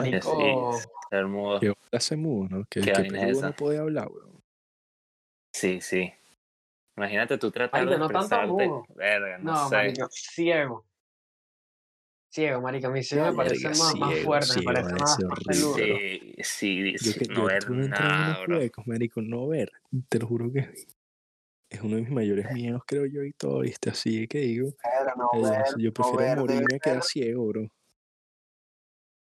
Marico, 0.00 0.80
El 1.10 1.28
mudo. 1.28 1.60
Que 1.60 1.72
hace 1.92 2.16
mudo, 2.16 2.48
¿no? 2.48 2.64
Que, 2.68 2.80
Qué 2.80 2.92
que 2.92 3.30
es 3.30 3.42
no 3.42 3.52
puede 3.52 3.78
hablar, 3.78 4.08
weón. 4.10 4.42
Sí, 5.54 5.80
sí. 5.80 6.12
Imagínate 6.96 7.38
tú 7.38 7.50
tratar 7.50 7.80
Marico, 7.86 7.92
de 7.92 7.98
no 7.98 8.06
tanto 8.08 8.20
expresarte. 8.20 8.68
mudo. 8.68 8.86
Verga, 8.94 9.38
no, 9.38 9.52
no, 9.52 9.68
sé. 9.68 9.74
marico, 9.76 10.08
ciego. 10.10 10.86
Ciego, 12.30 12.60
marico, 12.60 12.88
a 12.88 12.90
mí 12.90 13.02
sí 13.02 13.16
me 13.16 13.32
parece 13.32 13.68
más, 13.68 13.78
más 13.96 14.10
ciego, 14.12 14.24
fuerte, 14.26 14.46
me 14.48 14.52
ciego, 14.54 14.64
parece 14.66 14.88
debe 14.88 15.00
más, 15.00 15.16
ser 15.16 15.26
más 15.26 15.38
peludo. 15.46 15.76
Sí, 15.76 16.34
sí, 16.42 16.92
Yo, 16.92 16.98
sí, 17.12 17.18
que, 17.20 17.26
no 17.28 17.34
yo 17.34 17.44
ver 17.46 17.70
nada, 17.70 18.42
bro. 18.42 18.58
huecos, 18.58 18.86
marico, 18.86 19.22
no 19.22 19.48
ver. 19.48 19.72
Te 20.08 20.18
lo 20.18 20.26
juro 20.26 20.52
que 20.52 20.68
es 21.70 21.80
uno 21.80 21.96
de 21.96 22.02
mis 22.02 22.10
mayores 22.10 22.50
miedos, 22.52 22.82
creo 22.86 23.06
yo, 23.06 23.22
y 23.22 23.32
todo, 23.32 23.60
¿viste? 23.60 23.90
Así 23.90 24.28
que 24.28 24.38
digo, 24.40 24.72
Pero 24.82 25.14
no 25.16 25.30
eh, 25.32 25.50
ver, 25.50 25.64
yo 25.78 25.88
no 25.88 25.92
prefiero 25.94 26.18
ver, 26.18 26.38
morirme 26.38 26.74
a 26.74 26.78
quedar 26.78 27.02
ser- 27.02 27.10
ciego, 27.24 27.46
bro. 27.46 27.68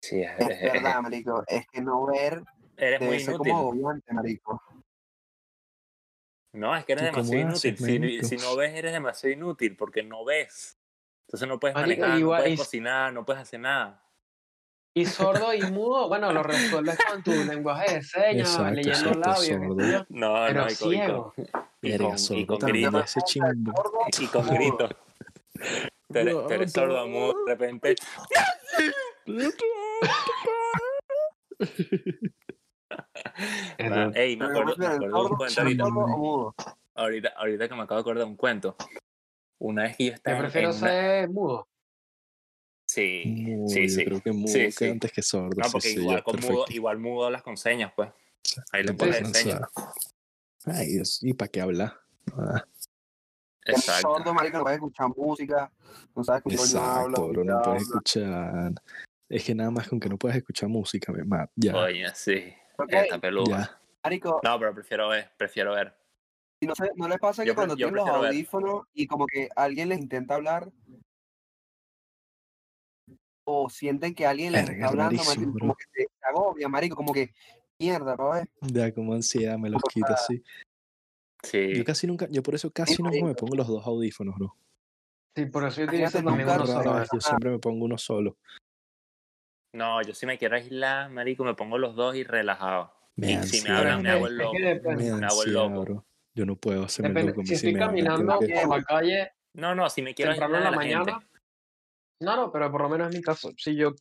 Sí, 0.02 0.22
es, 0.22 0.32
Es 0.40 0.50
es- 0.50 0.62
es- 0.64 0.74
verdad, 0.74 1.02
marico. 1.02 1.44
Es 1.48 1.68
que 1.68 1.82
no 1.82 2.06
ver 2.08 2.42
eres 2.78 3.02
muy 3.02 3.20
ser 3.20 3.34
inútil. 3.36 3.52
como 3.52 3.60
agobiante, 3.64 4.14
marico. 4.14 4.64
No, 6.54 6.76
es 6.76 6.84
que 6.86 6.94
eres 6.94 7.06
¿Tú 7.12 7.16
cómo 7.18 7.24
demasiado 7.30 7.54
haces, 7.56 7.80
inútil. 7.82 8.26
Si, 8.26 8.38
no 8.38 8.56
ves, 8.56 8.74
eres 8.74 8.92
demasiado 8.94 9.34
inútil 9.34 9.76
porque 9.78 10.02
no 10.04 10.26
ves. 10.26 10.78
Entonces 11.28 11.48
no 11.48 11.60
puedes 11.60 11.76
Marico, 11.76 12.02
manejar, 12.02 12.20
igual- 12.20 12.38
no 12.40 12.44
puedes 12.44 12.54
y- 12.54 12.58
cocinar, 12.58 13.14
no 13.14 13.26
puedes 13.26 13.42
hacer 13.44 13.60
nada. 13.60 14.04
Y 14.96 15.06
sordo 15.06 15.54
y 15.54 15.62
mudo, 15.72 16.08
bueno, 16.08 16.34
lo 16.34 16.42
resuelves 16.42 16.98
con 17.08 17.22
tu 17.22 17.32
lenguaje 17.32 17.96
de 17.96 18.02
señas, 18.02 18.50
Exacto, 18.50 18.74
leyendo 18.74 19.14
labios, 19.14 19.60
No, 20.10 20.34
pero 20.48 20.62
no, 20.64 20.72
y 20.72 20.76
con, 20.76 20.94
y 20.94 20.98
con, 20.98 21.34
ciego. 21.34 21.34
y 21.82 21.98
con, 21.98 22.14
y 22.14 22.18
sordo 22.18 22.48
con 22.48 22.70
gritos. 22.70 23.04
ese 23.06 23.22
chimbo. 23.26 23.72
Sordo, 23.76 24.00
Y 24.20 24.28
con 24.28 24.46
mudo. 24.48 24.56
gritos. 24.56 24.96
Tú 26.12 26.50
eres 26.52 26.72
sordo 26.72 27.08
mudo, 27.08 27.46
de 27.46 27.52
repente. 27.56 27.96
Man, 33.80 34.12
ey, 34.16 34.36
me 34.38 34.46
yo 34.46 34.52
acuerdo, 34.52 34.76
me 34.78 34.86
acuerdo 34.88 35.24
de 35.24 35.30
un 35.30 35.38
cuento 35.38 35.62
ahorita, 35.62 35.84
ahorita, 36.96 37.30
ahorita 37.38 37.70
que 37.70 37.76
me 37.76 37.82
acabo 37.84 37.96
de 37.98 38.02
acordar 38.02 38.24
de 38.26 38.30
un 38.30 38.36
cuento. 38.36 38.76
Una 39.60 39.84
vez 39.84 39.98
que 39.98 40.06
yo 40.06 40.10
Yo 40.12 40.16
estaba 40.16 40.38
en- 40.38 40.44
prefiero 40.44 40.70
en 40.72 40.78
una- 40.78 40.88
ser 40.90 41.30
mudo. 41.30 41.68
Sí, 42.88 43.24
Mudo, 43.28 43.70
sí, 43.70 43.88
yo 43.88 43.96
sí. 43.96 44.06
creo 44.06 44.22
que 44.22 44.32
mudo 44.32 44.52
Sí, 44.54 44.60
que 44.66 44.72
sí. 44.72 44.86
antes 44.90 45.12
que 45.12 45.22
sordo. 45.22 45.50
No, 45.56 45.72
porque 45.72 45.90
sí, 45.90 46.00
igual 46.00 46.24
con 46.24 46.40
mudo, 46.42 46.66
igual 46.70 46.98
mudo 46.98 47.30
las 47.30 47.44
conseñas, 47.44 47.94
pues. 47.96 48.10
Ahí 48.72 48.84
le 48.84 48.94
pones 48.94 49.30
señas. 49.32 49.62
Ay, 50.66 50.88
Dios, 50.88 51.20
¿y 51.22 51.34
para 51.34 51.50
qué 51.52 51.62
hablar? 51.62 52.00
Ah, 52.36 52.64
Exacto. 53.66 54.16
sordo, 54.16 54.34
marico, 54.34 54.58
no 54.58 54.64
puede 54.64 54.76
escuchar 54.78 55.08
música. 55.16 55.72
No 56.16 56.24
sabes 56.24 56.42
qué 56.48 56.56
coño 56.56 56.80
habla. 56.82 57.02
exacto, 57.02 57.28
bro, 57.28 57.44
no 57.44 57.62
puedes 57.62 57.82
escuchar. 57.84 58.74
Es 59.30 59.44
que 59.46 59.54
nada 59.54 59.70
más 59.70 59.88
con 59.88 60.00
que 60.00 60.10
no 60.10 60.18
puedes 60.18 60.38
escuchar 60.38 60.70
música, 60.70 61.12
me 61.14 61.24
mata. 61.24 61.52
Ya, 61.56 61.76
Oye, 61.78 62.08
sí. 62.16 62.52
Ok, 62.78 62.94
Está 62.94 63.20
peludo. 63.20 63.52
ya. 63.52 63.80
Marico, 64.04 64.42
No, 64.44 64.58
pero 64.58 64.74
prefiero 64.74 65.10
ver, 65.10 65.30
prefiero 65.38 65.74
ver. 65.74 65.94
y 66.62 66.66
no, 66.66 66.74
sé, 66.74 66.90
¿no 66.96 67.08
les 67.08 67.20
pasa 67.20 67.44
que 67.44 67.50
Yo 67.50 67.56
cuando 67.56 67.76
yo 67.76 67.88
tienen 67.88 67.96
los 67.96 68.06
ver. 68.22 68.32
audífonos 68.32 68.88
y 68.94 69.06
como 69.06 69.28
que 69.28 69.50
alguien 69.56 69.90
les 69.90 70.00
intenta 70.00 70.36
hablar 70.36 70.72
o 73.44 73.70
sienten 73.70 74.16
que 74.16 74.26
alguien 74.26 74.54
les 74.54 74.68
está 74.70 74.88
hablando, 74.88 75.22
rarísimo, 75.22 75.46
marico, 75.46 75.60
como 75.60 75.76
que 75.76 75.86
te 75.94 76.08
agobia, 76.22 76.70
marico, 76.70 76.96
como 76.96 77.14
que 77.14 77.34
mierda, 77.80 78.16
¿no 78.16 78.32
ves? 78.32 78.48
Ya 78.62 78.94
como 78.94 79.14
ansiedad 79.14 79.58
me 79.58 79.70
los 79.70 79.82
quita 79.94 80.14
así. 80.14 80.44
Sí. 81.44 81.76
Yo 81.76 81.86
casi 81.86 82.08
nunca, 82.08 82.28
yo 82.30 82.42
por 82.42 82.56
eso 82.56 82.72
casi 82.72 83.02
nunca 83.02 83.24
me 83.24 83.36
pongo 83.36 83.56
los 83.56 83.68
dos 83.68 83.86
audífonos, 83.86 84.36
bro. 84.36 84.56
Sí, 85.36 85.46
por 85.46 85.66
eso 85.66 85.82
yo 85.82 85.92
¿eh? 85.92 86.10
vez, 86.10 87.10
yo 87.14 87.22
siempre 87.22 87.52
me 87.52 87.60
pongo 87.60 87.86
uno 87.86 87.98
solo. 87.98 88.38
No, 89.74 90.02
yo 90.02 90.14
si 90.14 90.26
me 90.26 90.38
quiero 90.38 90.56
aislar, 90.56 91.10
marico, 91.12 91.44
me 91.44 91.54
pongo 91.54 91.78
los 91.78 91.96
dos 91.96 92.16
y 92.16 92.24
relajado. 92.24 92.92
Me 93.16 93.32
Y 93.32 93.36
da 93.36 93.44
si 93.44 93.62
me 93.62 93.70
hablan, 93.70 94.02
me 94.02 94.10
hago 94.10 94.28
el 94.28 94.34
Es 94.34 94.38
loco. 94.40 94.58
Me 94.60 95.10
hago 95.26 95.44
el 95.44 95.54
loco. 95.54 95.82
bro. 95.82 96.06
Yo 96.34 96.46
no 96.46 96.56
puedo 96.56 96.84
hacerme 96.86 97.10
Depende. 97.10 97.32
loco. 97.32 97.42
Si 97.42 97.48
sí 97.50 97.54
estoy 97.56 97.74
me 97.74 97.80
caminando 97.80 98.40
que- 98.40 98.54
por 98.54 98.78
la 98.78 98.84
calle 98.84 99.32
No, 99.54 99.76
no, 99.76 99.90
si 99.90 100.02
me 100.02 100.14
quiero 100.16 100.32
temprano 100.32 100.56
en 100.58 100.64
aislar 100.64 100.64
la 100.64 100.72
la 100.72 100.76
mañana. 101.04 101.20
gente. 101.20 101.28
No, 102.22 102.36
no, 102.36 102.52
pero 102.52 102.72
por 102.72 102.82
lo 102.82 102.90
menos 102.90 103.12
en 103.12 103.18
mi 103.20 103.24
caso, 103.24 103.52
si 103.58 103.76
yo 103.76 103.92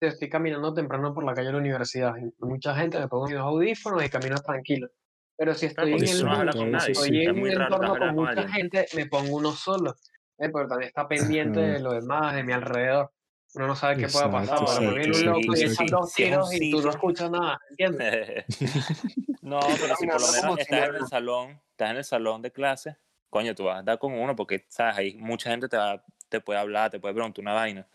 estoy 0.00 0.28
caminando 0.28 0.72
temprano 0.74 1.12
por 1.14 1.24
la 1.24 1.34
calle 1.34 1.48
de 1.48 1.52
la 1.54 1.58
universidad, 1.58 2.14
y 2.16 2.32
mucha 2.44 2.74
gente 2.76 2.98
me 2.98 3.08
pongo 3.08 3.26
mis 3.26 3.36
audífonos 3.36 4.04
y 4.04 4.08
camino 4.08 4.36
tranquilo. 4.36 4.88
Pero 5.36 5.54
si 5.54 5.66
estoy 5.66 5.92
en 5.94 6.08
el 6.08 6.24
no 6.24 6.52
con 6.52 6.70
nadie. 6.72 6.92
estoy 6.92 7.22
Es 7.22 7.28
en 7.28 7.38
muy 7.38 7.50
un 7.50 7.62
entorno 7.62 7.96
con 7.96 8.14
mucha 8.14 8.48
gente, 8.48 8.86
me 8.96 9.06
pongo 9.06 9.36
uno 9.36 9.52
solo. 9.52 9.94
Eh, 10.38 10.50
pero 10.52 10.66
también 10.68 10.88
está 10.88 11.06
pendiente 11.08 11.58
de 11.60 11.80
lo 11.80 11.92
demás, 11.92 12.34
de 12.34 12.42
mi 12.44 12.52
alrededor. 12.52 13.10
Uno 13.54 13.66
no 13.66 13.74
sabe 13.74 13.96
qué 13.96 14.08
pueda 14.08 14.26
Exacto, 14.26 14.64
pasar. 14.64 14.78
Pero 14.78 14.92
me 14.92 15.04
exacto, 15.04 15.18
un 15.18 15.26
loco 15.26 15.40
y 15.40 15.62
exacto, 15.62 15.72
echan 15.72 15.86
dos 15.86 16.14
tiros 16.14 16.54
y 16.54 16.70
tú 16.70 16.82
no 16.82 16.90
escuchas 16.90 17.30
nada, 17.30 17.60
¿entiendes? 17.70 18.44
no, 19.42 19.60
pero 19.80 19.96
si 19.96 20.06
por 20.06 20.20
lo 20.20 20.32
menos 20.32 20.58
estás 20.58 20.88
en 20.88 20.94
el 20.94 21.06
salón, 21.06 21.60
estás 21.70 21.90
en 21.90 21.96
el 21.96 22.04
salón 22.04 22.42
de 22.42 22.52
clase, 22.52 22.96
coño, 23.30 23.54
tú 23.54 23.64
vas 23.64 23.80
a 23.80 23.82
dar 23.82 23.98
con 23.98 24.12
uno 24.12 24.36
porque, 24.36 24.66
sabes, 24.68 24.98
ahí 24.98 25.16
mucha 25.16 25.50
gente 25.50 25.68
te, 25.68 25.76
va, 25.76 26.04
te 26.28 26.40
puede 26.40 26.58
hablar, 26.58 26.90
te 26.90 27.00
puede 27.00 27.14
preguntar 27.14 27.42
una 27.42 27.54
vaina. 27.54 27.86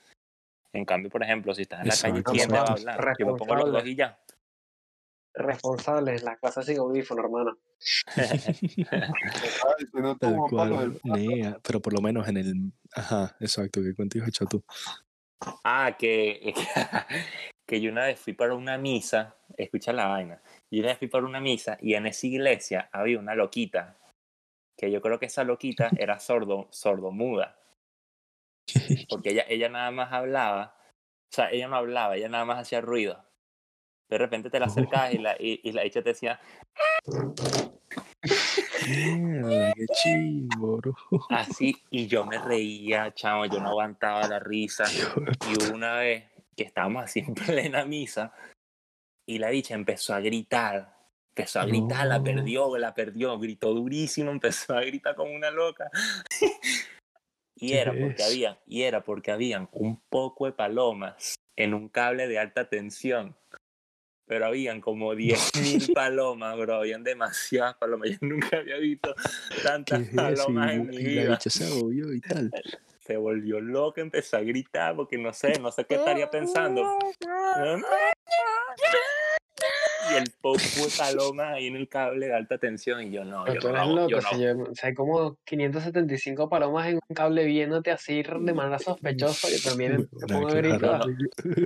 En 0.73 0.85
cambio, 0.85 1.11
por 1.11 1.21
ejemplo, 1.21 1.53
si 1.53 1.61
estás 1.61 1.81
en 1.81 1.87
la 1.87 1.95
calle, 1.95 2.19
Exacto, 2.19 2.31
¿quién 2.31 2.47
te 2.47 2.55
va 2.55 2.61
a 2.61 2.71
exacto. 2.71 2.91
hablar? 2.91 3.15
Yo 3.19 3.27
me 3.27 3.35
pongo 3.35 3.55
los 3.55 3.71
dos 3.71 3.85
y 3.85 3.95
ya. 3.95 4.19
Responsable, 5.35 6.15
en 6.15 6.25
la 6.25 6.35
clase 6.37 6.63
sin 6.63 6.79
audífono, 6.79 7.23
tú, 7.23 7.59
Tal 10.19 10.37
cual, 10.49 10.99
nea, 11.03 11.59
pero 11.63 11.81
por 11.81 11.93
lo 11.93 12.01
menos 12.01 12.27
en 12.27 12.37
el... 12.37 12.73
Ajá, 12.95 13.35
exacto, 13.39 13.81
que 13.81 13.95
contigo 13.95 14.25
hecho 14.27 14.45
tú. 14.45 14.63
Ah, 15.63 15.95
que, 15.97 16.53
que 17.67 17.81
yo 17.81 17.91
una 17.91 18.05
vez 18.05 18.19
fui 18.19 18.33
para 18.33 18.53
una 18.55 18.77
misa, 18.77 19.35
escucha 19.57 19.93
la 19.93 20.07
vaina, 20.07 20.41
yo 20.71 20.79
una 20.79 20.89
vez 20.89 20.99
fui 20.99 21.07
para 21.07 21.25
una 21.25 21.39
misa 21.39 21.77
y 21.81 21.93
en 21.95 22.07
esa 22.07 22.27
iglesia 22.27 22.89
había 22.91 23.19
una 23.19 23.35
loquita, 23.35 23.97
que 24.77 24.91
yo 24.91 25.01
creo 25.01 25.19
que 25.19 25.27
esa 25.27 25.43
loquita 25.43 25.89
era 25.97 26.19
sordo, 26.19 26.67
sordomuda, 26.71 27.59
porque 29.09 29.31
ella, 29.31 29.45
ella 29.47 29.69
nada 29.69 29.91
más 29.91 30.11
hablaba, 30.11 30.75
o 30.79 31.35
sea, 31.35 31.51
ella 31.51 31.67
no 31.67 31.75
hablaba, 31.75 32.15
ella 32.15 32.29
nada 32.29 32.45
más 32.45 32.59
hacía 32.59 32.81
ruido. 32.81 33.23
De 34.09 34.17
repente 34.17 34.49
te 34.49 34.59
la 34.59 34.65
acercabas 34.67 35.13
y 35.13 35.17
la, 35.17 35.35
y, 35.39 35.59
y 35.63 35.71
la 35.71 35.83
dicha 35.83 36.01
te 36.01 36.09
decía, 36.09 36.39
Mierda, 38.87 39.73
qué 39.73 39.85
chimbo, 40.01 40.77
bro. 40.77 40.95
así, 41.29 41.75
y 41.91 42.07
yo 42.07 42.25
me 42.25 42.37
reía, 42.37 43.13
chamo, 43.13 43.45
yo 43.45 43.59
no 43.59 43.69
aguantaba 43.69 44.27
la 44.27 44.39
risa. 44.39 44.85
Y 45.49 45.71
una 45.71 45.95
vez 45.95 46.25
que 46.55 46.63
estábamos 46.63 47.03
así 47.03 47.19
en 47.19 47.33
plena 47.35 47.85
misa 47.85 48.33
y 49.25 49.39
la 49.39 49.49
dicha 49.49 49.73
empezó 49.73 50.13
a 50.13 50.19
gritar. 50.19 50.93
Empezó 51.35 51.61
a 51.61 51.65
gritar, 51.65 52.05
la 52.05 52.21
perdió, 52.21 52.77
la 52.77 52.93
perdió, 52.93 53.39
gritó 53.39 53.73
durísimo, 53.73 54.29
empezó 54.31 54.75
a 54.75 54.81
gritar 54.81 55.15
como 55.15 55.33
una 55.33 55.49
loca. 55.49 55.89
y 57.55 57.69
¿Qué 57.69 57.79
era 57.79 57.91
porque 57.91 58.21
es? 58.21 58.29
había, 58.29 58.59
y 58.67 58.83
era 58.83 59.03
porque 59.03 59.31
habían 59.31 59.67
un 59.71 59.99
poco 60.09 60.45
de 60.45 60.51
palomas 60.51 61.35
en 61.55 61.73
un 61.73 61.89
cable 61.89 62.27
de 62.27 62.37
alta 62.37 62.69
tensión. 62.69 63.35
Pero 64.33 64.47
habían 64.47 64.81
como 64.81 65.13
10.000 65.13 65.93
palomas, 65.93 66.57
bro. 66.57 66.77
Habían 66.77 67.03
demasiadas 67.03 67.75
palomas. 67.75 68.09
Yo 68.09 68.17
nunca 68.21 68.57
había 68.57 68.77
visto 68.77 69.13
¿Qué 69.53 69.61
tantas 69.61 70.07
palomas 70.07 70.71
Y, 70.71 70.75
en 70.75 70.87
mi 70.87 70.95
y 70.95 71.03
la 71.03 71.21
vida 71.21 71.29
bicha 71.33 71.49
se 71.51 71.65
agobió 71.67 72.11
y 72.11 72.19
tal. 72.19 72.51
se 73.05 73.15
volvió 73.15 73.59
loca, 73.59 74.01
empezó 74.01 74.37
a 74.37 74.39
gritar 74.39 74.95
porque 74.95 75.19
no 75.19 75.31
sé, 75.33 75.59
no 75.59 75.71
sé 75.71 75.85
qué 75.85 75.95
estaría 75.95 76.31
pensando. 76.31 76.97
Y 80.11 80.15
el 80.15 80.31
poco 80.41 80.57
de 80.57 80.91
paloma 80.97 81.53
ahí 81.53 81.67
en 81.67 81.75
el 81.75 81.87
cable 81.87 82.27
de 82.27 82.35
alta 82.35 82.57
tensión 82.57 83.01
y 83.01 83.11
yo 83.11 83.23
no, 83.23 83.43
Pero 83.45 83.55
yo 83.55 83.59
tú 83.61 83.67
no, 83.69 83.75
eres 83.75 83.87
loco, 83.89 84.09
yo 84.09 84.17
no. 84.17 84.29
si 84.29 84.41
yo, 84.41 84.71
o 84.71 84.75
sea, 84.75 84.89
hay 84.89 84.95
como 84.95 85.37
575 85.45 86.49
palomas 86.49 86.87
en 86.87 86.95
un 86.95 87.15
cable 87.15 87.45
viéndote 87.45 87.91
así 87.91 88.23
de 88.23 88.53
manera 88.53 88.79
sospechosa, 88.79 89.49
yo 89.49 89.69
también 89.69 90.09
me 90.11 90.27
pongo 90.27 90.47
a 90.47 90.53
gritar. 90.53 90.79
claro. 90.79 91.05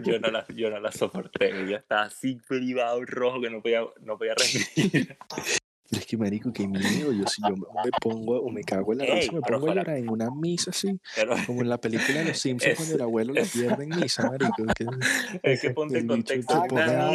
Yo 0.03 0.19
no 0.19 0.31
la, 0.31 0.45
yo 0.49 0.69
no 0.69 0.79
la 0.79 0.91
soporté, 0.91 1.49
yo 1.67 1.77
estaba 1.77 2.03
así 2.03 2.37
privado 2.47 3.03
rojo 3.05 3.41
que 3.41 3.49
no 3.49 3.61
podía, 3.61 3.81
no 4.01 4.17
podía 4.17 4.35
respirar. 4.35 5.17
Pero 5.89 5.99
es 6.01 6.05
que, 6.05 6.17
marico, 6.17 6.51
qué 6.51 6.67
miedo. 6.67 7.11
Yo 7.13 7.25
si 7.27 7.41
yo 7.41 7.55
me 7.55 7.91
pongo 8.01 8.41
o 8.41 8.49
me 8.51 8.63
cago 8.63 8.91
en 8.93 8.99
la 8.99 9.05
risa, 9.05 9.31
me 9.31 9.41
pongo 9.41 9.67
a 9.71 9.75
llorar 9.75 9.89
en 9.97 10.09
una 10.09 10.29
misa 10.29 10.71
así, 10.71 10.99
Pero 11.15 11.33
como 11.47 11.61
en 11.61 11.69
la 11.69 11.79
película 11.79 12.19
de 12.19 12.25
los 12.25 12.37
Simpsons 12.39 12.71
Es- 12.73 12.77
cuando 12.77 12.95
el 12.95 13.01
abuelo 13.01 13.33
le 13.33 13.45
pierde 13.45 13.83
en 13.85 13.89
misa, 13.89 14.29
marico. 14.29 14.65
Que, 14.75 14.85
es 15.43 15.61
que 15.61 15.69
ponte 15.71 15.99
en 15.99 16.07
contexto 16.07 16.63
pone 16.67 16.81
a 16.81 17.11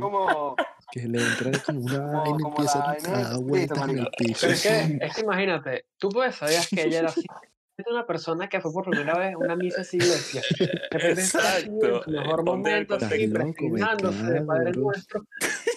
como. 0.00 0.56
que 0.90 1.06
le 1.06 1.18
entra 1.22 1.52
como 1.64 1.80
una 1.80 1.98
Como- 1.98 2.12
vaina 2.22 2.38
y 2.38 2.48
empieza 2.48 2.78
la 2.78 3.18
a 3.18 3.22
dar 3.30 3.40
vueltas 3.40 3.78
en 3.78 3.90
el 3.90 3.96
marico. 3.96 4.10
piso. 4.18 4.38
Pero 4.40 4.52
es 4.54 4.62
que, 4.62 4.98
es 5.06 5.14
que 5.14 5.20
imagínate, 5.22 5.84
tú 5.98 6.08
puedes 6.08 6.34
sabías 6.34 6.68
que 6.68 6.82
ella 6.82 6.98
era 7.00 7.08
así. 7.08 7.22
Es 7.78 7.86
una 7.86 8.04
persona 8.04 8.48
que 8.48 8.60
fue 8.60 8.72
por 8.72 8.90
primera 8.90 9.16
vez 9.16 9.34
a 9.34 9.38
una 9.38 9.54
misa 9.54 9.82
iglesia. 9.92 10.40
Así 10.40 10.64
en 11.06 11.10
Exacto, 11.12 12.02
mejor 12.08 12.42
momento, 12.44 12.96
así, 12.96 13.28
loco, 13.28 14.10
de 14.10 14.42
Padre. 14.42 14.72
Nuestro, 14.72 15.24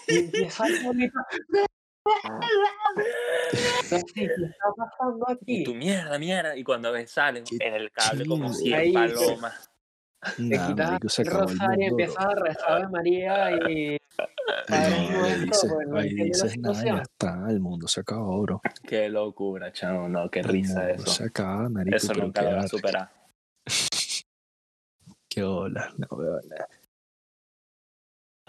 y 0.07 0.15
empieza 0.15 0.63
a. 0.63 0.68
¿qué 4.13 4.25
está 4.25 4.74
pasando 4.75 5.25
Y 5.45 5.62
aquí? 5.62 5.63
tu 5.63 5.75
mierda, 5.75 6.18
mierda. 6.19 6.56
Y 6.56 6.63
cuando 6.63 6.92
ves 6.92 7.12
salen 7.12 7.44
en 7.59 7.74
el 7.74 7.92
cable 7.92 8.25
como 8.25 8.45
chido. 8.48 8.56
100 8.62 8.74
Ahí, 8.75 8.94
palomas. 8.94 9.69
te 10.21 10.44
Nah, 10.44 10.68
quitas 10.68 10.89
marico, 10.92 11.09
se 11.09 11.21
el 11.24 11.27
rosario 11.30 11.57
y 11.57 11.89
mundo, 11.89 12.03
empiezas 12.03 12.25
a 12.25 12.36
rezar 12.36 12.71
Ave 12.71 12.88
María 12.89 13.51
y. 13.69 13.98
Padre 14.68 14.89
No, 15.12 15.24
ahí 15.24 15.39
dices, 15.39 15.71
pues, 15.74 15.88
no 15.88 15.98
ahí 15.98 16.13
dices 16.13 16.57
nada, 16.59 16.83
ya 16.83 17.01
está, 17.01 17.45
el 17.50 17.59
mundo 17.59 17.88
se 17.88 18.01
acabó, 18.01 18.42
bro. 18.42 18.62
Qué 18.88 19.09
locura, 19.09 19.71
chamo. 19.74 20.07
No, 20.09 20.30
qué 20.30 20.42
El 20.42 20.47
risa 20.50 20.81
mundo 20.88 21.04
eso. 21.04 21.12
se 21.12 21.24
acaba, 21.25 21.69
marico, 21.69 21.97
Eso 21.97 22.13
nunca 22.13 22.42
lo 22.44 22.51
va 22.51 22.62
a 22.62 22.68
superar. 22.68 23.09
Qué 25.30 25.44
hola, 25.44 25.94
no 25.97 26.18
veo 26.18 26.39
nada. 26.42 26.68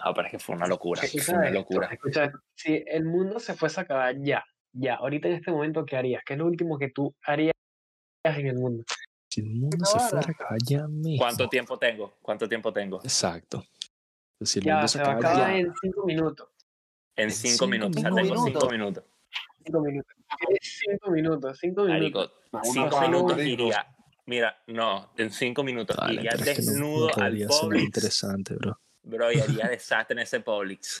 No, 0.05 0.13
pero 0.13 0.27
es 0.27 0.31
que 0.31 0.39
fue 0.39 0.55
una 0.55 0.67
locura. 0.67 1.01
Fue 1.01 1.33
una 1.35 1.45
esto, 1.47 1.59
locura. 1.59 1.87
escucha. 1.87 2.31
Si 2.55 2.83
el 2.87 3.05
mundo 3.05 3.39
se 3.39 3.53
fuese 3.53 3.79
a 3.79 3.83
acabar 3.83 4.15
ya, 4.19 4.43
ya, 4.73 4.95
ahorita 4.95 5.27
en 5.29 5.35
este 5.35 5.51
momento, 5.51 5.85
¿qué 5.85 5.95
harías? 5.97 6.23
¿Qué 6.25 6.33
es 6.33 6.39
lo 6.39 6.45
último 6.45 6.77
que 6.77 6.89
tú 6.89 7.15
harías 7.25 7.53
en 8.23 8.47
el 8.47 8.55
mundo? 8.55 8.83
Si 9.29 9.41
el 9.41 9.49
mundo 9.49 9.85
se 9.85 9.99
fuera 9.99 10.27
a 10.27 10.31
acabar 10.31 10.57
ya 10.67 10.87
mismo. 10.87 11.17
¿Cuánto 11.23 11.47
tiempo 11.49 11.77
tengo? 11.79 12.17
¿Cuánto 12.21 12.47
tiempo 12.49 12.71
tengo? 12.73 12.99
Exacto. 13.03 13.63
Si 14.41 14.59
el 14.59 14.65
Ya, 14.65 14.73
mundo 14.75 14.87
se 14.87 14.97
se 14.97 15.03
va 15.03 15.09
a 15.09 15.15
acaba 15.15 15.33
acabar 15.33 15.51
ya. 15.51 15.57
en 15.59 15.73
cinco 15.81 16.05
minutos. 16.05 16.49
En 17.15 17.23
En 17.25 17.31
cinco 17.31 17.51
cinco 17.53 17.67
minutos. 17.67 17.97
O 17.97 18.01
sea, 18.01 18.09
minutos. 18.11 18.29
tengo 18.29 18.45
cinco 18.45 18.59
Cinco 18.59 18.71
minutos. 18.71 19.03
Cinco 19.63 19.81
minutos. 19.81 20.13
Cinco 20.61 21.11
minutos, 21.11 21.57
cinco 21.61 21.83
minutos. 21.85 22.31
Marico, 22.51 22.71
cinco 22.73 23.01
minutos 23.01 23.39
iría. 23.39 23.87
Mira, 24.25 24.57
no, 24.67 25.11
en 25.17 25.31
cinco 25.31 25.63
minutos 25.63 25.95
Vale, 25.97 26.13
iría 26.15 26.31
pero 26.37 26.43
es 26.51 26.57
que 26.57 26.63
no, 26.65 26.71
no 26.71 26.73
desnudo 26.73 27.09
al 27.23 27.47
Publix. 27.47 27.83
interesante, 27.83 28.55
bro. 28.55 28.79
Bro, 29.03 29.31
y 29.31 29.39
haría 29.39 29.67
desastre 29.67 30.13
en 30.13 30.19
ese 30.19 30.39
Publix. 30.39 30.99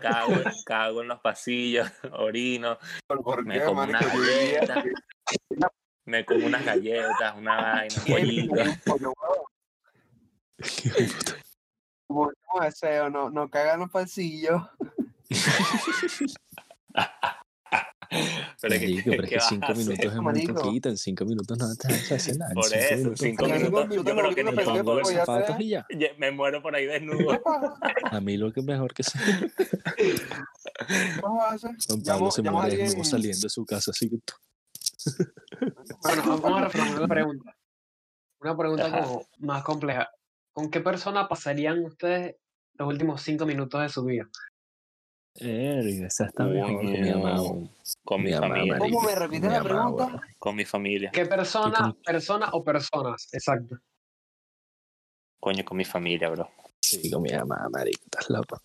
Cago, 0.00 0.32
cago 0.66 1.02
en 1.02 1.08
los 1.08 1.20
pasillos, 1.20 1.90
orino, 2.12 2.78
¿Por 3.06 3.44
me 3.44 3.62
como 3.62 3.82
una 3.82 4.00
galleta, 4.00 4.82
me 6.06 6.24
como 6.24 6.46
unas 6.46 6.64
galletas, 6.64 7.36
una 7.36 7.56
vaina, 7.56 7.94
un 7.98 8.12
pollito. 8.12 8.54
último 12.08 12.60
deseo, 12.62 13.10
no, 13.10 13.30
no 13.30 13.50
cagan 13.50 13.80
los 13.80 13.90
pasillos. 13.90 14.62
Pero 18.60 18.74
es 18.74 18.80
que, 18.80 19.02
pero 19.10 19.22
es 19.24 19.28
¿qué 19.30 19.34
que 19.36 19.40
cinco 19.40 19.64
hacer? 19.66 19.76
minutos 19.76 20.12
es 20.12 20.20
muy 20.20 20.46
poquito. 20.46 20.88
En 20.88 20.96
cinco 20.96 21.24
minutos 21.24 21.58
no 21.58 21.74
te 21.76 21.88
vas 21.88 22.12
a 22.12 22.14
hacer 22.14 22.36
nada. 22.38 22.54
Por 22.54 22.64
cinco 22.64 22.78
eso, 22.84 22.96
minutos, 22.96 23.20
cinco 23.20 23.46
minutos. 23.46 23.88
Yo 23.96 24.04
creo 24.04 24.34
que 24.34 24.44
Me 24.44 24.64
pongo 24.64 24.94
los 24.94 25.08
zapatos 25.10 25.56
y 25.60 25.68
ya. 25.68 25.86
Me 26.18 26.30
muero 26.30 26.62
por 26.62 26.74
ahí 26.74 26.86
desnudo. 26.86 27.40
A 28.10 28.20
mí 28.20 28.36
lo 28.36 28.52
que 28.52 28.60
es 28.60 28.66
mejor 28.66 28.92
que 28.94 29.02
sea. 29.02 29.20
¿Qué 29.96 31.20
vas 31.22 31.52
a 31.52 31.54
hacer? 31.54 31.70
Juan 31.86 32.00
Llamo- 32.00 32.04
Pablo 32.06 32.30
se 32.30 32.42
muere 32.42 32.76
desnudo 32.76 33.04
saliendo 33.04 33.40
de 33.42 33.48
su 33.50 33.64
casa, 33.64 33.90
así 33.90 34.10
que 34.10 34.18
tú. 34.18 34.34
Bueno, 36.02 36.22
vamos 36.40 36.60
a 36.60 36.64
reformular 36.64 37.00
la 37.02 37.08
pregunta. 37.14 37.56
Una 38.40 38.56
pregunta 38.56 38.90
como 39.02 39.26
más 39.38 39.62
compleja. 39.64 40.10
¿Con 40.52 40.70
qué 40.70 40.80
persona 40.80 41.28
pasarían 41.28 41.84
ustedes 41.84 42.36
los 42.74 42.88
últimos 42.88 43.22
cinco 43.22 43.46
minutos 43.46 43.80
de 43.80 43.88
su 43.88 44.04
vida? 44.04 44.28
Erga, 45.38 46.06
esa 46.06 46.26
está 46.26 46.44
mejor 46.44 46.74
con 46.76 46.86
mi 46.92 47.12
Coño, 47.12 47.18
mamá. 47.18 47.68
Con 48.04 48.22
mi 48.22 48.30
Mi 48.30 48.34
mamá, 48.34 48.48
familia. 48.56 48.78
¿Cómo 48.78 49.00
me 49.02 49.14
repites 49.14 49.50
Mi 49.50 49.56
la 49.56 49.62
pregunta? 49.62 50.20
Con 50.38 50.56
mi 50.56 50.64
familia. 50.64 51.10
¿Qué 51.12 51.26
persona, 51.26 51.76
con- 51.78 51.94
persona 52.02 52.48
o 52.52 52.64
personas? 52.64 53.28
Exacto. 53.32 53.76
Coño, 55.40 55.64
con 55.64 55.76
mi 55.76 55.84
familia, 55.84 56.28
bro. 56.30 56.48
Sí, 56.80 57.10
con 57.10 57.22
mi 57.22 57.32
mamá, 57.32 57.68
marico, 57.70 58.00
estás 58.04 58.30
loco. 58.30 58.60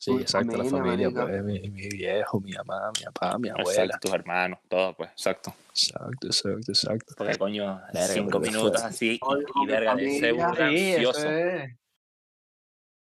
Sí, 0.00 0.12
exacto, 0.12 0.56
la 0.56 0.64
familia, 0.64 1.10
pues, 1.10 1.42
mi, 1.42 1.58
mi 1.70 1.88
viejo, 1.88 2.40
mi 2.40 2.52
mamá, 2.52 2.92
mi 2.96 3.04
papá, 3.06 3.36
mi 3.38 3.48
abuela. 3.48 3.82
Exacto, 3.84 4.08
tus 4.08 4.14
hermanos, 4.14 4.60
todo, 4.68 4.94
pues, 4.94 5.10
exacto. 5.10 5.52
Exacto, 5.70 6.26
exacto, 6.28 6.72
exacto. 6.72 7.14
Porque, 7.16 7.36
coño, 7.36 7.80
Verga, 7.92 8.06
cinco 8.06 8.38
minutos 8.38 8.82
así 8.84 9.18
Oye, 9.22 9.42
y, 9.56 9.58
y 9.58 9.60
mi 9.60 9.66
verga, 9.72 9.96
Sí, 9.98 10.18
eso 10.24 11.08
ansioso. 11.08 11.30
es. 11.30 11.77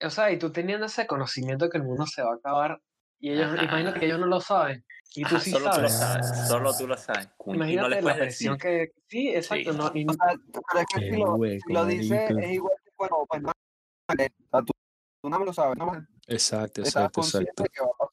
O 0.02 0.10
sea, 0.10 0.32
y 0.32 0.40
tú 0.40 0.52
teniendo 0.52 0.86
ese 0.86 1.06
conocimiento 1.08 1.66
de 1.66 1.72
que 1.72 1.78
el 1.78 1.84
mundo 1.84 2.06
se 2.06 2.22
va 2.22 2.32
a 2.32 2.36
acabar, 2.36 2.82
y 3.20 3.32
ellos, 3.32 3.52
Ajá. 3.54 3.64
imagínate 3.64 4.00
que 4.00 4.06
ellos 4.06 4.20
no 4.20 4.28
lo 4.28 4.40
saben, 4.40 4.86
y 5.16 5.24
tú 5.24 5.36
Ajá, 5.36 5.40
sí 5.40 5.52
solo 5.52 5.72
tú 5.72 5.82
lo 5.82 5.90
sabes. 5.90 6.28
sabes, 6.28 6.48
solo 6.48 6.78
tú 6.78 6.88
lo 6.88 6.98
sabes. 6.98 7.30
No 7.46 7.56
Imagínate 7.56 8.02
la 8.02 8.16
presión 8.16 8.58
que. 8.58 8.92
Sí, 9.08 9.30
exacto. 9.30 9.72
Sí. 9.72 9.78
No, 9.78 9.92
y 9.94 10.06
O 10.08 10.14
sea, 10.14 10.36
pero 10.54 10.80
es 10.80 10.86
que 10.94 11.10
si 11.10 11.18
lo, 11.18 11.36
hueco, 11.36 11.66
si 11.68 11.74
lo 11.74 11.86
dices, 11.86 12.32
marico. 12.32 12.40
es 12.40 12.52
igual 12.52 12.74
que 12.84 12.92
bueno, 12.98 13.26
pues 13.28 13.42
no. 13.42 13.50
O 13.50 14.14
sea, 14.14 14.62
tú, 14.66 14.74
tú 15.22 15.30
no 15.30 15.40
me 15.40 15.46
lo 15.46 15.54
sabes, 15.54 15.78
no 15.78 15.92
me 15.92 16.08
Exacto, 16.28 16.82
exacto, 16.82 17.22
exacto. 17.22 17.64
a. 17.64 18.10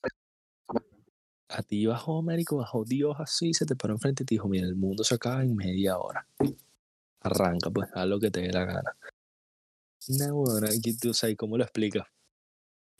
A 1.48 1.62
ti 1.62 1.86
bajó, 1.86 2.22
marico, 2.22 2.56
bajó 2.56 2.84
Dios 2.84 3.16
así, 3.20 3.54
se 3.54 3.66
te 3.66 3.76
paró 3.76 3.94
enfrente 3.94 4.24
y 4.24 4.26
te 4.26 4.34
dijo, 4.34 4.48
mira, 4.48 4.66
el 4.66 4.74
mundo 4.74 5.04
se 5.04 5.14
acaba 5.14 5.42
en 5.42 5.54
media 5.54 5.96
hora. 5.96 6.26
Arranca, 7.20 7.70
pues, 7.70 7.88
haz 7.94 8.06
lo 8.06 8.18
que 8.18 8.30
te 8.30 8.40
dé 8.40 8.52
la 8.52 8.64
gana. 8.64 8.96
No, 10.08 10.34
bueno, 10.34 10.66
aquí 10.68 10.96
tú 10.96 11.12
sabes 11.14 11.36
cómo 11.36 11.56
lo 11.56 11.64
explicas. 11.64 12.06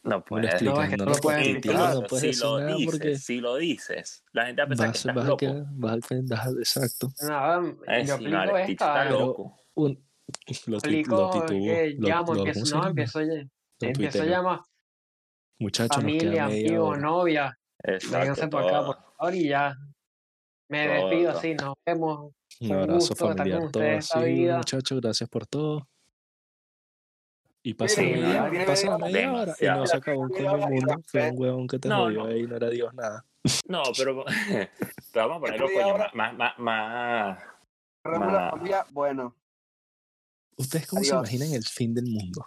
No 0.03 0.23
¿Cómo 0.25 0.41
lo 0.41 0.49
puedes. 0.49 0.63
No, 0.63 0.83
es 0.83 0.91
que 0.91 0.97
No, 0.97 1.05
no 1.05 1.11
lo 1.13 1.17
puedes 1.19 1.49
explicar, 1.49 1.95
no 1.95 2.03
puedes 2.03 2.21
si 2.21 2.27
decir 2.29 2.45
lo 2.45 2.59
nada 2.61 2.75
dices, 2.77 2.87
porque 2.93 3.17
si 3.17 3.41
lo 3.41 3.57
dices, 3.57 4.25
la 4.33 4.47
gente 4.47 4.63
va 4.63 4.65
a 4.65 4.69
pensar 4.69 4.87
que 4.87 4.89
vas, 4.91 4.97
estás 4.99 5.15
vas 5.17 5.25
a 5.25 5.29
loco. 5.29 5.37
quedar, 5.39 5.65
vas 5.71 5.93
a 5.97 6.09
pensar, 6.09 6.49
exacto. 6.59 7.09
nada, 7.23 7.75
Eh, 7.89 8.05
yo 8.07 8.19
no, 8.19 8.39
aplico 8.41 8.57
está 8.57 8.63
esta. 8.73 9.03
Pero- 9.05 9.19
loco. 9.21 9.57
Un, 9.75 10.07
lo, 10.67 10.79
Aplico 10.79 11.17
lo 11.17 11.31
titubó, 11.31 11.47
que 11.67 11.95
lo- 11.99 12.09
llamo, 12.09 12.35
lo- 12.35 12.39
empiezo, 12.47 12.61
¿cómo 12.61 12.67
se 12.67 12.75
no, 12.77 12.89
empiezo, 12.89 13.21
empiezo 13.81 14.23
a 14.23 14.27
llamar 14.27 14.61
Muchachos, 15.59 15.97
familia, 15.97 16.45
amigo, 16.45 16.85
hora. 16.87 17.01
novia, 17.01 17.59
vénganse 18.11 18.49
para 18.49 18.67
acá, 18.69 18.87
por 18.87 18.97
favor, 19.17 19.35
y 19.35 19.49
ya. 19.49 19.75
Me 20.69 20.89
despido 20.89 21.31
Todo. 21.31 21.39
así, 21.39 21.55
nos 21.55 21.75
vemos. 21.87 22.33
Un 22.61 22.71
un 22.71 22.73
abrazo 22.73 22.95
gusto 22.95 23.13
estar 23.15 23.29
con 23.29 23.37
familiar, 23.39 23.71
todo 23.71 23.83
así, 23.97 24.47
muchachos, 24.57 25.01
gracias 25.01 25.29
por 25.31 25.47
todo. 25.47 25.89
Y 27.67 27.75
pasa 27.75 27.97
Sí, 27.97 28.15
la 28.15 28.49
media, 28.49 28.97
media 28.97 29.33
hora 29.33 29.57
y 29.61 29.67
no 29.67 29.87
se 29.89 29.97
acabó 29.97 30.21
un 30.21 30.29
coño 30.29 30.55
el 30.55 30.71
mundo. 30.71 31.03
Fue 31.05 31.31
un 31.33 31.37
huevón 31.37 31.67
que 31.67 31.81
te 31.81 31.89
No, 31.89 32.05
jodió 32.05 32.21
no. 32.21 32.27
ahí, 32.27 32.43
no 32.45 32.55
era 32.55 32.71
Dios 32.71 32.95
nada. 32.95 33.25
No, 33.67 33.83
pero, 33.99 34.25
pero 35.13 35.29
vamos 35.29 35.37
a 35.39 35.41
ponerlo 35.41 35.67
coño, 35.73 35.99
más, 36.15 36.37
más, 36.37 36.59
más, 36.61 37.43
familia, 38.05 38.87
bueno. 38.93 39.35
¿Ustedes 40.57 40.87
cómo 40.87 41.03
se 41.03 41.11
imaginan 41.11 41.55
el 41.55 41.65
fin 41.65 41.93
del 41.93 42.07
mundo? 42.07 42.47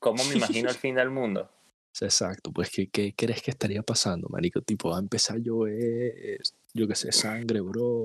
¿Cómo 0.00 0.24
me 0.24 0.34
imagino 0.34 0.68
el 0.68 0.74
fin 0.76 0.96
del 0.96 1.10
mundo? 1.10 1.48
Exacto, 2.00 2.50
pues 2.50 2.68
¿qué, 2.70 2.88
¿qué 2.88 3.14
crees 3.14 3.42
que 3.42 3.52
estaría 3.52 3.84
pasando, 3.84 4.28
marico? 4.28 4.60
Tipo, 4.60 4.90
va 4.90 4.96
a 4.96 5.00
empezar 5.00 5.36
a 5.36 5.38
llover, 5.38 6.40
yo 6.74 6.88
qué 6.88 6.96
sé, 6.96 7.12
sangre, 7.12 7.60
bro. 7.60 8.02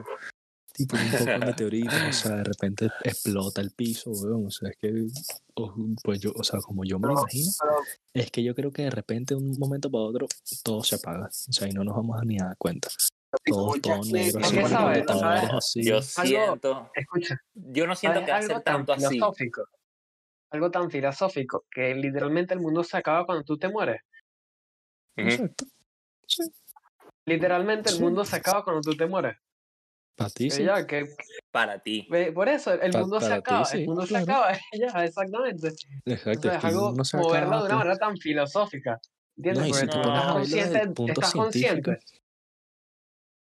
Tipo, 0.88 0.96
un 0.96 1.12
poco 1.12 1.26
de 1.26 1.38
meteoritos, 1.40 1.94
o 2.10 2.14
sea, 2.14 2.36
de 2.38 2.44
repente 2.44 2.90
explota 3.04 3.62
el 3.62 3.72
piso, 3.72 4.12
weón. 4.12 4.48
O 4.48 4.50
sea, 4.52 4.70
es 4.70 4.78
que, 4.78 5.08
o- 5.56 5.76
pues 6.04 6.20
yo, 6.20 6.32
o 6.36 6.44
sea, 6.44 6.60
como 6.62 6.84
yo 6.84 6.98
me 7.00 7.08
lo 7.08 7.14
imagino, 7.14 7.52
es 8.14 8.32
que 8.32 8.44
yo 8.44 8.56
creo 8.56 8.72
que 8.72 8.84
de 8.84 8.90
repente, 8.90 9.36
de 9.36 9.40
un 9.42 9.58
momento 9.60 9.92
para 9.92 10.04
otro, 10.06 10.28
todo 10.64 10.84
se 10.84 10.96
apaga. 10.96 11.28
O 11.28 11.52
sea, 11.54 11.68
y 11.68 11.72
no 11.72 11.84
nos 11.84 11.96
vamos 11.96 12.20
a 12.20 12.26
ni 12.26 12.40
a 12.40 12.46
dar 12.46 12.58
cuenta. 12.58 12.90
Todo, 13.46 13.74
todo 13.82 14.02
negro, 14.06 14.40
así. 15.58 15.84
Yo 15.86 15.98
Algo- 15.98 16.02
siento, 16.26 16.92
Escucha, 16.96 17.38
yo 17.54 17.88
no 17.88 17.96
siento 17.96 18.20
¿sabes 18.22 18.26
que 18.26 18.32
va 18.32 18.38
a 18.38 18.42
ser 18.42 18.52
algo 18.52 18.64
tan 18.64 18.86
tanto 18.86 18.94
así. 18.94 19.08
filosófico? 19.16 19.64
Algo 20.50 20.72
tan 20.72 20.92
filosófico 20.92 21.66
que 21.72 21.96
literalmente 21.96 22.54
el 22.54 22.60
mundo 22.60 22.84
se 22.84 22.98
acaba 22.98 23.26
cuando 23.26 23.44
tú 23.44 23.58
te 23.58 23.70
mueres. 23.70 24.02
Exacto. 25.16 25.66
Sí, 26.28 26.44
Literalmente 27.26 27.90
el 27.90 27.96
Sí. 27.98 28.02
mundo 28.02 28.26
se 28.26 28.36
acaba 28.38 28.64
cuando 28.64 28.82
tú 28.82 28.96
te 28.98 29.06
mueres. 29.06 29.38
Para 30.16 30.30
ti 30.30 30.50
que, 30.88 31.16
Para 31.52 31.80
ti. 31.80 32.08
por 32.34 32.50
eso 32.50 32.74
el 32.74 32.92
Pa- 32.92 33.02
mundo 33.02 33.20
se 33.20 33.26
ti, 33.28 33.34
acaba, 33.34 33.66
sí, 33.66 33.78
el 33.80 33.86
mundo 33.88 34.06
claro. 34.06 34.26
se 34.26 34.32
acaba, 34.32 34.52
ya, 34.74 35.06
exactamente. 35.06 35.68
Exacto, 36.06 36.32
Entonces, 36.32 36.58
es 36.58 36.66
algo 36.66 36.82
mundo 36.82 36.98
no 36.98 37.06
se 37.06 37.18
moverlo 37.18 37.50
acaba, 37.50 37.62
de 37.62 37.66
una 37.66 37.76
pues. 37.76 37.78
manera 37.78 37.98
tan 37.98 38.18
filosófica. 38.18 39.00
¿Entiendes? 39.38 39.62
No, 39.62 39.68
y 39.68 39.70
Porque 39.70 39.82
si 39.82 39.88
tú 39.88 39.92
te 39.92 39.98
pones 39.98 40.22
estás 40.22 40.34
consciente, 40.34 40.78
estás 41.12 41.34
consciente, 41.34 41.92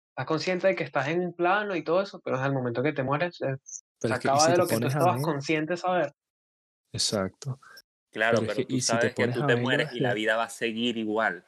estás 0.09 0.25
consciente 0.25 0.67
de 0.67 0.75
que 0.75 0.83
estás 0.83 1.07
en 1.07 1.19
un 1.21 1.33
plano 1.33 1.75
y 1.75 1.83
todo 1.83 2.01
eso, 2.01 2.19
pero 2.23 2.43
el 2.45 2.53
momento 2.53 2.83
que 2.83 2.93
te 2.93 3.03
mueres, 3.03 3.37
se 3.37 4.13
acaba 4.13 4.45
si 4.45 4.51
de 4.51 4.57
lo 4.57 4.67
que 4.67 4.77
tú 4.79 4.87
estabas 4.87 5.15
ver, 5.17 5.25
consciente 5.25 5.73
de 5.73 5.77
saber. 5.77 6.13
exacto. 6.93 7.59
Claro, 8.11 8.39
Pero 8.39 8.51
es 8.51 8.55
pero 8.55 8.67
que, 8.67 8.73
tú 8.73 8.75
si 8.79 8.81
sabes 8.81 9.13
que 9.13 9.27
tú 9.27 9.45
te 9.45 9.55
mueres 9.55 9.93
y 9.93 9.99
la 9.99 10.13
vida 10.13 10.37
va 10.37 10.45
a 10.45 10.49
seguir 10.49 10.97
igual. 10.97 11.45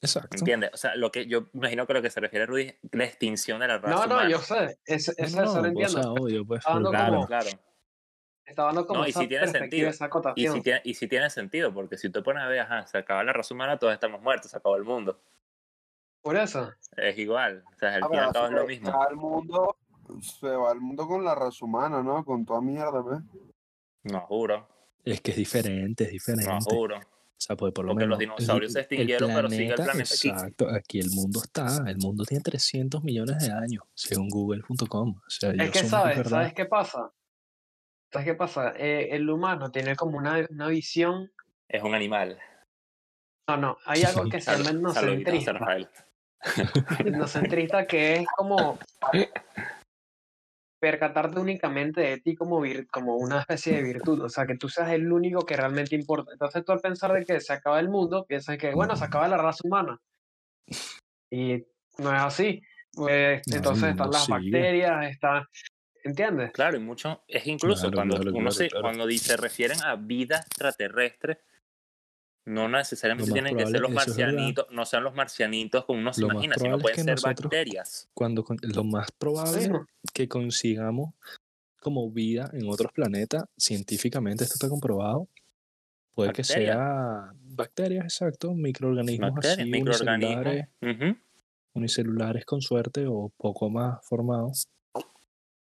Exacto. 0.00 0.36
¿Entiendes? 0.38 0.70
O 0.72 0.76
sea, 0.76 0.94
lo 0.94 1.10
que 1.10 1.26
yo 1.26 1.48
imagino 1.54 1.86
que 1.86 1.92
lo 1.94 2.02
que 2.02 2.10
se 2.10 2.20
refiere 2.20 2.46
Rudy 2.46 2.62
es 2.68 2.76
la 2.92 3.04
extinción 3.04 3.58
de 3.60 3.68
la 3.68 3.78
raza 3.78 3.94
No, 3.94 4.06
no, 4.06 4.14
humana. 4.14 4.30
yo 4.30 4.38
sé, 4.38 4.78
es, 4.84 5.08
es 5.08 5.34
No, 5.34 5.42
eso, 5.42 5.44
no, 5.44 5.44
lo 5.44 5.52
no, 5.54 5.62
o 5.62 5.66
entiendo. 5.66 6.02
sea, 6.02 6.12
obvio, 6.12 6.46
pues. 6.46 6.64
Claro, 6.64 6.84
como- 6.84 7.26
claro. 7.26 7.48
Está 8.46 8.62
dando 8.64 8.86
como 8.86 9.00
No, 9.00 9.06
y 9.06 9.10
esa 9.10 9.20
si 9.20 9.28
tiene 9.28 9.46
sentido. 9.48 9.90
esa 9.90 10.08
Y 10.36 10.48
si, 10.48 10.60
tiene, 10.62 10.80
y 10.84 10.94
si 10.94 11.06
tiene 11.08 11.28
sentido, 11.28 11.74
porque 11.74 11.98
si 11.98 12.08
tú 12.10 12.22
pones 12.22 12.42
a 12.42 12.46
ver, 12.48 12.60
ajá, 12.60 12.86
se 12.86 12.96
acaba 12.96 13.22
la 13.22 13.32
raza 13.34 13.52
humana, 13.52 13.78
todos 13.78 13.92
estamos 13.92 14.22
muertos, 14.22 14.50
se 14.50 14.56
acabó 14.56 14.76
el 14.76 14.84
mundo. 14.84 15.20
Por 16.22 16.36
eso. 16.36 16.72
Es 16.96 17.18
igual. 17.18 17.62
O 17.74 17.78
sea, 17.78 17.96
Ah, 18.00 18.08
fin 18.08 18.18
al 18.20 18.32
cabo 18.32 18.46
es 18.46 18.50
se- 18.50 18.54
lo 18.56 18.60
Se 18.62 18.66
mismo. 18.68 18.90
va 18.98 19.04
mundo, 19.16 19.76
se 20.22 20.48
va 20.48 20.70
al 20.70 20.80
mundo 20.80 21.06
con 21.06 21.24
la 21.24 21.34
raza 21.34 21.62
humana, 21.64 22.02
¿no? 22.02 22.24
Con 22.24 22.46
toda 22.46 22.60
mierda, 22.62 23.02
¿ves? 23.02 23.20
No 24.04 24.20
juro, 24.22 24.66
Es 25.04 25.20
que 25.20 25.32
es 25.32 25.36
diferente, 25.36 26.04
es 26.04 26.10
no 26.10 26.12
diferente. 26.34 26.64
juro. 26.74 27.00
O 27.38 27.40
sea, 27.40 27.54
pues 27.54 27.72
por 27.72 27.84
lo 27.84 27.92
Porque 27.92 28.06
los 28.06 28.18
menos. 28.18 28.36
dinosaurios 28.36 28.72
se 28.72 28.80
extinguieron, 28.80 29.30
pero 29.32 29.48
sigue 29.48 29.68
el 29.68 29.74
planeta 29.76 30.12
aquí. 30.12 30.28
Exacto, 30.28 30.68
aquí 30.74 30.98
el 30.98 31.10
mundo 31.12 31.40
está. 31.40 31.84
El 31.88 31.98
mundo 31.98 32.24
tiene 32.24 32.42
300 32.42 33.04
millones 33.04 33.38
de 33.38 33.52
años, 33.52 33.84
según 33.94 34.28
google.com. 34.28 35.14
O 35.24 35.30
sea, 35.30 35.52
Es 35.52 35.70
que 35.70 35.84
sabes, 35.84 36.16
verdad. 36.16 36.30
¿sabes 36.30 36.54
qué 36.54 36.64
pasa? 36.66 37.12
¿Sabes 38.12 38.26
qué 38.26 38.34
pasa? 38.34 38.74
Eh, 38.76 39.10
el 39.12 39.30
humano 39.30 39.70
tiene 39.70 39.94
como 39.94 40.18
una, 40.18 40.44
una 40.50 40.66
visión. 40.66 41.30
Es 41.68 41.82
un 41.84 41.94
animal. 41.94 42.38
No, 43.48 43.56
no, 43.56 43.78
hay 43.84 44.02
algo 44.02 44.28
que 44.28 44.40
se 44.40 44.50
llama 44.50 44.70
etnocentrista. 44.70 45.58
Etnocentrista 46.98 47.86
que 47.86 48.16
es 48.16 48.26
como 48.36 48.78
percatarte 50.80 51.40
únicamente 51.40 52.00
de 52.00 52.20
ti 52.20 52.34
como, 52.34 52.60
vir- 52.60 52.86
como 52.90 53.16
una 53.16 53.40
especie 53.40 53.76
de 53.76 53.82
virtud, 53.82 54.22
o 54.22 54.28
sea, 54.28 54.46
que 54.46 54.56
tú 54.56 54.68
seas 54.68 54.90
el 54.90 55.10
único 55.12 55.44
que 55.44 55.56
realmente 55.56 55.94
importa. 55.96 56.32
Entonces 56.32 56.64
tú 56.64 56.72
al 56.72 56.80
pensar 56.80 57.12
de 57.12 57.24
que 57.24 57.40
se 57.40 57.52
acaba 57.52 57.80
el 57.80 57.88
mundo, 57.88 58.24
piensas 58.26 58.58
que, 58.58 58.74
bueno, 58.74 58.96
se 58.96 59.04
acaba 59.04 59.28
la 59.28 59.36
raza 59.38 59.60
humana. 59.64 60.00
Y 61.30 61.64
no 61.98 62.14
es 62.14 62.22
así. 62.22 62.62
Pues, 62.92 63.42
No, 63.46 63.56
entonces 63.56 63.90
están 63.90 64.10
las 64.10 64.24
sigue. 64.24 64.38
bacterias, 64.38 65.10
está... 65.10 65.48
¿Entiendes? 66.04 66.52
Claro, 66.52 66.76
y 66.76 66.80
mucho, 66.80 67.24
es 67.26 67.46
incluso 67.46 67.82
Claro, 67.82 67.96
cuando 67.96 68.14
claro, 68.16 68.30
uno 68.30 68.50
claro, 68.50 68.52
se, 68.52 68.70
cuando 68.80 69.10
se 69.10 69.36
refieren 69.36 69.82
a 69.82 69.96
vida 69.96 70.36
extraterrestre, 70.36 71.40
no 72.48 72.68
necesariamente 72.68 73.30
tienen 73.32 73.56
que 73.56 73.66
ser 73.66 73.80
los 73.80 73.90
marcianitos, 73.90 74.66
no 74.70 74.84
sean 74.84 75.04
los 75.04 75.14
marcianitos 75.14 75.84
como 75.84 76.00
uno 76.00 76.12
se 76.12 76.22
Lo 76.22 76.28
imagina, 76.32 76.54
sino 76.58 76.76
es 76.76 76.82
pueden 76.82 76.96
que 76.96 77.02
ser 77.04 77.14
nosotros- 77.14 77.42
bacterias. 77.44 78.08
Cuando 78.14 78.42
con- 78.44 78.58
lo 78.62 78.84
más 78.84 79.10
probable 79.12 79.60
Sí, 79.62 79.70
que 80.12 80.28
consigamos 80.28 81.14
como 81.80 82.10
vida 82.10 82.50
en 82.52 82.68
otros 82.68 82.90
planetas, 82.92 83.44
científicamente 83.56 84.44
esto 84.44 84.54
está 84.54 84.68
comprobado. 84.68 85.28
Puede 86.14 86.32
que 86.32 86.42
sea 86.42 87.32
bacterias, 87.44 88.04
exacto, 88.04 88.52
microorganismos 88.54 89.30
Bacterias, 89.34 89.58
así, 89.60 89.70
microorganismos. 89.70 90.66
unicelulares, 90.80 91.16
unicelulares 91.74 92.44
con 92.44 92.60
suerte 92.60 93.06
o 93.06 93.30
poco 93.36 93.70
más 93.70 93.98
formados, 94.04 94.68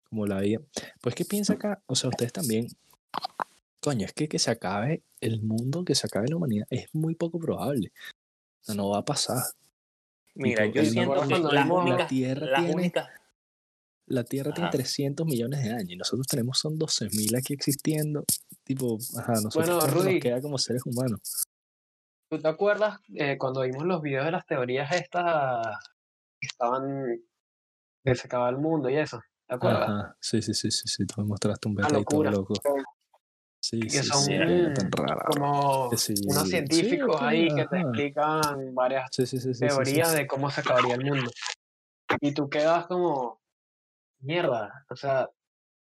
como 0.09 0.25
la 0.25 0.39
vida. 0.41 0.59
Pues 1.01 1.13
que 1.15 1.25
piensa 1.25 1.53
acá, 1.53 1.81
o 1.85 1.95
sea, 1.95 2.09
ustedes 2.09 2.33
también, 2.33 2.67
coño, 3.81 4.05
es 4.05 4.13
que 4.13 4.29
que 4.29 4.39
se 4.39 4.51
acabe 4.51 5.03
el 5.19 5.41
mundo, 5.41 5.83
que 5.83 5.95
se 5.95 6.07
acabe 6.07 6.27
la 6.29 6.37
humanidad, 6.37 6.67
es 6.69 6.87
muy 6.93 7.15
poco 7.15 7.39
probable. 7.39 7.91
O 8.61 8.63
sea, 8.63 8.75
no 8.75 8.89
va 8.89 8.99
a 8.99 9.05
pasar. 9.05 9.43
Mira, 10.35 10.65
yo 10.67 10.85
siento 10.85 11.21
que 11.27 11.39
la 11.39 12.07
Tierra 12.07 12.55
tiene- 12.55 12.73
únicas 12.73 13.07
La 14.07 14.23
Tierra 14.23 14.51
tiene 14.53 14.67
Ajá. 14.67 14.77
300 14.77 15.25
millones 15.25 15.63
de 15.63 15.71
años 15.71 15.89
y 15.91 15.95
nosotros 15.95 16.27
tenemos 16.27 16.57
son 16.59 16.77
12.000 16.77 17.35
aquí 17.35 17.53
existiendo. 17.53 18.23
Tipo, 18.63 18.97
ajá, 19.17 19.33
nosotros 19.33 19.55
Bueno, 19.55 19.79
¿cuánto 19.79 19.95
nos 19.95 20.05
Rudy. 20.05 20.19
queda 20.19 20.41
como 20.41 20.57
seres 20.57 20.83
humanos. 20.85 21.43
¿Tú 22.29 22.39
te 22.39 22.47
acuerdas 22.47 22.99
eh, 23.15 23.37
cuando 23.37 23.61
vimos 23.61 23.83
los 23.85 24.01
videos 24.01 24.25
de 24.25 24.31
las 24.31 24.45
teorías 24.45 24.91
estas 24.91 25.77
que 26.39 26.47
estaban 26.47 27.21
que 28.03 28.15
se 28.15 28.27
acaba 28.27 28.49
el 28.49 28.57
mundo 28.57 28.89
y 28.89 28.97
eso? 28.97 29.21
¿Te 29.47 29.55
acuerdas? 29.55 29.89
Ajá, 29.89 30.15
sí, 30.19 30.41
sí, 30.41 30.53
sí, 30.53 30.71
sí, 30.71 30.87
sí, 30.87 31.05
tú 31.05 31.21
me 31.21 31.27
mostraste 31.27 31.67
un 31.67 31.75
beta 31.75 31.99
y 31.99 32.03
todo 32.05 32.23
loco. 32.23 32.53
Sí, 33.63 33.79
Que 33.81 33.89
sí, 33.89 34.03
son 34.03 34.21
sí, 34.23 34.37
como 35.27 35.89
Que 35.91 35.97
sí, 35.97 36.15
unos 36.25 36.49
científicos 36.49 37.21
ahí 37.21 37.47
que 37.53 37.65
te 37.67 37.79
explican 37.79 38.73
varias 38.73 39.07
Sí, 39.11 39.27
sí, 39.27 39.37
sí, 39.39 39.53
sí, 39.53 39.53
sí, 39.53 39.59
sí. 39.59 39.67
teorías 39.67 40.13
de 40.13 40.25
cómo 40.25 40.49
se 40.49 40.61
acabaría 40.61 40.95
el 40.95 41.05
mundo. 41.05 41.31
Y 42.19 42.33
tú 42.33 42.49
quedas 42.49 42.87
como, 42.87 43.39
mierda, 44.19 44.85
o 44.89 44.95
sea, 44.95 45.29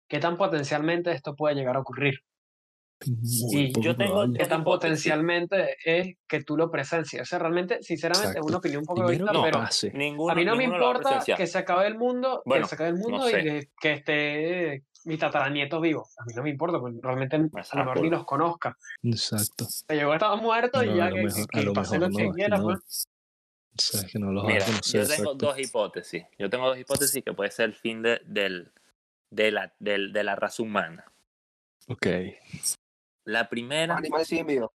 ¿qué 0.08 0.20
tan 0.20 0.38
potencialmente 0.38 1.12
esto 1.12 1.36
puede 1.36 1.56
llegar 1.56 1.75
a 1.75 1.80
ocurrir? 1.80 2.20
Muy 3.06 3.65
Y 3.74 3.82
yo 3.82 3.96
tengo-. 3.96 4.32
¿Qué 4.32 4.46
tan 4.46 4.63
potencialmente 4.63 5.75
es 5.84 6.15
que 6.27 6.44
tú 6.44 6.56
lo 6.56 6.70
presencias? 6.72 7.24
O 7.24 7.25
sea, 7.25 7.39
realmente, 7.39 7.82
sinceramente, 7.82 8.38
es 8.38 8.46
una 8.46 8.58
opinión 8.58 8.82
un 8.82 8.86
poco 8.86 9.01
egoísta, 9.01 9.32
que 9.32 9.39
pero 9.44 9.60
pase. 9.60 9.92
ninguno, 9.94 10.32
a 10.32 10.36
mí 10.36 10.46
no 10.46 10.56
me 10.56 10.63
importa 10.63 11.24
que 11.36 11.48
se 11.48 11.58
acabe 11.58 11.88
el 11.88 11.98
mundo, 11.98 12.44
Bueno, 12.46 12.63
que 12.65 12.70
se 12.70 12.75
acabe 12.75 12.89
el 12.92 12.96
mundo 12.98 13.27
sé. 13.27 13.39
y 13.39 13.44
que, 13.44 13.70
que 13.82 13.92
esté 13.94 14.84
mis 15.05 15.19
tataranietos 15.19 15.81
vivos. 15.81 16.17
A 16.19 16.25
mí 16.25 16.33
no 16.36 16.43
me 16.43 16.50
importa, 16.50 16.79
porque 16.79 16.98
realmente 17.01 17.36
a 17.36 17.39
lo 17.39 17.50
mejor 17.86 18.01
ni 18.01 18.10
los 18.10 18.25
conozca. 18.25 18.77
Exacto. 19.03 19.65
Se 19.65 19.95
llegó 19.95 20.12
a 20.12 20.15
estar 20.15 20.41
muerto 20.41 20.83
No, 20.83 20.91
y 20.93 20.98
ya 20.98 21.10
lo 21.10 21.15
que, 21.15 21.22
mejor- 21.24 21.48
que 21.50 21.60
a 21.60 21.62
lo 21.63 21.74
que 21.74 21.98
no, 22.25 22.33
quiera, 22.33 22.62
pues. 22.62 23.07
O 23.75 23.81
sea, 23.81 24.01
es 24.01 24.12
que 24.12 24.19
no 24.19 24.31
los 24.31 24.45
Mira, 24.45 24.60
yo 24.60 24.65
tengo 24.81 25.01
exacto. 25.03 25.33
dos 25.36 25.60
hipótesis. 25.60 26.24
Yo 26.38 26.50
tengo 26.50 26.67
dos 26.67 26.77
hipótesis 26.77 27.24
que 27.24 27.33
puede 27.33 27.50
ser 27.51 27.65
el 27.65 27.74
fin 27.74 28.01
de, 28.03 28.22
del, 28.25 28.72
de, 29.31 29.51
la, 29.51 29.74
del- 29.79 30.13
de 30.13 30.24
la 30.24 30.36
raza 30.36 30.62
humana. 30.62 31.05
Ok. 31.88 32.05
La 33.25 33.50
primera, 33.50 33.98
animales 33.98 34.27
siguen 34.27 34.45
vivos. 34.48 34.72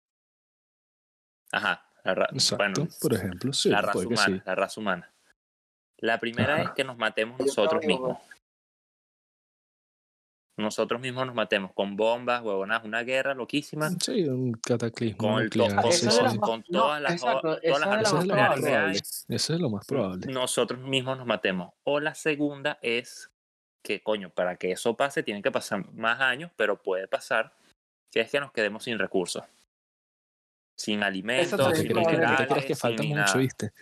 ajá, 1.53 1.85
la 2.05 2.15
ra- 2.15 2.29
Exacto. 2.33 2.57
bueno, 2.83 2.89
Por 3.01 3.15
ejemplo, 3.15 3.53
sí, 3.53 3.69
la 3.69 3.81
raza 3.83 3.99
humana, 3.99 4.25
sí. 4.27 4.43
la 4.45 4.55
raza 4.55 4.81
humana. 4.81 5.11
La 5.99 6.19
primera 6.21 6.63
es 6.63 6.71
que 6.73 6.85
nos 6.85 6.97
matemos 6.99 7.39
nosotros 7.41 7.85
mismos. 7.85 8.19
Nosotros 10.57 11.01
mismos 11.01 11.27
nos 11.27 11.35
matemos 11.35 11.73
con 11.73 11.97
bombas, 11.97 12.41
huevonas, 12.43 12.85
una 12.85 13.03
guerra 13.03 13.35
loquísima, 13.35 13.91
Sí, 14.01 14.23
un 14.29 14.53
cataclismo 14.53 15.19
con, 15.19 15.43
el 15.43 15.51
to- 15.51 15.59
nuclear. 15.65 15.83
con, 15.83 15.93
sí, 15.93 16.07
de 16.07 16.13
sí, 16.13 16.19
sí. 16.31 16.39
con 16.39 16.65
no, 16.69 16.83
todas 16.83 17.03
las, 17.03 17.13
exacto, 17.13 17.41
todas 17.61 17.63
las 17.81 17.83
armas 17.83 18.03
las 18.03 18.07
Eso 18.07 18.15
más 18.17 18.23
es 18.23 18.29
lo 18.29 18.35
más 18.37 18.49
nucleares 18.49 18.65
que 18.65 18.71
probable. 18.71 18.93
hay. 19.29 19.35
Eso 19.37 19.55
es 19.55 19.61
lo 19.61 19.71
más 19.71 19.87
probable. 19.87 20.33
nosotros 20.33 20.81
mismos 20.81 21.19
nos 21.19 21.27
matemos. 21.27 21.73
O 21.83 21.99
la 21.99 22.15
segunda 22.15 22.79
es 22.83 23.31
que, 23.83 24.01
coño, 24.01 24.31
para 24.31 24.57
que 24.57 24.71
eso 24.71 24.97
pase 24.97 25.25
tienen 25.25 25.43
que 25.43 25.51
pasar 25.51 25.93
más 25.93 26.21
años, 26.21 26.53
pero 26.57 26.81
puede 26.81 27.09
pasar, 27.09 27.53
que 28.13 28.21
es 28.21 28.31
que 28.31 28.39
nos 28.39 28.53
quedemos 28.53 28.85
sin 28.85 28.97
recursos. 28.99 29.43
Sin 30.77 31.03
alimentos, 31.03 31.51
también 31.51 31.67
¿No 31.67 31.71
te 31.73 31.77
sin 31.83 31.87
es 31.87 31.93
crees 31.93 32.07
que, 32.07 32.13
no 32.13 32.19
te 32.21 32.23
minerales, 32.23 32.49
crees 32.49 32.65
que 32.67 32.77
falta 32.77 33.03
mucho, 33.03 33.17
nada. 33.17 33.37
viste? 33.39 33.73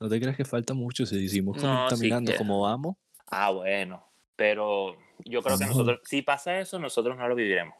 No 0.00 0.08
te 0.08 0.20
crees 0.20 0.36
que 0.36 0.44
falta 0.44 0.74
mucho 0.74 1.04
si 1.06 1.28
seguimos 1.28 1.56
No, 1.56 1.62
sí 1.62 1.90
contaminando 1.90 2.32
que- 2.32 2.38
como 2.38 2.60
vamos. 2.62 2.96
Ah, 3.26 3.50
bueno. 3.50 4.09
Pero 4.40 4.96
yo 5.26 5.42
creo 5.42 5.58
que 5.58 5.64
No. 5.64 5.70
nosotros, 5.72 6.00
si 6.04 6.22
pasa 6.22 6.58
eso, 6.60 6.78
nosotros 6.78 7.14
no 7.18 7.28
lo 7.28 7.34
viviremos. 7.34 7.74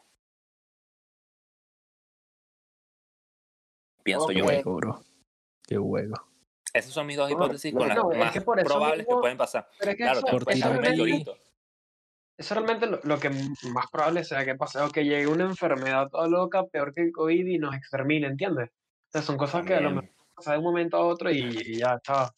Pienso 4.03 4.31
yo. 4.31 4.45
Qué 4.45 4.57
huevo, 4.57 4.75
bro. 4.75 5.03
Qué 5.67 5.79
huevo. 5.79 6.13
Esas 6.71 6.91
son 6.93 7.07
mis 7.07 7.17
dos 7.17 7.31
hipótesis 7.31 7.73
con 7.73 7.87
las 7.87 7.97
no, 7.97 8.11
es 8.11 8.19
más 8.19 8.31
que 8.31 8.41
probables 8.41 9.07
que 9.07 9.15
pueden 9.15 9.39
pasar. 9.39 9.67
Pero 9.79 9.89
es 9.89 9.97
que 9.97 10.03
Claro, 10.03 10.19
eso, 10.19 10.25
te 10.27 10.31
por 10.33 10.43
puede 10.43 10.57
eso 10.59 10.67
realmente, 10.67 10.89
meteorito. 10.91 11.37
eso 12.37 12.53
realmente 12.53 12.85
lo, 12.85 12.99
lo 13.05 13.19
que 13.19 13.31
más 13.31 13.89
probable 13.91 14.23
sea 14.23 14.45
que 14.45 14.53
pase, 14.53 14.79
o 14.81 14.89
que 14.91 15.03
llegue 15.03 15.25
una 15.25 15.45
enfermedad 15.45 16.09
toda 16.09 16.27
loca, 16.27 16.67
peor 16.67 16.93
que 16.93 17.01
el 17.01 17.11
COVID 17.11 17.43
y 17.47 17.57
nos 17.57 17.73
extermine, 17.73 18.27
¿entiendes? 18.27 18.69
O 18.69 19.11
sea, 19.13 19.23
son 19.23 19.35
cosas 19.35 19.65
que 19.65 19.73
a 19.73 19.81
lo 19.81 19.89
mejor 19.89 20.11
pasa 20.35 20.51
de 20.51 20.59
un 20.59 20.63
momento 20.65 20.97
a 20.97 21.07
otro 21.07 21.31
y, 21.31 21.39
y 21.39 21.79
ya 21.79 21.95
está, 21.95 22.31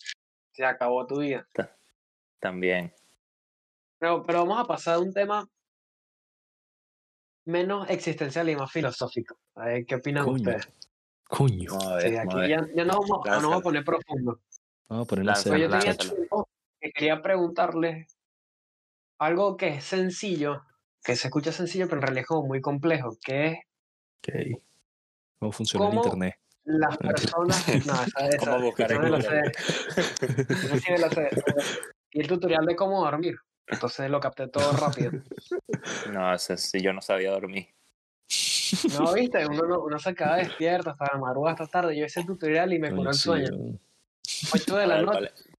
se 0.53 0.63
acabó 0.63 1.06
tu 1.06 1.20
vida. 1.20 1.46
también. 2.39 2.94
Pero, 4.04 4.22
pero 4.22 4.40
vamos 4.40 4.60
a 4.60 4.66
pasar 4.66 4.96
a 4.96 5.00
un 5.00 5.14
tema 5.14 5.50
menos 7.46 7.90
existencial 7.90 8.50
y 8.50 8.56
más 8.58 8.70
filosófico. 8.70 9.38
A 9.56 9.68
ver, 9.68 9.86
¿qué 9.86 9.96
opinan 9.96 10.26
Coño. 10.26 10.36
ustedes? 10.36 10.68
Coño. 11.24 11.80
Sí, 12.02 12.18
aquí 12.18 12.50
ya, 12.50 12.68
ya 12.76 12.84
nos, 12.84 12.98
vamos, 12.98 13.26
nos 13.26 13.44
vamos 13.44 13.60
a 13.60 13.62
poner 13.62 13.86
profundo. 13.86 14.42
Vamos 14.90 15.10
a 15.10 15.16
Lánzala, 15.16 15.56
Pero 15.56 15.56
serio, 15.56 15.70
yo 15.70 15.80
tenía 15.80 15.96
tiempo 15.96 16.50
que 16.82 16.92
quería 16.92 17.22
preguntarles 17.22 18.18
algo 19.20 19.56
que 19.56 19.70
es 19.70 19.86
sencillo, 19.86 20.64
que 21.02 21.16
se 21.16 21.30
escucha 21.30 21.54
sencillo, 21.54 21.86
pero 21.86 22.00
en 22.00 22.02
realidad 22.02 22.24
es 22.24 22.28
como 22.28 22.46
muy 22.46 22.60
complejo, 22.60 23.18
que 23.24 23.62
es. 24.22 24.58
¿Cómo 25.40 25.54
funciona 25.54 25.88
el 25.88 25.94
internet? 25.94 26.36
las 26.66 26.98
personas... 26.98 27.68
No, 27.86 27.94
esa, 27.94 28.28
esa, 28.28 28.52
¿Cómo 28.52 28.66
buscar 28.66 28.92
esa 28.92 29.02
en 29.02 29.12
la 29.12 29.18
Google? 29.18 29.52
la. 30.98 31.30
Y 32.12 32.20
el 32.20 32.28
tutorial 32.28 32.66
de 32.66 32.76
cómo 32.76 33.02
dormir. 33.02 33.38
Entonces 33.67 34.10
lo 34.10 34.20
capté 34.20 34.48
todo 34.48 34.72
rápido. 34.74 35.12
No, 36.13 36.34
ese 36.34 36.58
sí, 36.58 36.82
yo 36.82 36.93
no 36.93 37.01
sabía 37.01 37.32
dormir. 37.32 37.67
No, 38.93 39.13
viste, 39.13 39.46
uno, 39.48 39.63
no- 39.63 39.79
uno 39.84 39.98
se 40.00 40.13
queda 40.13 40.36
despierto 40.36 40.89
hasta 40.91 41.08
la 41.13 41.17
madrugada, 41.20 41.53
hasta 41.53 41.67
tarde. 41.67 41.98
Yo 41.98 42.05
hice 42.05 42.20
el 42.20 42.25
tutorial 42.25 42.74
y 42.74 42.79
me 42.79 42.93
curó 42.93 43.10
el 43.10 43.15
sueño. 43.15 43.50
yo- 43.50 43.79
8 44.53 44.75
de 44.77 44.88
la 44.88 44.96
ver, 44.96 45.05
noche 45.05 45.12
¿cuál, 45.20 45.25
es, 45.25 45.50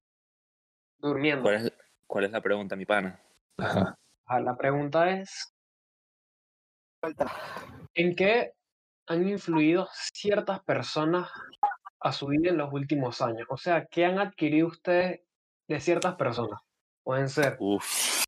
durmiendo. 0.98 1.42
cuál 1.42 1.54
es- 1.56 1.72
cuál 2.06 2.24
es 2.24 2.30
la 2.30 2.40
pregunta, 2.40 2.76
mi 2.76 2.84
pana? 2.86 3.20
Ajá. 3.58 3.94
Ah, 4.26 4.40
La 4.40 4.56
pregunta 4.56 5.10
es. 5.10 5.52
¿en 7.94 8.14
qué 8.16 8.52
han 9.06 9.28
influido 9.28 9.88
ciertas 9.92 10.60
personas 10.64 11.30
a 12.00 12.12
su 12.12 12.26
vida 12.28 12.50
en 12.50 12.56
los 12.58 12.72
últimos 12.72 13.20
años? 13.20 13.46
O 13.50 13.56
sea, 13.56 13.86
¿qué 13.86 14.04
han 14.04 14.18
adquirido 14.18 14.68
ustedes 14.68 15.20
de 15.68 15.80
ciertas 15.80 16.14
personas? 16.16 16.60
Pueden 17.04 17.28
ser 17.28 17.56
Uf, 17.60 18.24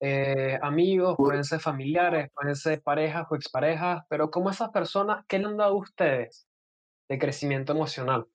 eh, 0.00 0.58
amigos, 0.62 1.16
pueden 1.16 1.44
ser 1.44 1.60
familiares, 1.60 2.30
pueden 2.34 2.54
ser 2.56 2.82
parejas 2.82 3.26
o 3.30 3.36
exparejas, 3.36 4.02
pero 4.08 4.30
¿cómo 4.30 4.50
esas 4.50 4.70
personas, 4.70 5.24
qué 5.26 5.38
le 5.38 5.46
han 5.46 5.56
dado 5.56 5.72
a 5.72 5.78
ustedes 5.78 6.46
de 7.08 7.18
crecimiento 7.18 7.72
emocional? 7.72 8.26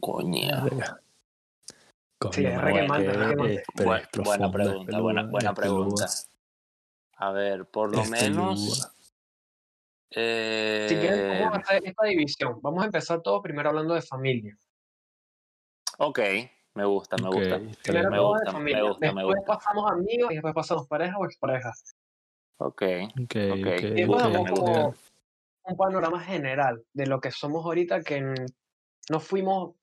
Coño, 0.00 0.68
Sí, 2.32 2.46
es 2.46 2.54
mano, 2.54 2.60
re 2.62 2.70
es 2.70 2.82
quemante, 2.82 3.04
que- 3.04 3.10
es 3.10 3.28
quemante. 3.28 3.54
eh, 3.54 3.64
pero 3.74 3.90
Buen- 3.90 4.02
es 4.02 4.24
buena 4.24 4.52
pregunta, 4.52 5.00
buena, 5.00 5.54
pregunta. 5.54 6.06
A 7.16 7.30
ver, 7.32 7.66
por 7.66 7.90
lo 7.94 8.04
menos 8.04 8.60
pelúa. 8.60 8.92
Si 10.10 10.96
quieres, 10.98 11.20
Eh, 11.20 11.28
vamos 11.40 11.54
a 11.54 11.60
hacer 11.60 11.82
esta 11.86 12.04
división. 12.06 12.58
Vamos 12.60 12.82
a 12.82 12.86
empezar 12.86 13.22
todo 13.22 13.40
primero 13.40 13.68
hablando 13.70 13.94
de 13.94 14.02
familia. 14.02 14.56
ok, 15.98 16.18
me 16.74 16.84
gusta, 16.84 17.16
me 17.16 17.28
gusta. 17.28 17.60
Primero 17.82 18.10
me 18.10 18.20
gusta, 18.20 18.52
de 18.52 18.58
me 18.74 18.82
gusta, 18.82 19.12
me 19.12 19.22
después 19.22 19.36
gusta. 19.38 19.56
pasamos 19.58 19.90
amigos 19.90 20.30
y 20.30 20.34
después 20.34 20.54
pasamos 20.54 20.86
pareja 20.88 21.18
o 21.18 21.24
exparejas. 21.24 21.94
Ok, 22.58 22.82
Ok, 23.20 23.36
Ok. 23.50 23.82
Y 23.96 24.06
como 24.06 24.44
gusta. 24.50 24.96
un 25.64 25.76
panorama 25.76 26.20
general 26.20 26.82
de 26.92 27.06
lo 27.06 27.20
que 27.20 27.30
somos 27.30 27.64
ahorita 27.64 28.02
que 28.02 28.20
no 29.10 29.20
fuimos 29.20 29.74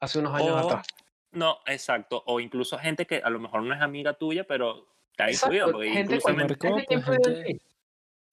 hace 0.00 0.18
unos 0.18 0.34
años 0.34 0.50
O- 0.50 0.58
atrás. 0.58 0.86
no, 1.32 1.58
exacto. 1.66 2.22
O 2.26 2.40
incluso 2.40 2.78
gente 2.78 3.06
que 3.06 3.16
a 3.16 3.30
lo 3.30 3.38
mejor 3.38 3.62
no 3.62 3.74
es 3.74 3.80
amiga 3.82 4.14
tuya, 4.14 4.44
pero 4.44 4.86
te 5.16 5.24
ha 5.24 5.30
influido. 5.30 5.66
Exacto, 5.66 5.72
Porque 5.78 5.90
gente, 5.90 6.14
incluso 6.14 6.28
que 6.28 6.86
pues, 6.86 6.98
influye 6.98 7.38
en 7.40 7.44
ti. 7.44 7.60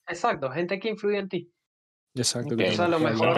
Exaco, 0.07 0.51
gente 0.51 0.79
que 0.79 0.89
influye 0.89 1.17
en 1.17 1.29
ti. 1.29 1.53
Exacto, 2.15 2.53
Ok, 2.53 2.57
que 2.57 2.69
O 2.69 2.71
sea, 2.73 2.85
a 2.85 2.89
lo 2.89 2.99
mejor 2.99 3.33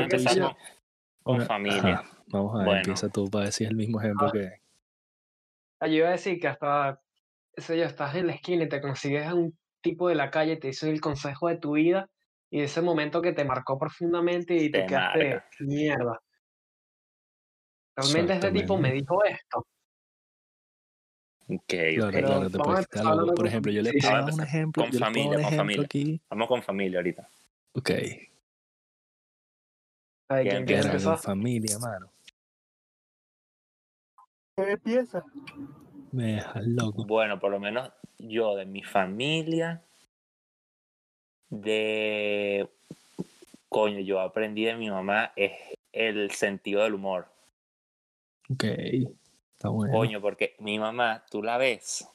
con, 1.23 1.41
familia. 1.45 1.99
ajá, 1.99 2.14
Vamos 2.27 2.53
a 2.55 2.57
ver, 2.59 2.65
Bueno. 2.65 2.79
empieza 2.79 3.09
tú 3.09 3.29
para 3.29 3.45
decir 3.45 3.67
el 3.67 3.75
mismo 3.75 3.99
ejemplo 3.99 4.27
Ah. 4.27 4.31
que. 4.31 4.49
Ah, 5.79 5.87
Yo 5.87 5.95
iba 5.95 6.07
a 6.09 6.11
decir 6.11 6.39
que 6.39 6.47
hasta, 6.47 6.99
sé 7.57 7.77
yo, 7.77 7.83
estás 7.83 8.15
en 8.15 8.27
la 8.27 8.33
esquina 8.33 8.63
y 8.63 8.69
te 8.69 8.81
consigues 8.81 9.25
a 9.27 9.33
un 9.35 9.57
tipo 9.81 10.09
de 10.09 10.15
la 10.15 10.31
calle 10.31 10.53
y 10.53 10.59
te 10.59 10.67
dice 10.67 10.89
el 10.89 11.01
consejo 11.01 11.47
de 11.49 11.57
tu 11.57 11.73
vida 11.73 12.09
y 12.49 12.61
ese 12.61 12.81
momento 12.81 13.21
que 13.21 13.33
te 13.33 13.43
marcó 13.45 13.77
profundamente 13.77 14.55
y 14.55 14.71
te, 14.71 14.81
Te 14.81 14.85
quedaste 14.87 15.29
marca. 15.29 15.45
mierda. 15.59 16.19
Realmente 17.95 18.33
este 18.33 18.51
tipo 18.51 18.77
me 18.77 18.91
dijo 18.91 19.23
esto. 19.23 19.65
Ok, 21.47 21.63
Claro, 21.67 22.07
ok. 22.07 22.13
Pero 22.13 22.27
claro, 22.27 22.49
te 22.49 22.57
vamos 22.57 22.85
a 22.95 22.99
hablando 22.99 23.35
Por 23.35 23.47
ejemplo, 23.47 23.71
yo 23.71 23.81
les 23.83 23.91
sí, 23.93 23.99
dar 23.99 24.33
un 24.33 24.41
ejemplo. 24.41 24.83
con 24.83 24.93
familia, 24.93 25.41
con 25.43 25.53
familia. 25.53 25.85
aquí. 25.85 26.21
Vamos 26.29 26.47
con 26.47 26.63
familia 26.63 26.99
ahorita. 26.99 27.29
Ok. 27.73 27.89
A 30.27 30.35
ver, 30.35 30.43
Bien, 30.43 30.65
¿quién 30.65 30.79
empezar? 30.79 31.03
con 31.03 31.17
familia, 31.19 31.77
mano. 31.77 32.11
Empieza. 34.57 35.23
Me 36.11 36.35
dejas 36.35 36.65
loco. 36.65 37.05
Bueno, 37.05 37.39
por 37.39 37.51
lo 37.51 37.59
menos 37.59 37.91
yo 38.17 38.55
de 38.55 38.65
mi 38.65 38.83
familia, 38.83 39.83
de 41.49 42.69
coño, 43.67 43.99
yo 43.99 44.21
aprendí 44.21 44.63
de 44.63 44.75
mi 44.75 44.89
mamá 44.89 45.33
es 45.35 45.51
el 45.91 46.31
sentido 46.31 46.83
del 46.83 46.93
humor. 46.93 47.27
Ok. 48.49 48.63
Está 48.63 49.69
bueno. 49.69 49.93
Coño, 49.93 50.21
porque 50.21 50.55
mi 50.59 50.79
mamá, 50.79 51.25
tú 51.29 51.43
la 51.43 51.57
ves 51.57 52.07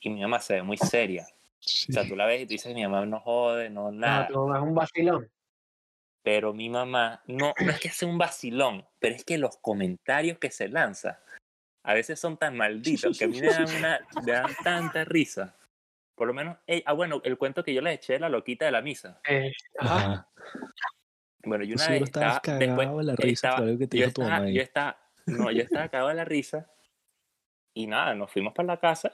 y 0.00 0.10
mi 0.10 0.22
mamá 0.22 0.40
se 0.40 0.54
ve 0.54 0.62
muy 0.62 0.76
seria. 0.76 1.24
Sí. 1.60 1.86
O 1.90 1.94
sea, 1.94 2.08
tú 2.08 2.16
la 2.16 2.26
ves 2.26 2.42
y 2.42 2.46
tú 2.46 2.50
dices, 2.50 2.74
mi 2.74 2.82
mamá 2.82 3.06
no 3.06 3.20
jode, 3.20 3.70
no 3.70 3.92
nada. 3.92 4.26
tu 4.26 4.34
mamá 4.40 4.58
es 4.58 4.62
un 4.64 4.74
vacilón. 4.74 5.30
Pero 6.22 6.52
mi 6.52 6.68
mamá, 6.68 7.22
no, 7.26 7.54
no 7.60 7.70
es 7.70 7.78
que 7.78 7.90
sea 7.90 8.08
un 8.08 8.18
vacilón, 8.18 8.84
pero 8.98 9.14
es 9.14 9.24
que 9.24 9.38
los 9.38 9.56
comentarios 9.58 10.38
que 10.38 10.50
se 10.50 10.68
lanza 10.68 11.20
a 11.86 11.94
veces 11.94 12.18
son 12.18 12.36
tan 12.36 12.56
malditos 12.56 13.16
que 13.16 13.24
a 13.24 13.28
mí 13.28 13.40
me 13.40 13.46
dan, 13.46 13.64
una, 13.78 14.00
me 14.24 14.32
dan 14.32 14.54
tanta 14.62 15.04
risa. 15.04 15.56
Por 16.16 16.26
lo 16.26 16.34
menos, 16.34 16.56
ella- 16.66 16.82
ah, 16.86 16.92
bueno, 16.94 17.20
el 17.24 17.38
cuento 17.38 17.62
que 17.62 17.72
yo 17.72 17.80
les 17.80 17.94
eché 17.94 18.14
de 18.14 18.20
la 18.20 18.28
loquita 18.28 18.64
de 18.64 18.72
la 18.72 18.82
misa. 18.82 19.20
Eh, 19.28 19.52
ajá. 19.78 20.28
Bueno, 21.44 21.62
yo 21.64 21.76
una 21.76 21.88
vez 21.90 22.02
estaba, 22.02 22.40
después, 22.58 22.88
de 22.96 23.04
la 23.04 23.14
risa 23.16 23.32
estaba- 23.48 23.56
por 23.58 23.64
algo 23.68 23.78
que 23.78 23.86
te 23.86 23.96
yo 23.98 24.04
dijo 24.06 24.14
tu 24.14 24.22
estaba, 24.22 24.36
mamá. 24.38 24.48
ahí. 24.48 24.54
yo 24.54 24.62
estaba, 24.62 24.98
no, 25.26 25.50
yo 25.52 25.62
estaba 25.62 25.88
cagado 25.88 26.08
de 26.08 26.14
la 26.14 26.24
risa 26.24 26.70
y 27.72 27.86
nada, 27.86 28.14
nos 28.14 28.32
fuimos 28.32 28.52
para 28.52 28.66
la 28.66 28.80
casa 28.80 29.12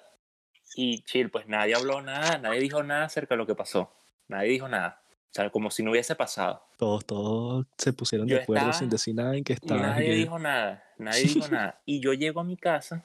y 0.75 1.03
chill, 1.03 1.31
pues 1.31 1.47
nadie 1.49 1.75
habló 1.75 2.01
nada, 2.01 2.39
nadie 2.39 2.61
dijo 2.61 2.83
nada 2.83 3.05
acerca 3.05 3.35
de 3.35 3.39
lo 3.39 3.47
que 3.47 3.55
pasó, 3.55 3.95
nadie 4.29 4.49
dijo 4.51 4.67
nada, 4.69 5.02
o 5.33 5.35
sea, 5.35 5.49
como 5.51 5.71
si 5.71 5.83
no 5.83 5.93
hubiese 5.93 6.15
pasado. 6.15 6.63
Todos, 6.77 7.07
todos 7.07 7.67
se 7.79 7.93
pusieron 7.95 8.29
Yo 8.29 8.37
de 8.37 8.43
acuerdo 8.43 8.61
estaba- 8.67 8.79
sin 8.79 8.91
decir 8.91 9.15
nada 9.15 9.35
en 9.35 9.45
que 9.45 9.55
estaban. 9.55 9.83
nadie 9.83 10.13
dijo 10.13 10.39
nada, 10.39 10.85
nadie 10.99 11.23
dijo 11.25 11.49
nada. 11.51 11.81
Y 11.87 12.01
yo 12.01 12.13
llego 12.13 12.41
a 12.41 12.45
mi 12.45 12.57
casa 12.59 13.05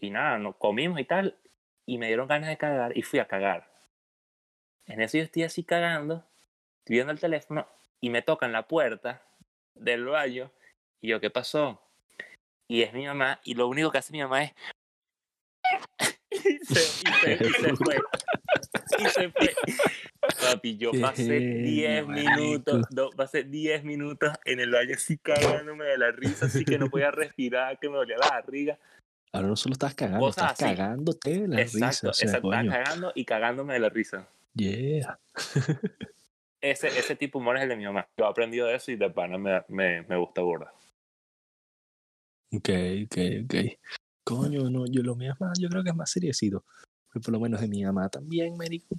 y 0.00 0.10
nada, 0.10 0.38
nos 0.38 0.54
comimos 0.56 1.00
y 1.00 1.04
tal, 1.04 1.36
y 1.84 1.98
me 1.98 2.06
dieron 2.06 2.28
ganas 2.28 2.48
de 2.48 2.56
cagar 2.56 2.96
y 2.96 3.02
fui 3.02 3.18
a 3.18 3.26
cagar. 3.26 3.68
En 4.86 5.00
eso 5.00 5.18
yo 5.18 5.24
estoy 5.24 5.42
así 5.42 5.64
cagando, 5.64 6.24
estoy 6.78 6.94
viendo 6.96 7.12
el 7.12 7.18
teléfono 7.20 7.66
y 8.00 8.08
me 8.10 8.22
tocan 8.22 8.52
la 8.52 8.68
puerta 8.68 9.20
del 9.74 10.04
baño 10.04 10.50
y 11.00 11.08
yo, 11.08 11.20
¿qué 11.20 11.28
pasó? 11.30 11.80
Y 12.68 12.82
es 12.82 12.92
mi 12.92 13.04
mamá 13.06 13.40
y 13.42 13.54
lo 13.54 13.66
único 13.66 13.90
que 13.90 13.98
hace 13.98 14.12
mi 14.12 14.20
mamá 14.22 14.44
es... 14.44 14.52
y, 16.44 16.58
se, 16.64 16.80
y, 16.80 17.36
se, 17.36 17.46
y 17.46 17.50
se 17.50 17.76
fue. 17.76 17.96
Y 18.98 19.04
se 19.06 19.30
fue. 19.30 19.54
Papi, 20.42 20.76
yo 20.76 20.92
pasé 21.00 21.38
10 21.38 22.06
genio, 22.06 22.36
minutos, 22.36 22.86
no, 22.90 23.10
pasé 23.10 23.44
10 23.44 23.84
minutos 23.84 24.32
en 24.44 24.60
el 24.60 24.70
baño 24.70 24.94
así 24.94 25.18
cagándome 25.18 25.84
de 25.84 25.98
la 25.98 26.10
risa, 26.12 26.46
así 26.46 26.64
que 26.64 26.78
no 26.78 26.90
podía 26.90 27.10
respirar, 27.10 27.78
que 27.78 27.88
me 27.88 27.96
dolía 27.96 28.16
la 28.18 28.28
barriga. 28.28 28.78
Ahora 29.32 29.48
no 29.48 29.56
solo 29.56 29.74
estás 29.74 29.94
cagando, 29.94 30.26
Cosas 30.26 30.52
estás 30.52 30.68
así. 30.68 30.76
cagándote 30.76 31.40
de 31.40 31.48
la 31.48 31.60
exacto, 31.62 31.86
risa. 31.86 32.08
O 32.08 32.12
sea, 32.12 32.26
exacto, 32.26 32.48
coño. 32.48 32.70
cagando 32.70 33.12
y 33.14 33.24
cagándome 33.24 33.74
de 33.74 33.80
la 33.80 33.88
risa. 33.88 34.28
Yeah. 34.54 35.18
Ese, 36.60 36.88
ese 36.88 37.16
tipo 37.16 37.38
de 37.38 37.42
humor 37.42 37.56
es 37.56 37.62
el 37.62 37.70
de 37.70 37.76
mi 37.76 37.84
mamá. 37.84 38.06
Yo 38.18 38.26
he 38.26 38.28
aprendido 38.28 38.66
de 38.66 38.74
eso 38.74 38.90
y 38.90 38.96
de 38.96 39.08
pana 39.08 39.38
me, 39.38 39.62
me, 39.68 40.02
me 40.02 40.16
gusta 40.16 40.42
burda. 40.42 40.72
Ok, 42.52 42.68
ok, 43.06 43.16
ok. 43.44 43.54
Coño, 44.30 44.70
no, 44.70 44.86
yo 44.86 45.02
lo 45.02 45.16
mío 45.16 45.32
es 45.32 45.40
más, 45.40 45.58
yo 45.58 45.68
creo 45.68 45.82
que 45.82 45.90
es 45.90 45.96
más 45.96 46.10
seriecito. 46.10 46.64
Pues 47.12 47.24
por 47.24 47.32
lo 47.32 47.40
menos 47.40 47.60
de 47.60 47.68
mi 47.68 47.82
mamá 47.82 48.08
también, 48.08 48.56
médico. 48.56 48.94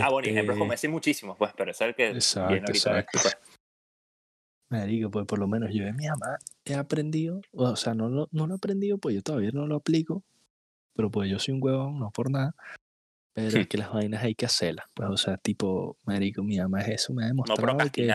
Ah, 0.00 0.10
bueno, 0.10 0.28
y 0.28 0.30
ejemplos 0.32 0.54
Este, 0.54 0.58
como 0.58 0.72
ese 0.72 0.88
muchísimos, 0.88 1.36
pues, 1.36 1.52
pero 1.56 1.70
es 1.70 1.80
el 1.80 1.94
que 1.94 2.08
Exacto, 2.08 2.52
viene 2.52 2.66
ahorita. 2.66 2.98
exacto. 2.98 3.18
esto, 3.18 3.30
pues. 3.30 3.58
Marico, 4.70 5.10
pues 5.10 5.26
por 5.26 5.38
lo 5.38 5.48
menos 5.48 5.70
yo 5.72 5.84
de 5.84 5.92
mi 5.92 6.06
mamá 6.08 6.36
he 6.64 6.74
aprendido, 6.74 7.40
o 7.52 7.76
sea, 7.76 7.94
no 7.94 8.08
lo, 8.08 8.28
no 8.32 8.46
lo 8.46 8.54
he 8.54 8.56
aprendido, 8.56 8.98
pues 8.98 9.14
yo 9.14 9.22
todavía 9.22 9.50
no 9.52 9.66
lo 9.66 9.76
aplico, 9.76 10.22
pero 10.94 11.10
pues 11.10 11.30
yo 11.30 11.38
soy 11.38 11.54
un 11.54 11.62
huevón, 11.62 11.98
no 11.98 12.10
por 12.10 12.30
nada, 12.30 12.54
pero 13.32 13.60
es 13.60 13.66
que 13.68 13.78
las 13.78 13.90
vainas 13.92 14.22
hay 14.22 14.34
que 14.34 14.44
hacerlas, 14.44 14.86
pues, 14.92 15.08
o 15.08 15.16
sea, 15.16 15.38
tipo, 15.38 15.96
marico, 16.04 16.42
mi 16.42 16.58
mamá 16.58 16.82
es 16.82 16.88
eso, 16.88 17.14
me 17.14 17.22
ha 17.24 17.28
No 17.28 17.32
demostrado 17.32 17.78
de 17.78 17.90
que. 17.90 18.12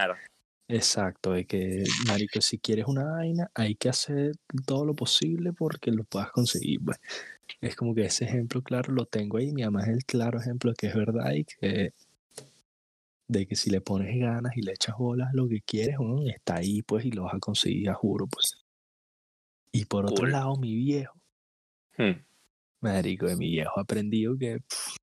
Exacto, 0.68 1.32
de 1.34 1.46
que, 1.46 1.96
marico, 2.08 2.42
si 2.42 2.58
quieres 2.60 2.86
una 2.88 3.04
vaina, 3.06 3.52
hay 3.54 3.76
que 3.76 3.90
hacer 3.90 4.34
todo 4.66 4.86
lo 4.86 4.96
posible 4.96 5.54
porque 5.54 5.92
lo 5.92 6.04
puedas 6.06 6.32
conseguir, 6.32 6.80
pues. 6.84 6.98
Es 7.62 7.76
como 7.76 7.96
que 7.96 8.06
ese 8.06 8.26
ejemplo, 8.26 8.62
claro, 8.64 8.94
lo 8.94 9.06
tengo 9.06 9.38
ahí, 9.38 9.54
mi 9.54 9.64
mamá 9.64 9.84
es 9.84 9.90
el 9.90 10.06
claro 10.06 10.40
ejemplo 10.40 10.72
de 10.72 10.76
que 10.78 10.88
es 10.88 10.96
verdad 10.96 11.32
y 11.34 11.46
que 11.46 11.94
de 13.30 13.46
que 13.48 13.56
si 13.56 13.70
le 13.70 13.80
pones 13.82 14.20
ganas 14.20 14.56
y 14.58 14.62
le 14.62 14.74
echas 14.74 14.98
bolas 14.98 15.30
lo 15.34 15.48
que 15.48 15.62
quieres, 15.62 15.98
weón, 15.98 16.28
está 16.30 16.56
ahí, 16.58 16.82
pues, 16.82 17.06
y 17.06 17.12
lo 17.12 17.24
vas 17.24 17.36
a 17.36 17.40
conseguir, 17.40 17.90
a 17.90 17.94
juro, 17.94 18.28
pues. 18.28 18.64
Y 19.76 19.86
por 19.86 20.06
otro 20.06 20.28
lado, 20.28 20.56
mi 20.56 20.76
viejo, 20.76 21.20
Hmm. 21.98 22.24
marico, 22.82 23.28
de 23.28 23.36
mi 23.38 23.50
viejo 23.50 23.80
aprendido 23.80 24.38
que, 24.38 24.60
pff, 24.60 24.98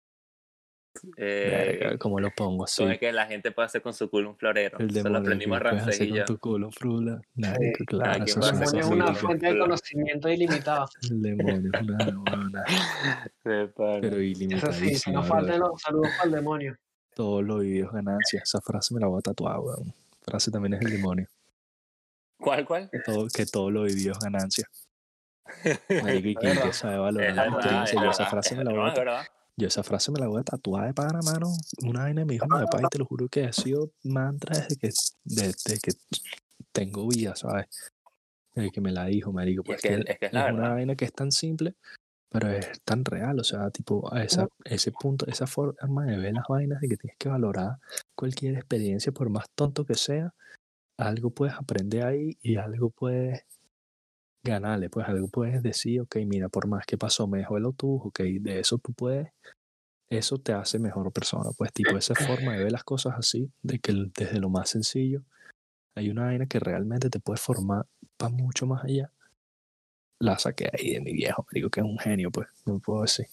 Eh, 1.17 1.79
verga, 1.81 1.99
¿cómo 1.99 2.21
lo 2.21 2.31
pongo 2.31 2.65
así? 2.65 2.83
Todo 2.83 2.91
es 2.91 2.99
que 2.99 3.13
la 3.13 3.27
gente 3.27 3.53
puede 3.53 3.67
hacer 3.67 3.83
con 3.83 3.93
su 3.95 4.11
culo 4.11 4.31
un 4.31 4.37
florero. 4.37 4.79
El 4.79 4.91
Se 4.91 4.97
lo 4.99 5.03
demonio 5.05 5.19
aprendimos 5.21 5.61
Rancés 5.61 6.01
y 6.01 6.11
con 6.11 6.25
tu 6.25 6.39
culo, 6.39 6.71
frula. 6.71 7.21
Claro, 7.35 7.59
¿quién 7.87 8.03
a 8.03 8.13
El 8.15 8.23
hacer 8.23 8.35
cosas 8.35 8.59
demonio 8.73 8.81
es 8.81 8.87
una 8.91 9.15
fuente 9.15 9.47
de 9.53 9.59
conocimiento 9.59 10.29
ilimitada. 10.29 10.87
El 11.11 11.23
demonio 11.23 11.71
es 11.73 11.81
una 11.83 12.07
huevona, 12.07 12.65
De 13.45 13.69
pana. 13.69 13.99
pero 14.01 14.17
Eso 14.17 14.23
sí, 14.23 14.35
si 14.35 14.43
ilimitadísima, 14.43 15.15
no 15.15 15.23
brother. 15.23 15.45
faltan 15.45 15.61
los 15.61 15.83
saludos 15.83 16.11
para 16.17 16.25
el 16.25 16.31
demonio. 16.33 16.77
Todos 17.15 17.45
los 17.45 17.61
videos 17.61 17.93
ganancias. 17.93 18.43
Esa 18.43 18.61
frase 18.61 18.95
me 18.95 19.01
la 19.01 19.07
voy 19.09 19.19
a 19.19 19.23
tatuar, 19.23 19.59
weón. 19.61 19.95
Frase 20.23 20.51
también 20.51 20.75
es 20.75 20.81
el 20.83 20.91
demonio. 20.93 21.27
¿Cuál, 22.39 22.65
cuál? 22.65 22.91
Todo, 23.05 23.27
que 23.29 23.47
todos 23.47 23.73
los 23.73 23.95
videos 23.95 24.19
ganancias. 24.19 24.69
Marico, 26.03 26.43
y 26.43 26.47
verdad. 26.47 26.63
que 26.63 26.73
sabe 26.73 26.99
valorar 26.99 27.89
esa 28.11 28.27
frase 28.27 28.57
me 28.57 28.65
la 28.65 28.71
voy 28.71 28.91
a 28.91 28.95
verdad. 28.95 29.27
Yo 29.61 29.69
esa 29.69 29.83
frase 29.83 30.11
me 30.11 30.19
la 30.19 30.27
voy 30.27 30.41
a 30.41 30.45
tatuar 30.45 30.87
de 30.87 30.95
pana, 30.95 31.21
mano. 31.23 31.53
Una 31.83 32.01
vaina 32.05 32.25
me 32.25 32.33
dijo 32.33 32.47
mi 32.47 32.59
papá 32.65 32.83
y 32.83 32.87
te 32.89 32.99
lo 32.99 33.05
juro 33.05 33.29
que 33.29 33.45
ha 33.45 33.53
sido 33.53 33.93
mantra 34.05 34.59
desde 34.59 34.77
que, 34.77 34.91
desde 35.23 35.79
que 35.79 35.93
tengo 36.73 37.07
vida, 37.07 37.37
¿sabes? 37.37 37.67
Desde 38.55 38.71
que 38.71 38.81
me 38.81 38.91
la 38.91 39.05
dijo, 39.05 39.33
marico. 39.33 39.61
Y 39.63 39.65
Pues 39.67 39.77
es 39.77 39.83
que- 39.83 40.13
es 40.13 40.19
que 40.19 40.27
es 40.27 40.33
la 40.33 40.51
una 40.55 40.71
vaina 40.71 40.95
que 40.97 41.05
es 41.05 41.13
tan 41.13 41.31
simple, 41.31 41.75
pero 42.31 42.49
es 42.49 42.81
tan 42.87 43.05
real. 43.05 43.39
O 43.39 43.45
sea, 43.45 43.71
tipo, 43.71 44.11
a 44.11 44.23
esa, 44.23 44.49
ese 44.65 44.93
punto, 44.93 45.27
esa 45.27 45.47
forma 45.47 46.07
de 46.07 46.17
ver 46.17 46.33
las 46.33 46.45
vainas 46.49 46.81
de 46.81 46.89
que 46.89 46.97
tienes 46.97 47.19
que 47.19 47.29
valorar 47.29 47.77
cualquier 48.15 48.55
experiencia, 48.55 49.13
por 49.13 49.29
más 49.29 49.45
tonto 49.55 49.85
que 49.85 49.95
sea, 49.95 50.33
algo 50.97 51.29
puedes 51.31 51.55
aprender 51.55 52.05
ahí 52.05 52.39
y 52.41 52.57
algo 52.57 52.89
puedes 52.89 53.45
ganarle, 54.43 54.89
pues 54.89 55.07
algo 55.07 55.29
puedes 55.29 55.63
decir, 55.63 56.01
ok, 56.01 56.17
mira, 56.27 56.49
por 56.49 56.67
más 56.67 56.87
que 56.87 56.97
pasó, 56.97 57.27
me 57.27 57.39
dejó 57.39 57.57
el 57.57 57.65
autobús, 57.65 58.07
ok, 58.07 58.21
de 58.41 58.61
eso 58.61 58.79
tú 58.79 58.93
puedes, 58.93 59.29
eso 60.09 60.39
te 60.39 60.53
hace 60.53 60.79
mejor 60.79 61.13
persona, 61.13 61.51
pues 61.57 61.73
tipo 61.73 61.97
esa 61.97 62.15
forma 62.15 62.55
de 62.55 62.65
ver 62.65 62.73
las 62.73 62.85
cosas 62.85 63.15
así, 63.17 63.51
de 63.63 63.79
que 63.79 63.93
desde 64.17 64.41
lo 64.41 64.49
más 64.49 64.71
sencillo 64.71 65.23
hay 65.95 66.09
una 66.09 66.27
vaina 66.27 66.47
que 66.47 66.59
realmente 66.59 67.11
te 67.11 67.21
puede 67.21 67.39
formar 67.39 67.87
para 68.17 68.33
mucho 68.33 68.67
más 68.67 68.85
allá. 68.85 69.11
La 70.19 70.39
saqué 70.39 70.71
ahí 70.73 70.93
de 70.93 71.01
mi 71.01 71.13
viejo, 71.13 71.47
digo 71.51 71.71
que 71.71 71.81
es 71.81 71.87
un 71.87 71.99
genio, 71.99 72.31
pues, 72.31 72.49
no 72.67 72.79
puedo 72.79 73.03
decir. 73.03 73.27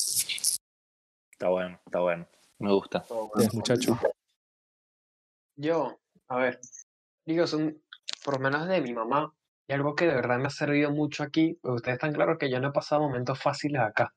Está 1.31 1.49
bueno, 1.49 1.79
está 1.85 1.99
bueno. 1.99 2.27
Me 2.59 2.71
gusta. 2.71 3.05
Muchachos, 3.53 3.97
yo, 5.55 5.99
a 6.27 6.37
ver, 6.37 6.59
digo, 7.25 7.47
son 7.47 7.81
por 8.23 8.35
lo 8.35 8.39
menos 8.39 8.67
de 8.67 8.79
mi 8.81 8.93
mamá, 8.93 9.33
y 9.67 9.73
algo 9.73 9.95
que 9.95 10.07
de 10.07 10.15
verdad 10.15 10.39
me 10.39 10.47
ha 10.47 10.49
servido 10.49 10.91
mucho 10.91 11.23
aquí, 11.23 11.57
porque 11.61 11.75
ustedes 11.75 11.95
están 11.95 12.13
claros 12.13 12.37
que 12.37 12.49
yo 12.49 12.59
no 12.59 12.69
he 12.69 12.71
pasado 12.71 13.01
momentos 13.01 13.39
fáciles 13.39 13.81
acá. 13.81 14.13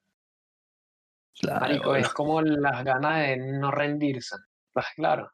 Claro, 1.41 1.61
Marico, 1.61 1.97
es 1.97 2.09
como 2.11 2.41
las 2.43 2.85
ganas 2.85 3.19
de 3.19 3.37
no 3.37 3.71
rendirse. 3.71 4.37
¿Estás 4.69 4.93
claro? 4.95 5.33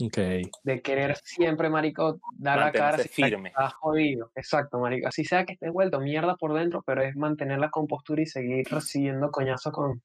Ok. 0.00 0.18
De 0.64 0.82
querer 0.82 1.16
siempre, 1.22 1.70
marico, 1.70 2.20
dar 2.36 2.58
la 2.58 2.72
cara 2.72 2.98
si 2.98 3.08
firme. 3.08 3.50
estás 3.50 3.74
jodido. 3.74 4.30
Exacto, 4.34 4.78
marico. 4.78 5.08
Así 5.08 5.24
sea 5.24 5.44
que 5.44 5.52
estés 5.54 5.72
vuelto 5.72 6.00
mierda 6.00 6.36
por 6.36 6.52
dentro, 6.52 6.82
pero 6.84 7.02
es 7.02 7.14
mantener 7.16 7.58
la 7.58 7.70
compostura 7.70 8.20
y 8.20 8.26
seguir 8.26 8.66
recibiendo 8.68 9.30
coñazo 9.30 9.70
con, 9.70 10.02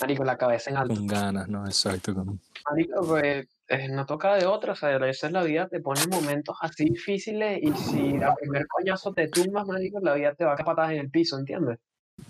marico, 0.00 0.22
la 0.22 0.36
cabeza 0.36 0.70
en 0.70 0.76
alto. 0.76 0.94
Con 0.94 1.06
ganas, 1.06 1.48
¿no? 1.48 1.64
Exacto. 1.64 2.14
Con... 2.14 2.40
Marico, 2.70 3.06
pues 3.06 3.48
eh, 3.68 3.88
no 3.88 4.06
toca 4.06 4.34
de 4.36 4.46
otra, 4.46 4.72
o 4.72 4.76
sea, 4.76 4.90
a 4.90 4.98
veces 4.98 5.32
la 5.32 5.42
vida 5.42 5.68
te 5.68 5.80
pone 5.80 6.06
momentos 6.06 6.56
así 6.60 6.84
difíciles 6.84 7.58
y 7.62 7.72
si 7.72 8.22
al 8.22 8.34
primer 8.36 8.66
coñazo 8.68 9.12
te 9.12 9.28
tumbas, 9.28 9.66
marico, 9.66 9.98
la 10.00 10.14
vida 10.14 10.34
te 10.34 10.44
va 10.44 10.52
a 10.52 10.56
patadas 10.56 10.92
en 10.92 10.98
el 10.98 11.10
piso, 11.10 11.36
¿entiendes? 11.36 11.78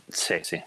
Sí, 0.09 0.37
sí. 0.42 0.62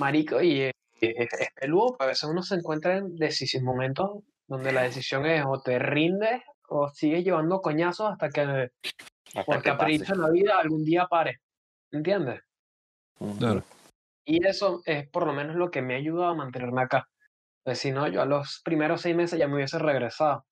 Marico, 0.00 0.42
y 0.42 0.62
eh, 0.62 0.72
es, 1.00 1.32
es 1.32 1.48
peludo, 1.54 1.96
a 2.00 2.06
veces 2.06 2.24
uno 2.24 2.42
se 2.42 2.56
encuentra 2.56 2.96
en 2.96 3.16
momentos 3.62 4.22
donde 4.48 4.72
la 4.72 4.82
decisión 4.82 5.26
es 5.26 5.44
o 5.46 5.60
te 5.60 5.78
rindes 5.78 6.42
o 6.68 6.88
sigues 6.88 7.24
llevando 7.24 7.60
coñazos 7.60 8.10
hasta 8.10 8.28
que 8.30 8.70
Hasta 9.26 9.44
por 9.44 9.62
capricho 9.62 10.14
en 10.14 10.22
la 10.22 10.30
vida 10.30 10.58
algún 10.58 10.84
día 10.84 11.06
pare, 11.06 11.40
¿entiendes? 11.92 12.40
Claro. 13.38 13.62
Y 14.24 14.44
eso 14.44 14.82
es 14.84 15.08
por 15.08 15.24
lo 15.26 15.32
menos 15.32 15.54
lo 15.54 15.70
que 15.70 15.82
me 15.82 15.94
ha 15.94 15.98
ayudado 15.98 16.32
a 16.32 16.34
mantenerme 16.34 16.82
acá. 16.82 17.08
Pues 17.66 17.80
si 17.80 17.90
no, 17.90 18.06
yo 18.06 18.22
a 18.22 18.26
los 18.26 18.60
primeros 18.64 19.00
seis 19.00 19.16
meses 19.16 19.40
ya 19.40 19.48
me 19.48 19.56
hubiese 19.56 19.80
regresado. 19.80 20.46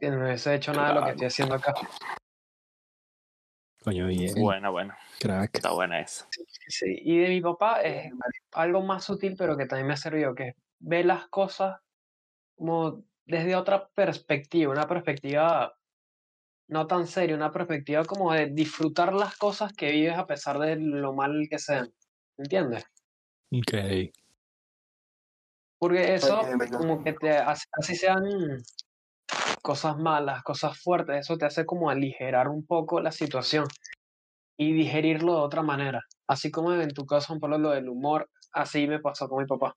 No 0.00 0.24
hubiese 0.24 0.54
hecho 0.54 0.72
nada 0.72 0.88
de 0.88 0.94
lo 0.94 1.04
que 1.04 1.10
estoy 1.10 1.26
haciendo 1.26 1.54
acá. 1.56 1.74
Coño, 3.84 4.06
bien. 4.06 4.34
Buena, 4.34 4.70
buena. 4.70 4.96
Crack. 5.20 5.56
Está 5.56 5.72
buena 5.72 6.00
esa. 6.00 6.26
Sí, 6.66 7.02
y 7.04 7.18
de 7.18 7.28
mi 7.28 7.42
papá 7.42 7.82
es 7.82 8.10
algo 8.52 8.80
más 8.80 9.04
sutil, 9.04 9.34
pero 9.36 9.58
que 9.58 9.66
también 9.66 9.88
me 9.88 9.92
ha 9.92 9.98
servido, 9.98 10.34
que 10.34 10.48
es 10.48 10.54
ver 10.78 11.04
las 11.04 11.28
cosas 11.28 11.82
como 12.56 13.04
desde 13.26 13.54
otra 13.54 13.86
perspectiva, 13.88 14.72
una 14.72 14.88
perspectiva 14.88 15.76
no 16.68 16.86
tan 16.86 17.06
seria, 17.08 17.36
una 17.36 17.52
perspectiva 17.52 18.06
como 18.06 18.32
de 18.32 18.46
disfrutar 18.46 19.12
las 19.12 19.36
cosas 19.36 19.74
que 19.74 19.92
vives 19.92 20.16
a 20.16 20.26
pesar 20.26 20.58
de 20.58 20.76
lo 20.76 21.12
mal 21.12 21.46
que 21.50 21.58
sean. 21.58 21.92
¿Entiendes? 22.38 22.86
Ok. 23.52 24.14
Porque 25.78 26.14
eso, 26.14 26.40
como 26.76 27.04
que 27.04 27.12
te 27.12 27.30
hace, 27.36 27.64
así 27.72 27.94
sean 27.94 28.22
cosas 29.62 29.96
malas, 29.98 30.42
cosas 30.42 30.80
fuertes, 30.80 31.18
eso 31.20 31.36
te 31.36 31.46
hace 31.46 31.66
como 31.66 31.90
aligerar 31.90 32.48
un 32.48 32.66
poco 32.66 33.00
la 33.00 33.12
situación 33.12 33.66
y 34.56 34.72
digerirlo 34.72 35.34
de 35.34 35.40
otra 35.40 35.62
manera. 35.62 36.02
Así 36.26 36.50
como 36.50 36.72
en 36.72 36.90
tu 36.90 37.06
caso, 37.06 37.38
por 37.38 37.50
lo 37.58 37.70
del 37.70 37.88
humor, 37.88 38.28
así 38.52 38.86
me 38.88 39.00
pasó 39.00 39.28
con 39.28 39.42
mi 39.42 39.46
papá. 39.46 39.76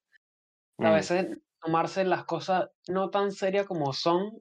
A 0.79 0.89
Mm. 0.89 0.93
veces 0.93 1.27
tomarse 1.61 2.03
las 2.05 2.25
cosas 2.25 2.69
no 2.87 3.09
tan 3.11 3.31
serias 3.31 3.67
como 3.67 3.93
son, 3.93 4.31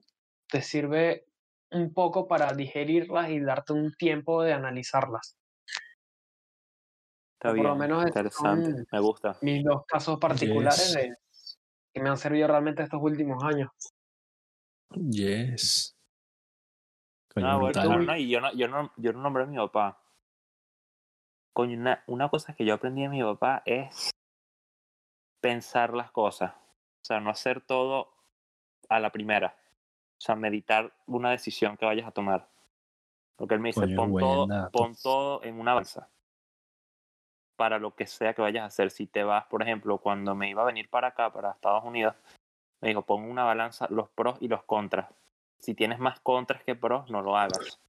te 0.49 0.61
sirve 0.61 1.25
un 1.71 1.93
poco 1.93 2.27
para 2.27 2.53
digerirlas 2.53 3.29
y 3.29 3.39
darte 3.39 3.73
un 3.73 3.93
tiempo 3.93 4.41
de 4.43 4.53
analizarlas. 4.53 5.37
Está 7.39 7.49
por 7.49 7.57
lo 7.57 7.63
bien. 7.63 7.77
menos 7.77 8.05
Interesante. 8.07 8.71
son- 8.71 8.85
Me 8.91 8.99
gusta. 8.99 9.37
Mis 9.41 9.63
dos 9.63 9.83
casos 9.87 10.19
particulares 10.19 10.79
Yes. 10.87 10.93
de, 10.95 11.15
que 11.93 12.01
me 12.01 12.09
han 12.09 12.17
servido 12.17 12.47
realmente 12.47 12.83
estos 12.83 13.01
últimos 13.01 13.43
años. 13.43 13.69
Yes. 14.95 15.95
Coño, 17.33 17.47
Ah, 17.47 17.57
bueno, 17.57 17.83
no, 17.83 17.99
no, 17.99 18.17
y 18.17 18.29
yo 18.29 18.41
no, 18.41 18.53
yo 18.53 18.67
no, 18.67 18.91
yo 18.97 19.13
no 19.13 19.21
nombré 19.21 19.43
a 19.43 19.47
mi 19.47 19.57
papá. 19.57 20.01
Coño, 21.53 21.77
una, 21.77 22.03
una 22.07 22.29
cosa 22.29 22.53
que 22.53 22.65
yo 22.65 22.73
aprendí 22.73 23.01
de 23.01 23.09
mi 23.09 23.21
papá 23.21 23.61
es 23.65 24.11
pensar 25.41 25.93
las 25.93 26.11
cosas. 26.11 26.53
O 26.53 27.05
sea, 27.05 27.19
no 27.19 27.29
hacer 27.29 27.61
todo 27.61 28.13
a 28.89 28.99
la 28.99 29.11
primera. 29.11 29.55
O 30.17 30.21
sea, 30.23 30.35
meditar 30.35 30.93
una 31.07 31.31
decisión 31.31 31.77
que 31.77 31.85
vayas 31.85 32.07
a 32.07 32.11
tomar. 32.11 32.49
Lo 33.39 33.47
que 33.47 33.55
él 33.55 33.59
me 33.59 33.69
dice, 33.69 33.81
Coño, 33.81 33.95
pon 33.95 34.17
todo, 34.17 34.47
dato. 34.47 34.71
pon 34.71 34.95
todo 35.01 35.43
en 35.43 35.59
una 35.59 35.73
balanza. 35.73 36.09
Para 37.61 37.77
lo 37.77 37.93
que 37.93 38.07
sea 38.07 38.33
que 38.33 38.41
vayas 38.41 38.63
a 38.63 38.65
hacer. 38.65 38.89
Si 38.89 39.05
te 39.05 39.23
vas, 39.23 39.45
por 39.45 39.61
ejemplo, 39.61 39.99
cuando 39.99 40.33
me 40.33 40.49
iba 40.49 40.63
a 40.63 40.65
venir 40.65 40.89
para 40.89 41.09
acá, 41.09 41.31
para 41.31 41.51
Estados 41.51 41.83
Unidos, 41.83 42.15
me 42.81 42.87
dijo, 42.87 43.03
pon 43.03 43.23
una 43.23 43.43
balanza 43.43 43.85
los 43.91 44.09
pros 44.09 44.39
y 44.41 44.47
los 44.47 44.63
contras. 44.63 45.13
Si 45.59 45.75
tienes 45.75 45.99
más 45.99 46.19
contras 46.21 46.63
que 46.63 46.73
pros, 46.73 47.11
no 47.11 47.21
lo 47.21 47.37
hagas. 47.37 47.79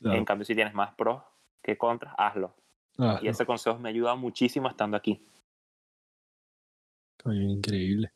Claro. 0.00 0.18
En 0.18 0.24
cambio, 0.24 0.44
si 0.44 0.56
tienes 0.56 0.74
más 0.74 0.92
pros 0.96 1.22
que 1.62 1.78
contras, 1.78 2.12
hazlo. 2.18 2.52
Ah, 2.98 3.20
Y 3.22 3.28
ese 3.28 3.46
consejo 3.46 3.78
me 3.78 3.90
ayuda 3.90 4.16
muchísimo 4.16 4.68
estando 4.68 4.96
aquí. 4.96 5.24
Increíble. 7.26 8.10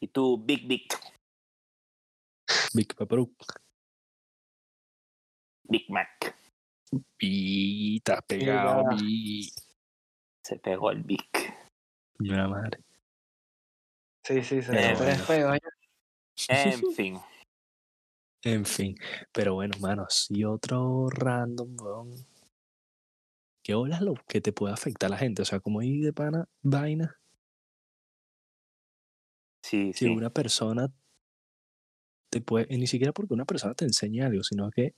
Y 0.00 0.08
tú, 0.08 0.42
Big 0.44 0.66
Big, 0.66 0.88
Big 2.74 2.96
Paparu. 2.96 3.32
Big 5.62 5.88
Mac. 5.88 6.36
Y 7.20 7.98
está 7.98 8.20
pegado. 8.22 8.86
Se 10.44 10.58
pegó 10.58 10.90
el 10.90 11.02
Big. 11.02 11.26
Coño, 12.18 12.36
la 12.36 12.48
madre. 12.48 12.80
Sí, 14.26 14.42
sí, 14.42 14.62
se 14.62 14.72
Eh, 14.72 14.92
me 14.92 14.96
bueno. 14.96 15.24
feo. 15.24 15.54
¿eh? 15.54 15.60
En 16.48 16.92
fin. 16.92 17.20
En 18.42 18.64
fin. 18.66 18.94
Pero 19.32 19.54
bueno, 19.54 19.78
mano, 19.80 20.04
así 20.06 20.44
otro 20.44 21.08
random, 21.08 21.76
weón. 21.80 22.26
¿Qué 23.62 23.74
olas 23.74 24.02
lo 24.02 24.14
que 24.28 24.42
te 24.42 24.52
puede 24.52 24.74
afectar 24.74 25.06
a 25.06 25.10
la 25.12 25.16
gente? 25.16 25.40
O 25.40 25.44
sea, 25.46 25.60
como 25.60 25.80
hay 25.80 26.00
de 26.00 26.12
pana 26.12 26.46
vaina. 26.62 27.16
Sí, 29.62 29.94
Si 29.94 30.04
sí. 30.04 30.10
una 30.10 30.28
persona 30.28 30.88
te 32.30 32.42
puede, 32.42 32.66
y 32.68 32.76
ni 32.76 32.86
siquiera 32.86 33.12
porque 33.12 33.32
una 33.32 33.46
persona 33.46 33.74
te 33.74 33.86
enseñe 33.86 34.20
algo, 34.22 34.42
sino 34.42 34.68
que, 34.70 34.94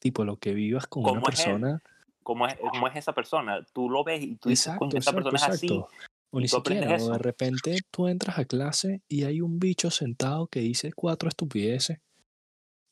tipo, 0.00 0.24
lo 0.24 0.36
que 0.38 0.52
vivas 0.54 0.88
con 0.88 1.04
una 1.08 1.22
persona. 1.22 1.80
¿Cómo 2.24 2.48
es, 2.48 2.56
¿Cómo 2.58 2.88
es 2.88 2.96
esa 2.96 3.12
persona? 3.12 3.64
Tú 3.72 3.88
lo 3.88 4.02
ves 4.02 4.22
y 4.22 4.34
tú 4.36 4.48
dices, 4.48 4.66
Exacto, 4.66 4.88
esa 4.88 4.96
exacto, 4.96 5.30
persona 5.30 5.36
es 5.36 5.54
así. 5.54 5.66
exacto. 5.66 5.88
O 6.30 6.38
y 6.40 6.42
ni 6.42 6.48
siquiera, 6.48 6.96
o 6.96 7.10
de 7.12 7.18
repente 7.18 7.78
tú 7.92 8.08
entras 8.08 8.38
a 8.40 8.44
clase 8.44 9.02
y 9.08 9.22
hay 9.22 9.40
un 9.40 9.60
bicho 9.60 9.90
sentado 9.92 10.48
que 10.48 10.58
dice 10.58 10.92
cuatro 10.92 11.28
estupideces. 11.28 11.98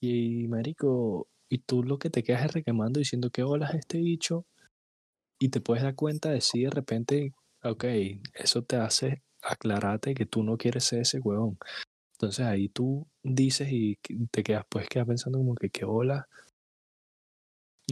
Y, 0.00 0.46
marico, 0.46 1.26
y 1.48 1.58
tú 1.58 1.82
lo 1.82 1.98
que 1.98 2.10
te 2.10 2.22
quedas 2.22 2.44
es 2.44 2.52
requemando 2.52 2.98
diciendo 3.00 3.30
que 3.30 3.42
hola 3.42 3.66
es 3.68 3.74
este 3.80 3.98
bicho. 3.98 4.44
Y 5.40 5.48
te 5.48 5.60
puedes 5.60 5.82
dar 5.82 5.96
cuenta 5.96 6.30
de 6.30 6.40
si 6.40 6.62
de 6.62 6.70
repente, 6.70 7.32
ok, 7.64 7.84
eso 8.34 8.62
te 8.62 8.76
hace 8.76 9.22
aclararte 9.42 10.14
que 10.14 10.26
tú 10.26 10.44
no 10.44 10.56
quieres 10.56 10.84
ser 10.84 11.00
ese 11.00 11.18
huevón. 11.18 11.58
Entonces 12.12 12.46
ahí 12.46 12.68
tú 12.68 13.08
dices 13.24 13.72
y 13.72 13.96
te 14.30 14.44
quedas, 14.44 14.64
pues 14.68 14.88
quedas 14.88 15.08
pensando 15.08 15.38
como 15.38 15.56
que 15.56 15.70
qué 15.70 15.84
hola. 15.84 16.28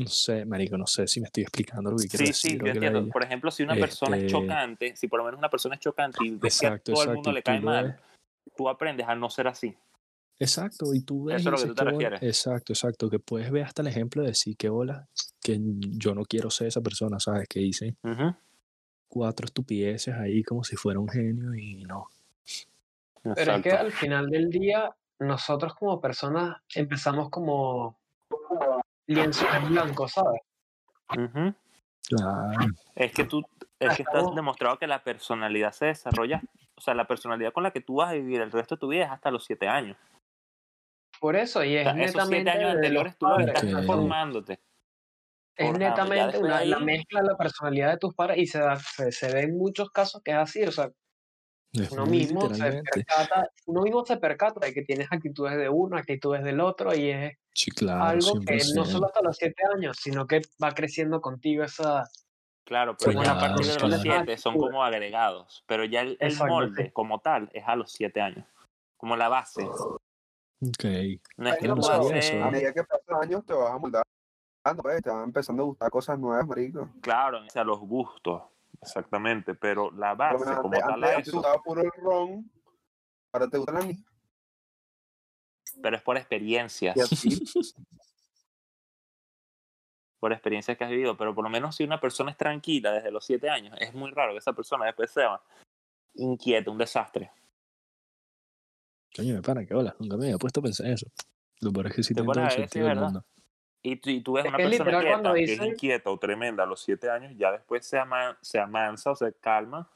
No 0.00 0.06
sé, 0.08 0.44
marico, 0.46 0.78
no 0.78 0.86
sé 0.86 1.06
si 1.06 1.20
me 1.20 1.26
estoy 1.26 1.42
explicando 1.42 1.90
lo 1.90 1.96
que 1.98 2.08
quiero 2.08 2.26
Sí, 2.26 2.32
sí, 2.32 2.48
decir. 2.48 2.58
yo 2.58 2.62
o 2.62 2.64
qué 2.64 2.70
entiendo. 2.86 3.12
Por 3.12 3.22
ejemplo, 3.22 3.50
si 3.50 3.62
una 3.62 3.74
persona 3.76 4.16
es 4.16 4.22
Este- 4.22 4.32
chocante, 4.32 4.96
si 4.96 5.08
por 5.08 5.18
lo 5.18 5.24
menos 5.26 5.38
una 5.38 5.50
persona 5.50 5.74
es 5.74 5.80
chocante 5.80 6.24
y 6.24 6.30
ves 6.30 6.58
que 6.58 6.66
a 6.66 6.68
Exacto, 6.70 6.92
todo 6.92 7.02
el 7.04 7.10
mundo 7.14 7.32
le 7.32 7.42
cae 7.42 7.60
mal, 7.60 7.86
ves- 7.86 8.54
tú 8.56 8.68
aprendes 8.68 9.06
a 9.06 9.14
no 9.14 9.28
ser 9.30 9.48
así. 9.48 9.76
Exacto, 10.38 10.94
y 10.94 11.02
tú 11.02 11.24
ves 11.24 11.40
Eso 11.40 11.50
es 11.50 11.52
lo 11.52 11.58
que 11.58 11.66
tú 11.68 11.74
te 11.74 11.84
refieres. 11.84 12.22
Exacto, 12.22 12.72
exacto, 12.72 13.10
que 13.10 13.18
puedes 13.18 13.50
ver 13.50 13.64
hasta 13.64 13.82
el 13.82 13.88
ejemplo 13.88 14.22
de 14.22 14.28
decir 14.28 14.56
que 14.56 14.70
hola, 14.70 15.06
que 15.42 15.58
yo 15.60 16.14
no 16.14 16.24
quiero 16.24 16.48
ser 16.50 16.68
esa 16.68 16.80
persona, 16.80 17.20
¿sabes? 17.20 17.46
Que 17.46 17.60
dice 17.60 17.94
Ujú. 18.02 18.34
cuatro 19.08 19.44
estupideces 19.44 20.14
ahí 20.14 20.42
como 20.42 20.64
si 20.64 20.76
fuera 20.76 20.98
un 20.98 21.08
genio 21.10 21.54
y 21.54 21.84
no. 21.84 22.08
Pero 23.34 23.56
es 23.56 23.62
que 23.62 23.72
al 23.72 23.92
final 23.92 24.30
del 24.30 24.48
día, 24.48 24.90
nosotros 25.18 25.74
como 25.74 26.00
personas 26.00 26.56
empezamos 26.74 27.28
como 27.28 27.98
lienzo 29.14 29.44
en 29.54 29.68
blanco, 29.70 30.08
¿sabes? 30.08 30.40
Es 32.94 33.12
que 33.12 33.24
tú, 33.24 33.42
es 33.78 33.96
que 33.96 34.02
estás 34.02 34.16
Estamos- 34.16 34.34
demostrado 34.36 34.78
que 34.78 34.86
la 34.86 35.02
personalidad 35.02 35.72
se 35.72 35.86
desarrolla, 35.86 36.40
o 36.76 36.80
sea, 36.80 36.94
la 36.94 37.06
personalidad 37.06 37.52
con 37.52 37.62
la 37.62 37.70
que 37.72 37.80
tú 37.80 37.96
vas 37.96 38.10
a 38.10 38.14
vivir 38.14 38.40
el 38.40 38.52
resto 38.52 38.76
de 38.76 38.80
tu 38.80 38.88
vida 38.88 39.04
es 39.06 39.10
hasta 39.10 39.30
los 39.30 39.44
siete 39.44 39.68
años. 39.68 39.96
Por 41.18 41.36
eso, 41.36 41.62
y 41.64 41.76
O 41.76 41.80
es 41.80 41.84
sea, 41.84 41.92
esos 42.02 42.28
siete 42.28 42.44
netamente 42.44 42.50
años 42.50 42.60
de 42.80 42.90
los 42.90 43.04
anteriores 43.04 43.18
tú 43.18 43.26
estás 43.38 43.86
formándote. 43.86 44.60
es 45.56 45.72
netamente 45.78 46.38
una, 46.38 46.64
la 46.64 46.78
mezcla 46.78 47.20
de 47.20 47.26
la 47.28 47.36
personalidad 47.36 47.90
de 47.90 47.98
tus 47.98 48.14
padres 48.14 48.38
y 48.38 48.46
se, 48.46 48.58
da, 48.60 48.76
se, 48.76 49.12
se 49.12 49.32
ve 49.34 49.42
en 49.42 49.58
muchos 49.58 49.90
casos 49.90 50.22
que 50.22 50.30
es 50.30 50.36
así, 50.38 50.62
o 50.62 50.72
sea, 50.72 50.88
uno 51.92 52.06
mismo 52.06 52.52
se 52.52 52.82
percata, 52.82 53.48
uno 53.66 53.82
mismo 53.82 54.04
se 54.04 54.16
percata 54.16 54.66
de 54.66 54.74
que 54.74 54.82
tienes 54.82 55.08
actitudes 55.10 55.56
de 55.56 55.68
uno, 55.68 55.96
actitudes 55.96 56.42
del 56.42 56.60
otro, 56.60 56.94
y 56.94 57.10
es 57.10 57.38
Sí, 57.54 57.70
claro, 57.70 58.04
algo 58.04 58.40
que 58.40 58.56
no 58.74 58.84
100%. 58.84 58.86
solo 58.86 59.06
hasta 59.06 59.22
los 59.22 59.36
siete 59.36 59.62
años, 59.74 59.96
sino 60.00 60.26
que 60.26 60.42
va 60.62 60.72
creciendo 60.72 61.20
contigo 61.20 61.64
esa... 61.64 62.08
Claro, 62.64 62.96
pero 62.96 63.12
ya 63.22 63.32
a 63.32 63.38
partir 63.40 63.66
de 63.66 63.72
los 63.72 64.00
claro. 64.00 64.00
siete 64.00 64.38
son 64.38 64.56
como 64.56 64.84
agregados, 64.84 65.64
pero 65.66 65.84
ya 65.84 66.02
el, 66.02 66.18
molde 66.46 66.92
como 66.92 67.18
tal 67.20 67.50
es 67.52 67.64
a 67.66 67.74
los 67.74 67.90
siete 67.92 68.20
años. 68.20 68.46
como 68.96 69.16
la 69.16 69.28
base. 69.28 69.64
Ok. 69.64 70.84
No 71.36 71.48
es 71.48 71.58
que 71.58 71.68
haces- 71.68 72.12
eso, 72.12 72.36
A 72.36 72.44
¿no? 72.44 72.50
medida 72.52 72.72
que 72.72 72.84
pasan 72.84 73.04
los 73.08 73.22
años 73.22 73.46
te 73.46 73.54
vas 73.54 73.72
amoldando, 73.72 74.04
pues, 74.82 75.02
te 75.02 75.10
van 75.10 75.24
empezando 75.24 75.62
a 75.62 75.66
gustar 75.66 75.90
cosas 75.90 76.18
nuevas, 76.18 76.46
marico. 76.46 76.88
claro, 77.00 77.44
o 77.44 77.50
sea, 77.50 77.64
los 77.64 77.80
gustos, 77.80 78.42
exactamente, 78.80 79.54
pero 79.54 79.90
la 79.92 80.14
base 80.14 80.44
como 80.44 80.74
antes, 80.74 80.80
tal 80.80 80.92
antes, 80.92 81.10
a 81.10 81.14
antes 81.14 81.24
te 81.24 81.30
eso, 81.30 81.36
gustaba 81.38 81.62
puro 81.62 81.82
el 81.82 81.90
ron, 81.96 82.50
ahora 83.32 83.48
te 83.48 83.58
gusta 83.58 83.72
la 83.72 83.80
niña. 83.80 84.04
pero 85.82 85.96
es 85.96 86.02
por 86.02 86.16
experiencias, 86.16 86.96
por 90.20 90.32
experiencias 90.32 90.76
que 90.76 90.84
has 90.84 90.90
vivido, 90.90 91.16
pero 91.16 91.34
por 91.34 91.44
lo 91.44 91.50
menos 91.50 91.76
si 91.76 91.84
una 91.84 92.00
persona 92.00 92.30
es 92.30 92.36
tranquila 92.36 92.92
desde 92.92 93.10
los 93.10 93.24
siete 93.24 93.48
años, 93.48 93.76
es 93.80 93.94
muy 93.94 94.10
raro 94.10 94.32
que 94.32 94.38
esa 94.38 94.52
persona 94.52 94.86
después 94.86 95.10
sea 95.10 95.40
inquieta, 96.14 96.70
un 96.70 96.78
desastre. 96.78 97.30
Coño, 99.14 99.34
me 99.34 99.42
para, 99.42 99.66
que 99.66 99.74
hola. 99.74 99.94
Nunca 99.98 100.16
me 100.16 100.26
había 100.26 100.38
puesto 100.38 100.60
a 100.60 100.62
pensar 100.62 100.86
en 100.86 100.92
eso. 100.92 101.06
Lo 101.60 101.72
peor 101.72 101.88
es 101.88 101.94
que 101.94 102.02
sí 102.02 102.14
Te 102.14 102.20
tiene 102.20 102.26
todo 102.26 102.34
pones 102.34 102.54
el 102.54 102.60
sentido 102.62 102.86
del 102.88 102.98
mundo. 102.98 103.24
Y 103.82 103.96
tú, 103.96 104.10
y 104.10 104.20
tú 104.20 104.32
ves 104.34 104.44
Es 104.44 104.48
una 104.50 104.56
que 104.58 104.62
es 104.64 104.68
persona 104.70 104.90
literal 104.98 105.22
quieta, 105.22 105.34
que 105.34 105.52
es 105.54 105.62
inquieta 105.72 106.10
o 106.10 106.18
tremenda 106.18 106.64
a 106.64 106.66
los 106.66 106.80
siete 106.82 107.08
años, 107.10 107.32
ya 107.36 107.50
después 107.52 107.86
se, 107.86 107.98
ama, 107.98 108.36
se 108.42 108.58
amansa 108.58 109.12
o 109.12 109.16
se 109.16 109.32
calma, 109.32 109.88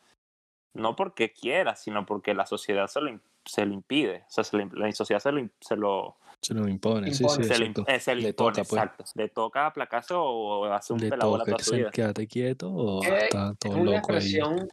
no 0.75 0.97
porque 0.97 1.33
quiera, 1.33 1.77
sino 1.77 2.07
porque 2.07 2.33
la 2.35 2.47
sociedad 2.47 2.87
se 2.87 3.01
lo, 3.03 3.21
se 3.45 3.67
lo 3.67 3.75
impide. 3.75 4.25
O 4.27 4.31
sea, 4.31 4.43
se 4.45 4.57
le- 4.57 4.71
la 4.73 4.91
sociedad 4.93 5.21
se 5.21 5.33
lo, 5.33 5.49
se 5.61 5.77
lo, 5.77 6.17
Se 6.41 6.55
lo 6.55 6.67
impone, 6.67 7.13
sí, 7.13 7.23
Impone. 7.25 7.43
sí, 7.45 7.49
se 7.53 7.59
lo 7.59 7.65
exacto. 7.67 7.83
im- 7.91 7.95
eh, 7.95 8.01
se 8.01 8.15
Le 8.15 8.29
impone, 8.31 8.53
toca, 8.57 8.69
pues. 8.69 8.83
exacto. 8.83 9.05
Le 9.15 9.29
toca 9.29 9.67
aplacarse 9.67 10.15
o 10.17 10.65
hacer 10.67 10.95
un 10.95 11.01
Le 11.03 11.11
pelabola 11.11 11.45
toca 11.45 11.53
toda 11.53 11.65
su 11.65 11.71
se 11.71 11.77
vida. 11.77 11.91
quédate 11.91 12.27
quieto 12.27 12.73
o 12.73 13.01
Que 13.03 13.19
está 13.19 13.51
Es 13.51 13.59
todo 13.59 13.73
una 13.73 13.83
loco 13.85 13.91
ahí. 13.93 13.99
expresión 13.99 14.69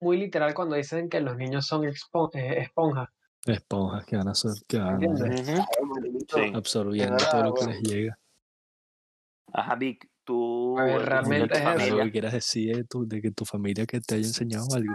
muy 0.00 0.16
literal 0.16 0.54
cuando 0.54 0.74
dicen 0.76 1.08
que 1.10 1.20
los 1.20 1.36
niños 1.36 1.66
son 1.66 1.84
eh, 1.84 1.92
esponjas. 2.62 3.08
Esponjas 3.46 4.04
que 4.06 4.16
van 4.16 4.28
a, 4.28 4.34
ser- 4.34 4.52
que 4.66 4.78
van 4.78 5.00
marico, 5.00 6.36
Sí. 6.36 6.52
absorbiendo 6.54 7.16
Es 7.16 7.30
todo 7.30 7.42
lo 7.42 7.54
que 7.54 7.66
les 7.66 7.80
llega. 7.82 8.18
Ajá, 9.52 9.74
Vic, 9.76 10.08
tú 10.24 10.78
A 10.78 10.84
ver, 10.84 11.02
realmente 11.02 11.54
es 11.54 11.60
eso. 11.60 11.70
Familia, 11.72 12.04
que 12.04 12.10
quieras 12.12 12.32
decir 12.32 12.76
de, 12.76 12.84
tu- 12.84 13.06
de 13.06 13.20
que 13.20 13.30
tu 13.30 13.44
familia 13.44 13.86
que 13.86 14.00
te 14.00 14.14
haya 14.14 14.26
enseñado 14.26 14.66
algo. 14.74 14.94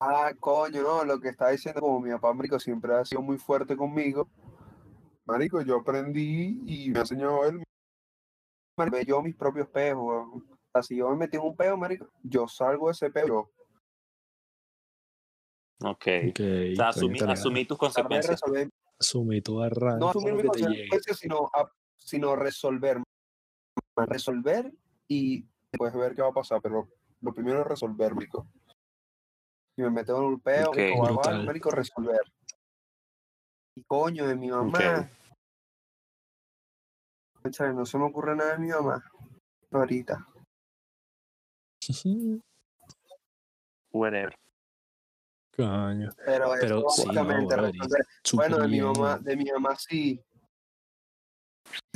Ah, 0.00 0.32
coño, 0.40 0.82
no, 0.82 1.04
lo 1.04 1.20
que 1.20 1.28
estaba 1.28 1.50
diciendo, 1.52 1.80
como 1.80 2.00
mi 2.00 2.10
papá, 2.10 2.32
marico, 2.32 2.58
siempre 2.58 2.94
ha 2.94 3.04
sido 3.04 3.22
muy 3.22 3.38
fuerte 3.38 3.76
conmigo. 3.76 4.28
Marico, 5.26 5.60
yo 5.62 5.76
aprendí 5.76 6.60
y 6.66 6.90
me 6.90 6.98
ha 6.98 7.02
enseñado 7.02 7.44
él. 7.44 7.62
Marico, 8.76 8.98
yo 9.00 9.22
mis 9.22 9.36
propios 9.36 9.68
peos, 9.68 9.98
weón. 10.02 10.30
O 10.50 10.58
sea, 10.72 10.82
si 10.82 10.96
yo 10.96 11.08
me 11.10 11.16
metí 11.16 11.36
en 11.36 11.42
un 11.44 11.54
peo, 11.54 11.76
marico, 11.76 12.08
yo 12.24 12.48
salgo 12.48 12.88
de 12.88 12.92
ese 12.92 13.10
peo. 13.10 13.26
Yo 13.26 13.38
ok. 15.84 16.06
Ok, 16.30 16.40
O 16.72 16.76
sea, 16.76 16.88
asumí, 16.88 17.64
tus 17.64 17.78
consecuencias. 17.78 18.40
Asumí 18.98 19.40
tu 19.40 19.60
arranque 19.60 20.00
no 20.00 20.08
asumir 20.10 20.34
lo 20.34 20.36
mis 20.42 20.44
consecuencias, 20.50 21.18
sino, 21.18 21.50
a- 21.52 21.70
sino 22.04 22.36
resolver. 22.36 23.02
Resolver 23.96 24.72
y 25.08 25.44
después 25.70 25.94
ver 25.94 26.14
qué 26.14 26.22
va 26.22 26.28
a 26.28 26.32
pasar, 26.32 26.60
pero 26.62 26.88
lo 27.20 27.32
primero 27.34 27.60
es 27.60 27.66
resolver, 27.66 28.14
marico. 28.14 28.46
Si 29.76 29.82
me 29.82 29.90
meto 29.90 30.16
en 30.18 30.24
un 30.24 30.40
peo, 30.40 30.70
Ok. 30.70 30.76
marico, 30.76 30.96
o 31.00 31.06
algo, 31.06 31.20
Brutal. 31.20 31.46
marico, 31.46 31.70
resolver. 31.70 32.20
Y 33.74 33.82
coño, 33.84 34.26
de 34.26 34.36
mi 34.36 34.48
mamá. 34.50 35.08
Cónchale, 37.42 37.74
no 37.74 37.86
se 37.86 37.98
me 37.98 38.04
ocurre 38.04 38.36
nada 38.36 38.52
de 38.52 38.58
mi 38.58 38.68
mamá. 38.68 39.02
Ahorita. 39.70 40.26
Whatever. 43.92 44.34
Coño. 45.56 46.10
Pero, 46.24 46.52
Pero 46.60 46.78
eso 46.78 46.88
sí, 46.90 47.02
no, 47.08 47.12
básicamente 47.14 47.56
resolver. 47.56 48.06
súper 48.22 48.50
Bueno, 48.50 48.62
de 48.62 48.68
mi 48.68 48.80
mamá, 48.80 49.18
de 49.18 49.36
mi 49.36 49.44
mamá 49.50 49.76
sí. 49.76 50.22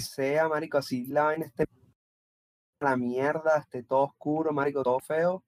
Sea, 0.06 0.48
marico, 0.48 0.78
así 0.78 1.06
la 1.06 1.24
vaina 1.24 1.46
esté 1.46 1.64
la 2.80 2.96
mierda, 2.96 3.59
esté 3.59 3.82
todo 3.82 4.02
oscuro, 4.02 4.52
marico, 4.52 4.82
todo 4.82 5.00
feo. 5.00 5.42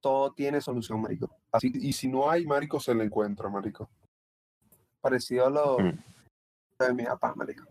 Todo 0.00 0.32
tiene 0.32 0.60
solución, 0.60 1.00
marico. 1.00 1.28
Así, 1.52 1.72
y 1.74 1.92
si 1.92 2.08
no 2.08 2.30
hay, 2.30 2.46
marico, 2.46 2.80
se 2.80 2.94
le 2.94 3.04
encuentra, 3.04 3.48
marico. 3.48 3.90
Parecido 5.00 5.46
a 5.46 5.50
lo 5.50 5.78
Mm. 5.78 5.98
de 6.80 6.94
mi 6.94 7.04
papá, 7.04 7.34
marico. 7.34 7.64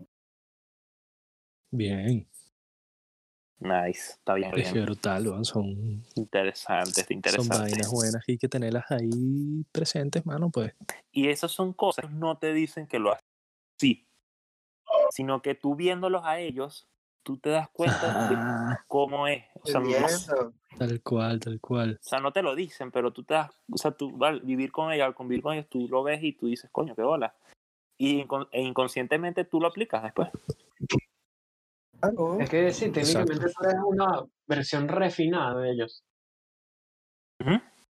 Bien. 1.72 2.28
Nice. 3.60 4.14
Está 4.14 4.36
bien, 4.36 4.52
Es 4.58 4.72
bien. 4.72 4.86
brutal, 4.86 5.28
weón, 5.28 5.44
Son, 5.46 5.66
Interesante, 6.16 7.02
está 7.02 7.04
son 7.06 7.18
interesante. 7.18 7.58
vainas 7.58 7.92
buenas 7.92 8.24
y 8.28 8.34
hay 8.34 8.38
que 8.38 8.48
tenerlas 8.48 8.86
ahí 8.92 9.66
presentes, 9.72 10.26
mano, 10.26 10.50
pues. 10.52 10.74
Y 11.12 11.28
esas 11.30 11.52
son 11.52 11.74
cosas, 11.74 12.12
no 12.12 12.38
te 12.38 12.54
dicen 12.54 12.88
que 12.88 13.00
lo 13.00 13.12
haces 13.12 13.24
sí, 13.80 14.07
sino 15.12 15.42
que 15.42 15.56
tú 15.56 15.76
viéndolos 15.76 16.24
a 16.26 16.40
ellos, 16.40 16.88
tú 17.24 17.38
te 17.38 17.50
das 17.50 17.70
cuenta 17.70 18.30
de 18.30 18.36
Ah, 18.38 18.84
cómo 18.88 19.28
es. 19.28 19.44
O 19.62 19.68
sea, 19.68 19.80
no, 19.82 19.90
tal 20.78 21.02
cual, 21.02 21.40
tal 21.40 21.60
cual. 21.60 22.00
o 22.02 22.04
sea, 22.04 22.20
no 22.20 22.32
te 22.32 22.42
lo 22.42 22.56
dicen, 22.56 22.92
pero 22.92 23.12
tú 23.12 23.24
te 23.24 23.34
das, 23.34 23.52
o 23.72 23.78
sea, 23.78 23.92
tú 23.92 24.18
al 24.24 24.42
vivir 24.42 24.72
con 24.72 24.92
ellos, 24.92 25.06
al 25.06 25.16
convivir 25.16 25.44
con 25.44 25.54
ellos, 25.54 25.68
tú 25.70 25.88
lo 25.90 26.04
ves 26.04 26.24
y 26.24 26.34
tú 26.34 26.48
dices, 26.48 26.70
coño, 26.72 26.96
qué 26.96 27.02
bola. 27.04 27.36
Y 27.98 28.26
e 28.52 28.62
inconscientemente 28.62 29.44
tú 29.44 29.60
lo 29.60 29.68
aplicas 29.68 30.04
después. 30.04 30.30
Es 32.40 32.50
que 32.50 32.72
sí, 32.72 32.92
técnicamente 32.92 33.48
tú 33.48 33.64
eres 33.64 33.82
una 33.86 34.24
versión 34.46 34.88
refinada 34.88 35.60
de 35.60 35.72
ellos. 35.72 36.04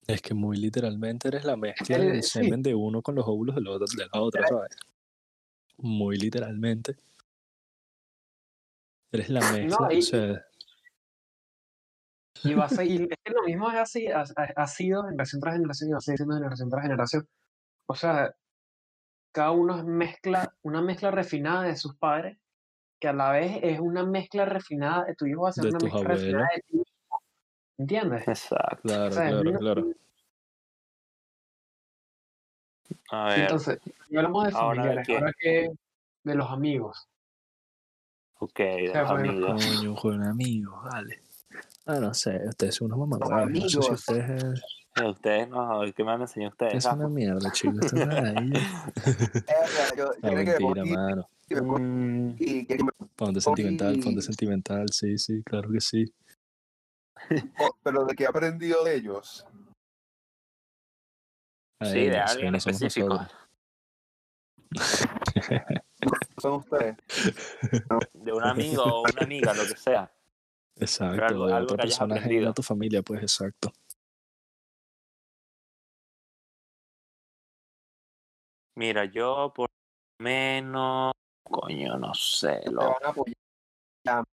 Es 0.08 0.22
que 0.22 0.34
muy 0.34 0.58
literalmente 0.58 1.28
eres 1.28 1.44
la 1.44 1.58
mezcla 1.58 1.98
del 1.98 2.22
sí. 2.22 2.40
semen 2.40 2.62
de 2.62 2.76
uno 2.76 3.02
con 3.02 3.16
los 3.16 3.28
óvulos 3.28 3.56
de 3.56 3.62
la 3.62 3.72
otra, 3.72 3.88
de 3.98 4.06
la 4.14 4.22
otra, 4.22 4.48
¿sabes? 4.48 4.78
Muy 5.78 6.18
literalmente. 6.18 6.96
Eres 9.12 9.30
la 9.30 9.40
mezcla, 9.52 9.94
y- 9.94 10.00
o 10.00 10.02
sea, 10.02 10.46
Y 12.44 12.54
va 12.54 12.66
a 12.66 12.70
seguir, 12.70 13.08
es 13.12 13.18
que 13.24 13.34
lo 13.34 13.44
mismo 13.44 13.70
es 13.72 13.78
así, 13.78 14.08
ha, 14.08 14.24
ha- 14.56 14.68
sido 14.68 15.04
generación 15.04 15.42
tras 15.42 15.56
generación 15.56 15.90
y 15.90 15.94
va 15.94 15.98
a 15.98 16.02
seguir 16.02 16.18
siendo 16.18 16.36
generación 16.36 16.70
tras 16.70 16.84
generación. 16.84 17.28
O 17.88 17.96
sea, 17.96 18.36
cada 19.34 19.52
uno 19.52 19.78
es 19.78 19.84
mezcla, 19.84 20.54
una 20.64 20.82
mezcla 20.82 21.12
refinada 21.12 21.64
de 21.64 21.76
sus 21.76 21.96
padres, 21.98 22.38
que 23.00 23.08
a 23.10 23.14
la 23.14 23.32
vez 23.32 23.60
es 23.62 23.80
una 23.80 24.06
mezcla 24.06 24.46
refinada 24.46 25.06
de 25.06 25.16
tu 25.16 25.26
hijo, 25.26 25.42
va 25.42 25.50
a 25.50 25.54
ser 25.54 25.66
una 25.68 25.80
mezcla 25.80 26.02
refinada 26.04 26.46
abuelos. 26.46 26.62
de 26.72 26.78
ti. 26.84 26.84
¿Entiendes? 27.78 28.28
Exacto. 28.28 28.82
claro, 28.84 29.08
O 29.08 29.12
sea, 29.12 29.30
claro, 29.30 29.60
claro. 29.60 29.94
A 33.12 33.26
ver, 33.30 33.40
Entonces, 33.42 33.80
ya 34.10 34.20
hablamos 34.20 34.46
de 34.46 34.52
Ahora, 34.54 34.84
¿de 34.84 34.90
familiares, 34.90 35.10
ahora 35.10 35.34
que 35.40 35.70
de 36.24 36.36
los 36.36 36.50
amigos. 36.52 37.08
ok, 38.40 38.58
de 38.60 38.90
sea, 38.92 39.02
los 39.02 39.12
bueno, 39.12 39.30
amigos. 39.32 39.66
Coño, 39.66 39.96
con 39.96 40.24
amigos, 40.24 40.84
vale. 40.84 41.22
Ah, 41.86 42.00
no 42.00 42.14
sé, 42.14 42.42
ustedes 42.48 42.76
son 42.76 42.92
unos 42.92 43.08
mamagüevos. 43.08 43.52
No 43.52 43.62
sé 43.70 43.82
si 43.82 43.94
ustedes. 43.94 44.60
Eh, 44.98 45.08
Ustedes 45.10 45.50
no, 45.50 45.82
¿qué 45.94 46.04
me 46.06 46.12
han 46.12 46.22
enseñado 46.22 46.52
ustedes? 46.52 46.86
Es 46.86 46.92
una 46.92 47.10
mierda, 47.10 47.52
chicos. 47.52 47.84
Ustedes 47.84 48.08
ahí. 48.08 48.54
Eh, 48.56 49.98
yo, 49.98 50.12
mentira, 50.24 50.86
mano. 50.86 51.28
Mm, 51.50 52.32
Ponte 53.18 53.42
sentimental, 53.42 53.94
ponte 53.96 54.10
Oye. 54.10 54.22
sentimental. 54.22 54.90
Sí, 54.92 55.18
sí, 55.18 55.44
claro 55.44 55.70
que 55.70 55.82
sí. 55.82 56.06
Oh, 57.60 57.76
pero 57.84 58.06
de 58.06 58.16
que 58.16 58.24
he 58.24 58.28
aprendido 58.28 58.86
de 58.86 58.96
ellos. 58.96 59.46
Sí, 61.82 62.10
de 62.10 62.18
alguien 62.18 62.56
específico. 62.56 63.20
son 66.38 66.54
ustedes. 66.54 66.96
de 68.14 68.34
un 68.34 68.44
amigo 68.44 68.84
o 68.84 69.10
una 69.12 69.24
amiga, 69.24 69.54
lo 69.54 69.68
que 69.68 69.76
sea. 69.76 70.12
Exacto, 70.78 71.26
algo- 71.26 71.48
de 71.48 71.54
algo 71.54 71.74
otra 71.74 71.78
persona 71.84 72.16
a 72.16 72.54
tu 72.54 72.64
familia, 72.64 73.02
pues 73.02 73.22
exacto. 73.22 73.72
Mira, 78.78 79.06
yo 79.06 79.54
por 79.56 79.70
lo 79.70 80.24
menos, 80.24 81.14
coño, 81.44 81.98
no 81.98 82.14
sé, 82.14 82.60
Te 82.62 82.72
lo, 82.72 82.90
van 82.90 83.04
a 83.04 83.10
apoyar, 83.10 84.26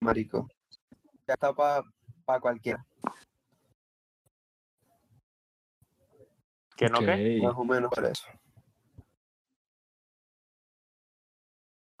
marico. 0.00 0.48
Ya 1.28 1.34
está 1.34 1.52
para 1.52 2.40
cualquiera, 2.40 2.84
que 6.80 6.88
no 6.88 7.00
qué, 7.00 7.36
Ok. 7.36 7.44
más 7.44 7.54
o 7.58 7.64
menos 7.64 7.90
por 7.90 8.06
eso. 8.06 8.24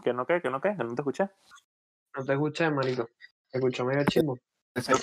que 0.02 0.14
no 0.14 0.24
qué, 0.24 0.40
que 0.40 0.48
no 0.48 0.62
qué, 0.62 0.74
que 0.74 0.82
no 0.82 0.94
te 0.94 1.02
escuché. 1.02 1.28
No 2.16 2.24
te 2.24 2.32
escuché, 2.32 2.70
marico. 2.70 3.06
Te 3.50 3.58
escucho 3.58 3.84
medio 3.84 4.02
sean- 4.10 4.96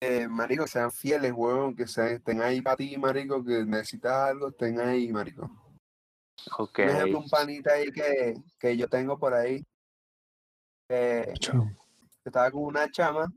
eh, 0.00 0.28
marico, 0.28 0.62
que 0.62 0.70
sean 0.70 0.92
fieles, 0.92 1.32
huevón, 1.34 1.74
que 1.74 1.88
sean, 1.88 2.08
estén 2.12 2.40
ahí 2.40 2.62
para 2.62 2.76
ti, 2.76 2.96
marico, 2.96 3.42
que 3.42 3.64
necesitas 3.64 4.12
algo, 4.30 4.50
estén 4.50 4.78
ahí, 4.78 5.10
marico. 5.10 5.50
Ok, 6.58 6.78
Un 6.78 6.88
ejemplo, 6.90 7.18
un 7.18 7.28
panita 7.28 7.72
ahí 7.72 7.90
que, 7.90 8.34
que 8.60 8.76
yo 8.76 8.86
tengo 8.86 9.18
por 9.18 9.34
ahí, 9.34 9.66
eh, 10.90 11.34
estaba 12.24 12.52
con 12.52 12.62
una 12.62 12.88
chama, 12.88 13.32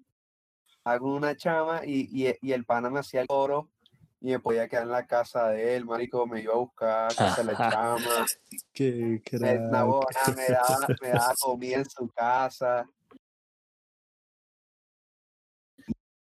estaba 0.78 1.00
con 1.00 1.10
una 1.14 1.36
chama 1.36 1.82
y, 1.84 2.28
y, 2.28 2.36
y 2.40 2.52
el 2.52 2.66
pana 2.66 2.92
me 2.92 3.00
hacía 3.00 3.22
el 3.22 3.28
coro 3.28 3.72
y 4.20 4.32
me 4.32 4.40
podía 4.40 4.68
quedar 4.68 4.84
en 4.84 4.92
la 4.92 5.06
casa 5.06 5.50
de 5.50 5.76
él, 5.76 5.86
marico, 5.86 6.26
me 6.26 6.42
iba 6.42 6.54
a 6.54 6.58
buscar 6.58 7.12
a 7.12 7.16
casa 7.16 7.44
de 7.44 7.52
la 7.52 7.58
chama, 7.58 8.26
Qué 8.74 9.22
me, 9.34 9.58
una 9.58 9.86
me 10.36 10.48
daba, 10.50 10.88
me 11.02 11.10
daba 11.10 11.34
comida 11.40 11.78
en 11.78 11.90
su 11.90 12.10
casa, 12.10 12.86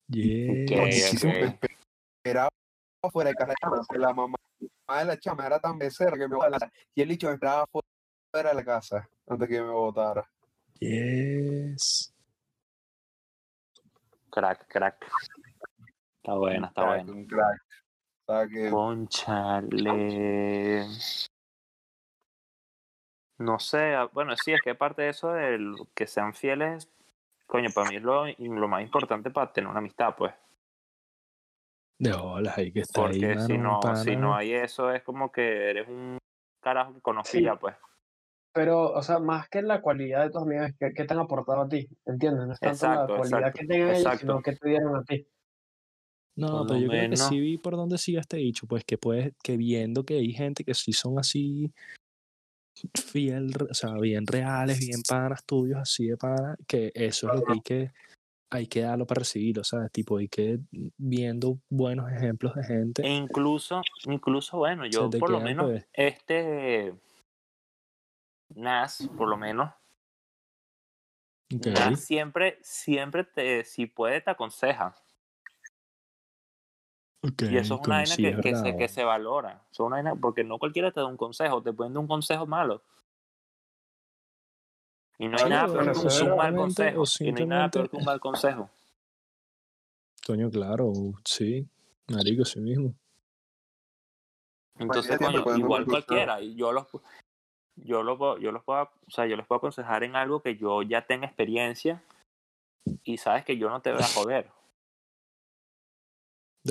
Yes. 0.09 0.49
Ok, 0.71 0.79
muchísimo, 0.79 1.31
ok. 1.33 1.37
me 1.39 1.47
espe- 1.47 1.77
esperaba 2.23 2.49
fuera 3.11 3.29
de 3.29 3.35
casa 3.35 3.47
de 3.47 3.51
la 3.51 3.55
chama, 3.61 3.77
porque 3.85 3.99
la 3.99 4.13
mamá 4.13 4.37
de 4.99 5.05
la 5.05 5.17
chama 5.19 5.45
era 5.45 5.59
tan 5.59 5.77
becerra 5.77 6.17
que 6.17 6.27
me 6.29 6.35
botara, 6.35 6.71
y 6.95 7.01
el 7.01 7.09
dicho 7.09 7.27
me 7.27 7.33
esperaba 7.33 7.65
fuera 8.31 8.49
de 8.49 8.55
la 8.55 8.63
casa 8.63 9.09
antes 9.27 9.49
que 9.49 9.61
me 9.61 9.69
botara. 9.69 10.29
Yes. 10.79 12.13
Crack, 14.29 14.67
crack. 14.69 15.05
Está 16.21 16.35
buena, 16.35 16.67
está 16.67 16.81
Crack, 16.83 17.05
buena. 17.05 17.11
Un 17.11 17.25
crack. 17.25 17.61
Sea 18.27 18.47
que 18.47 18.69
Conchale. 18.69 19.87
No 23.39 23.57
sé, 23.59 23.95
ah, 23.95 24.09
bueno, 24.13 24.35
sí, 24.35 24.51
es 24.51 24.61
que 24.61 24.71
aparte 24.71 25.01
de 25.03 25.09
eso, 25.09 25.31
de 25.31 25.57
lo- 25.57 25.87
que 25.95 26.05
sean 26.07 26.33
fieles, 26.33 26.91
coño, 27.47 27.69
para 27.73 27.89
mí 27.89 27.97
es 27.97 28.03
lo, 28.03 28.25
lo 28.27 28.67
más 28.67 28.81
importante 28.83 29.31
para 29.31 29.51
tener 29.53 29.69
una 29.69 29.79
amistad, 29.79 30.15
pues. 30.17 30.33
De 31.99 32.11
olas, 32.13 32.57
ahí 32.57 32.71
que 32.71 32.81
está 32.81 33.07
ahí, 33.07 33.19
Porque 33.19 33.37
si 33.39 33.57
no, 33.57 33.95
si 33.95 34.15
no 34.15 34.35
hay 34.35 34.53
eso, 34.53 34.91
es 34.91 35.03
como 35.03 35.31
que 35.31 35.69
eres 35.69 35.87
un 35.87 36.17
carajo 36.61 36.93
que 36.93 37.01
conocía, 37.01 37.55
pues. 37.55 37.75
Pero, 38.53 38.91
o 38.91 39.01
sea, 39.03 39.19
más 39.19 39.49
que 39.49 39.61
la 39.61 39.81
cualidad 39.81 40.23
de 40.23 40.31
tus 40.31 40.41
amigos, 40.41 40.71
¿qué, 40.79 40.91
qué 40.95 41.05
te 41.05 41.13
han 41.13 41.19
aportado 41.19 41.61
a 41.61 41.69
ti? 41.69 41.87
¿Entiendes? 42.05 42.47
No 42.47 42.53
es 42.53 42.59
tanto 42.59 42.85
Exacto, 42.85 43.13
la 43.13 43.17
cualidad 43.19 43.47
exacto, 43.47 43.59
que 43.61 43.67
tengan 43.67 43.89
ellos, 43.89 43.97
exacto. 43.97 44.27
sino 44.27 44.41
que 44.41 44.55
te 44.55 44.69
dieron 44.69 44.95
a 44.95 45.03
ti. 45.03 45.27
No, 46.37 46.65
pero 46.67 46.79
yo 46.79 46.87
creo 46.87 47.09
que 47.09 47.17
sí 47.17 47.39
vi 47.39 47.57
por 47.57 47.75
dónde 47.75 47.97
sigue 47.97 48.19
este 48.19 48.37
dicho, 48.37 48.67
pues 48.67 48.85
que 48.85 48.97
puedes, 48.97 49.33
que 49.43 49.57
viendo 49.57 50.05
que 50.05 50.19
hay 50.19 50.33
gente 50.33 50.63
que 50.63 50.75
sí 50.75 50.93
son 50.93 51.17
así 51.17 51.73
fiel, 52.93 53.51
o 53.69 53.73
sea, 53.73 53.93
bien 53.93 54.27
reales, 54.27 54.79
bien 54.79 55.01
panas 55.01 55.43
tuyos, 55.43 55.79
así 55.79 56.07
de 56.07 56.15
panas, 56.15 56.55
que 56.67 56.91
eso 56.93 57.27
es 57.27 57.39
lo 57.39 57.43
que 57.43 57.53
hay 57.53 57.61
que, 57.61 57.91
hay 58.51 58.67
que 58.67 58.81
darlo 58.81 59.07
para 59.07 59.19
recibirlo, 59.19 59.63
¿sabes? 59.63 59.91
Tipo, 59.91 60.17
hay 60.17 60.27
que 60.27 60.59
viendo 60.97 61.57
buenos 61.69 62.11
ejemplos 62.11 62.53
de 62.53 62.63
gente. 62.63 63.01
E 63.01 63.15
incluso, 63.15 63.81
incluso, 64.05 64.57
bueno, 64.57 64.85
yo 64.85 65.09
por 65.09 65.31
lo 65.31 65.41
menos, 65.41 65.65
pues. 65.65 65.87
este 65.93 66.93
Nas, 68.53 69.09
por 69.17 69.27
lo 69.27 69.37
menos. 69.37 69.73
Nas 71.49 71.99
siempre, 71.99 72.59
siempre 72.61 73.23
te, 73.23 73.63
si 73.63 73.87
puede, 73.87 74.21
te 74.21 74.29
aconseja. 74.29 74.95
Y 77.49 77.57
eso 77.57 77.75
es 77.75 77.81
una 77.81 77.95
vaina 77.97 78.15
que, 78.15 78.41
que 78.41 78.55
se, 78.55 78.77
que 78.77 78.87
se 78.87 79.03
valora. 79.03 79.51
Eso 79.71 79.83
es 79.83 79.87
una 79.87 79.95
vaina, 79.97 80.15
porque 80.15 80.43
no 80.43 80.57
cualquiera 80.59 80.91
te 80.91 80.99
da 80.99 81.05
un 81.05 81.17
consejo, 81.17 81.61
te 81.61 81.73
pueden 81.73 81.93
dar 81.93 82.01
un 82.01 82.07
consejo 82.07 82.45
malo. 82.45 82.81
Y 85.19 85.27
no 85.27 85.37
hay 85.37 85.49
nada 85.49 85.65
peor 85.73 85.93
que 85.93 85.99
un, 85.99 86.37
mal 86.37 86.55
consejo. 86.55 87.03
Y 87.19 87.31
no 87.31 87.37
hay 87.37 87.45
nada 87.47 87.69
peor 87.71 87.89
que 87.89 87.97
un 87.97 88.05
mal 88.05 88.19
consejo. 88.19 88.69
Coño, 90.25 90.49
claro, 90.51 90.91
sí, 91.23 91.67
marico, 92.07 92.45
sí 92.45 92.59
mismo. 92.59 92.93
Entonces, 94.79 95.17
coño, 95.17 95.43
igual 95.57 95.85
cualquiera. 95.85 96.41
Y 96.41 96.55
yo 96.55 96.71
los, 96.71 96.85
yo 97.77 98.03
los, 98.03 98.17
puedo- 98.17 98.37
yo 98.37 98.51
los 98.51 98.63
puedo, 98.63 98.83
o 98.83 99.09
sea, 99.09 99.25
yo 99.25 99.35
les 99.35 99.47
puedo 99.47 99.57
aconsejar 99.57 100.03
en 100.03 100.15
algo 100.15 100.41
que 100.41 100.55
yo 100.55 100.83
ya 100.83 101.05
tenga 101.05 101.25
experiencia 101.25 102.03
y 103.03 103.17
sabes 103.17 103.43
que 103.43 103.57
yo 103.57 103.69
no 103.69 103.81
te 103.81 103.91
voy 103.91 104.01
a 104.01 104.07
joder. 104.07 104.51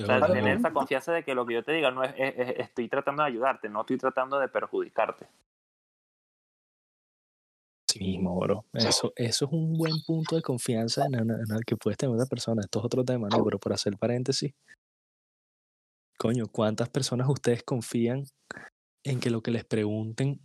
O 0.02 0.06
sea, 0.06 0.20
tener 0.26 0.56
esa 0.56 0.72
confianza 0.72 1.12
de 1.12 1.22
que 1.24 1.35
lo 1.35 1.46
que 1.46 1.54
yo 1.54 1.62
te 1.62 1.72
diga 1.72 1.90
no 1.90 2.02
es, 2.04 2.14
es- 2.16 2.35
es- 2.38 2.59
estoy 2.59 2.88
tratando 2.88 3.22
de 3.22 3.28
ayudarte, 3.28 3.68
no 3.68 3.80
estoy 3.80 3.98
tratando 3.98 4.38
de 4.38 4.48
perjudicarte. 4.48 5.26
Sí 7.88 8.00
mismo, 8.00 8.38
bro. 8.40 8.64
Eso, 8.74 9.12
eso 9.16 9.46
es 9.46 9.52
un 9.52 9.72
buen 9.78 9.94
punto 10.06 10.37
de 10.37 10.42
confianza 10.42 11.06
en, 11.06 11.14
en- 11.14 11.30
en 11.30 11.56
el 11.56 11.64
que 11.64 11.76
puedes 11.76 11.96
tener 11.96 12.14
una 12.14 12.26
persona. 12.26 12.61
Esto 12.62 12.80
es 12.80 12.85
otro 12.85 13.04
tema, 13.04 13.28
¿no? 13.30 13.42
Pero 13.44 13.59
por 13.59 13.72
hacer 13.72 13.96
paréntesis, 13.96 14.52
coño, 16.18 16.46
¿cuántas 16.50 16.88
personas 16.90 17.28
ustedes 17.28 17.62
confían 17.62 18.24
en 19.04 19.20
que 19.20 19.30
lo 19.30 19.40
que 19.40 19.50
les 19.52 19.64
pregunten, 19.64 20.40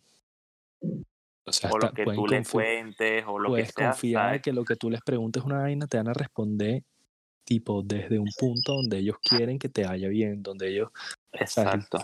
o 1.46 1.52
sea, 1.52 1.72
O 1.72 1.78
lo 1.80 1.92
que 1.92 2.06
tú 2.06 2.28
le 2.28 2.40
confi- 2.44 2.52
cuentes, 2.52 3.24
o 3.28 3.40
lo 3.40 3.50
que 3.50 3.52
puedes 3.52 3.74
sea. 3.74 3.90
confiar 3.90 4.36
en 4.36 4.42
que 4.42 4.54
lo 4.54 4.64
que 4.64 4.76
tú 4.76 4.90
les 4.90 5.02
preguntes 5.02 5.44
una 5.44 5.60
vaina 5.60 5.88
te 5.88 5.98
van 5.98 6.08
a 6.10 6.14
responder 6.14 6.84
tipo 7.44 7.82
desde 7.84 8.20
un 8.20 8.30
punto 8.38 8.74
donde 8.76 9.00
ellos 9.00 9.18
quieren 9.24 9.60
que 9.60 9.70
te 9.70 9.86
vaya 9.86 10.08
bien, 10.08 10.42
donde 10.44 10.70
ellos 10.70 10.90
Exacto. 11.34 12.00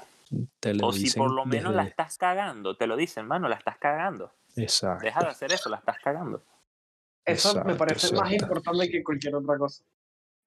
te 0.59 0.73
lo 0.73 0.87
O 0.87 0.91
si 0.93 1.09
por 1.17 1.31
lo 1.31 1.45
menos 1.45 1.73
la 1.73 1.83
estás 1.83 2.17
cagando, 2.17 2.75
te 2.75 2.87
lo 2.87 2.95
dicen, 2.95 3.25
mano, 3.27 3.47
la 3.47 3.55
estás 3.55 3.77
cagando. 3.77 4.33
Exacto. 4.55 5.05
Deja 5.05 5.19
de 5.21 5.27
hacer 5.27 5.51
eso, 5.53 5.69
la 5.69 5.77
estás 5.77 5.97
cagando. 6.03 6.43
Eso 7.25 7.53
me 7.65 7.73
Exacto, 7.73 7.77
parece 7.77 8.15
más 8.15 8.31
importante 8.31 8.89
que 8.89 9.03
cualquier 9.03 9.35
otra 9.35 9.57
cosa. 9.57 9.83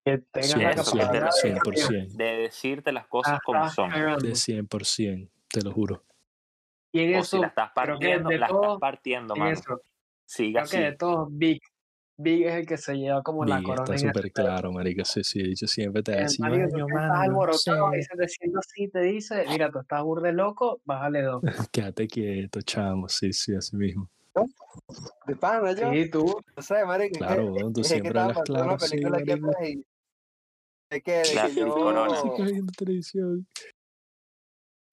Que 0.04 0.18
tengas 0.32 0.56
la 0.56 0.72
100%, 0.72 0.76
capacidad 0.76 1.12
de 1.12 1.30
100%, 1.30 2.08
De 2.16 2.24
decirte 2.24 2.90
las 2.92 3.06
cosas 3.06 3.38
como 3.44 3.68
son. 3.68 3.90
cagando. 3.90 4.26
de 4.26 4.34
100%, 4.34 5.28
te 5.48 5.62
lo 5.62 5.72
juro. 5.72 6.02
Y 6.92 7.00
en 7.02 7.14
O 7.16 7.18
eso, 7.20 7.36
si 7.36 7.40
la 7.42 7.48
estás 7.48 7.70
partiendo, 7.72 8.30
la 8.30 8.48
todo- 8.48 8.62
estás 8.62 8.78
partiendo, 8.80 9.34
en 9.34 9.40
mano. 9.40 9.52
eso, 9.52 9.80
Siga 10.24 10.62
creo 10.62 10.70
que 10.70 10.76
así. 10.78 10.84
de 10.90 10.96
todos, 10.96 11.28
Big, 11.30 11.60
Big 12.22 12.46
es 12.46 12.54
el 12.54 12.66
que 12.66 12.76
se 12.76 12.94
lleva 12.96 13.22
como 13.22 13.44
la 13.44 13.56
Big 13.56 13.66
corona 13.66 13.94
está 13.94 14.08
súper 14.08 14.30
claro, 14.32 14.72
marico. 14.72 15.04
Sí, 15.04 15.24
sí, 15.24 15.42
dicho 15.42 15.66
siempre 15.66 16.02
te 16.02 16.12
va 16.12 16.18
a 16.18 16.20
El 16.20 16.26
decir, 16.26 16.40
marico, 16.40 16.68
"Coño, 16.70 16.86
tú 16.86 16.96
estás 16.96 17.10
alborotado 17.20 17.94
y 17.96 18.02
sé". 18.02 18.08
se 18.10 18.16
te 18.18 18.28
sienta 18.28 18.58
así 18.58 18.88
te 18.88 19.00
dice, 19.00 19.44
mira, 19.48 19.70
tú 19.70 19.78
estás 19.80 20.02
burde 20.02 20.32
loco, 20.32 20.80
bájale 20.84 21.22
dos. 21.22 21.42
Quédate 21.72 22.06
quieto, 22.08 22.60
chamo. 22.62 23.08
Sí, 23.08 23.32
sí, 23.32 23.54
así 23.54 23.76
mismo. 23.76 24.10
De 25.26 25.34
pana, 25.36 25.72
yo. 25.72 25.90
Sí, 25.92 26.10
tú, 26.10 26.40
No 26.56 26.62
sé, 26.62 26.84
marico. 26.84 27.14
que- 27.14 27.18
Claro, 27.18 27.52
weón, 27.52 27.72
tú 27.72 27.80
que 27.82 27.88
siempre 27.88 28.20
hablas 28.20 28.38
claro 28.44 28.70
aquí 28.72 29.00
marico. 29.00 29.50
y- 29.64 29.84
de 30.90 31.00
que, 31.02 31.12
de 31.12 31.34
La- 31.34 31.48
que 31.48 31.54
yo... 31.54 31.74
corona. 31.74 32.20
Sí, 32.20 32.28
que 32.36 32.42
viendo 32.42 32.72
televisión. 32.72 33.46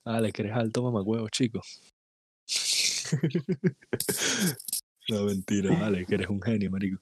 Dale, 0.05 0.31
que 0.31 0.41
eres 0.43 0.55
alto 0.55 0.81
mamacuevo, 0.83 1.27
chico. 1.29 1.59
no, 5.09 5.23
mentira, 5.25 5.77
vale, 5.79 6.05
que 6.05 6.15
eres 6.15 6.29
un 6.29 6.41
genio, 6.41 6.71
marico. 6.71 7.01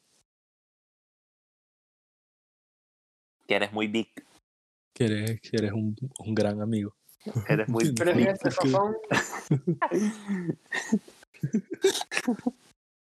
Que 3.48 3.56
eres 3.56 3.72
muy 3.74 3.88
big. 3.88 4.08
Que 4.94 5.06
eres, 5.06 5.42
que 5.42 5.58
eres 5.58 5.72
un, 5.74 5.96
un 6.20 6.36
gran 6.36 6.62
amigo. 6.62 6.96
Eres 7.48 7.68
muy 7.68 7.94
pero 7.98 8.12
es 8.12 8.18
big. 8.18 8.26
que 8.26 8.48
esos 8.50 8.72
son... 8.72 8.96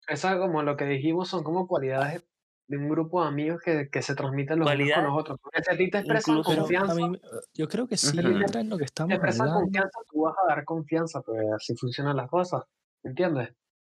Esas 0.08 0.36
como 0.38 0.62
lo 0.62 0.76
que 0.76 0.84
dijimos 0.84 1.28
son 1.28 1.44
como 1.44 1.66
cualidades 1.66 2.22
de 2.68 2.76
un 2.78 2.88
grupo 2.88 3.22
de 3.22 3.28
amigos 3.28 3.60
que, 3.62 3.88
que 3.90 4.02
se 4.02 4.14
transmiten 4.14 4.58
los 4.58 4.72
unos 4.72 4.90
con 4.94 5.04
los 5.04 5.20
otros. 5.20 5.38
Porque 5.42 5.62
si 5.62 5.74
a 5.74 5.76
ti 5.76 5.90
te 5.90 5.98
expresan 5.98 6.38
incluso- 6.38 6.58
confianza, 6.60 6.94
mí, 6.94 7.20
yo 7.54 7.68
creo 7.68 7.86
que 7.86 7.96
sí 7.96 8.18
Ujú. 8.18 8.28
entra 8.28 8.60
en 8.60 8.70
lo 8.70 8.76
que 8.76 8.82
te 8.82 8.86
estamos 8.86 9.12
expresan 9.14 9.40
hablando. 9.48 9.60
confianza, 9.64 9.98
tú 10.10 10.20
vas 10.22 10.34
a 10.42 10.46
dar 10.48 10.64
confianza, 10.64 11.20
pues 11.22 11.38
así 11.54 11.74
funcionan 11.76 12.16
las 12.16 12.30
cosas, 12.30 12.62
¿entiendes? 13.04 13.50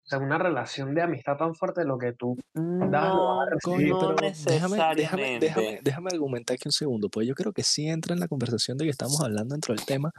O 0.07 0.09
sea, 0.09 0.19
una 0.19 0.37
relación 0.37 0.95
de 0.95 1.01
amistad 1.01 1.35
tan 1.35 1.53
fuerte, 1.53 1.83
lo 1.83 1.97
que 1.97 2.13
tú 2.13 2.37
das 2.53 3.09
lo 3.09 3.15
No, 3.15 3.37
vas 3.37 3.47
a 3.47 3.49
recibir. 3.51 3.89
No 3.89 3.99
pero 3.99 4.15
déjame, 4.15 4.37
déjame, 4.37 4.77
necesariamente. 4.77 5.45
déjame, 5.47 5.79
déjame 5.83 6.09
argumentar 6.13 6.53
aquí 6.53 6.69
un 6.69 6.71
segundo, 6.71 7.09
pues 7.09 7.27
yo 7.27 7.35
creo 7.35 7.51
que 7.51 7.63
sí 7.63 7.89
entra 7.89 8.13
en 8.13 8.21
la 8.21 8.29
conversación 8.29 8.77
de 8.77 8.85
que 8.85 8.91
estamos 8.91 9.19
hablando 9.19 9.53
dentro 9.53 9.75
del 9.75 9.85
tema, 9.85 10.13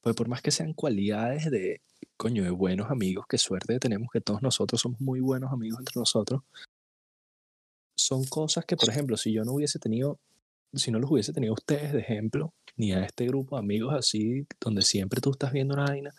pues 0.00 0.16
por 0.16 0.28
más 0.28 0.40
que 0.40 0.50
sean 0.50 0.72
cualidades 0.72 1.50
de, 1.50 1.82
coño, 2.16 2.42
de 2.42 2.48
buenos 2.48 2.90
amigos, 2.90 3.26
que 3.28 3.36
suerte 3.36 3.78
tenemos 3.78 4.08
que 4.10 4.22
todos 4.22 4.40
nosotros 4.40 4.80
somos 4.80 4.98
muy 5.02 5.20
buenos 5.20 5.52
amigos 5.52 5.78
entre 5.78 6.00
nosotros, 6.00 6.40
son 7.98 8.24
cosas 8.24 8.64
que, 8.64 8.76
por 8.76 8.88
ejemplo, 8.88 9.18
si 9.18 9.30
yo 9.30 9.44
no 9.44 9.52
hubiese 9.52 9.78
tenido, 9.78 10.18
si 10.72 10.90
no 10.90 10.98
los 10.98 11.10
hubiese 11.10 11.34
tenido 11.34 11.52
a 11.52 11.60
ustedes 11.60 11.92
de 11.92 12.00
ejemplo, 12.00 12.54
ni 12.76 12.92
a 12.92 13.04
este 13.04 13.26
grupo 13.26 13.56
de 13.56 13.60
amigos 13.60 13.92
así, 13.92 14.46
donde 14.58 14.80
siempre 14.80 15.20
tú 15.20 15.32
estás 15.32 15.52
viendo 15.52 15.74
una 15.74 15.84
vaina, 15.84 16.14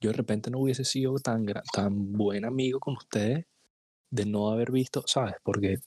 yo 0.00 0.10
de 0.10 0.16
repente 0.16 0.50
no 0.50 0.58
hubiese 0.60 0.84
sido 0.84 1.14
tan, 1.16 1.46
tan 1.72 2.12
buen 2.12 2.44
amigo 2.44 2.80
con 2.80 2.96
ustedes 2.96 3.46
de 4.10 4.26
no 4.26 4.50
haber 4.50 4.72
visto, 4.72 5.02
¿sabes? 5.06 5.34
Porque 5.42 5.78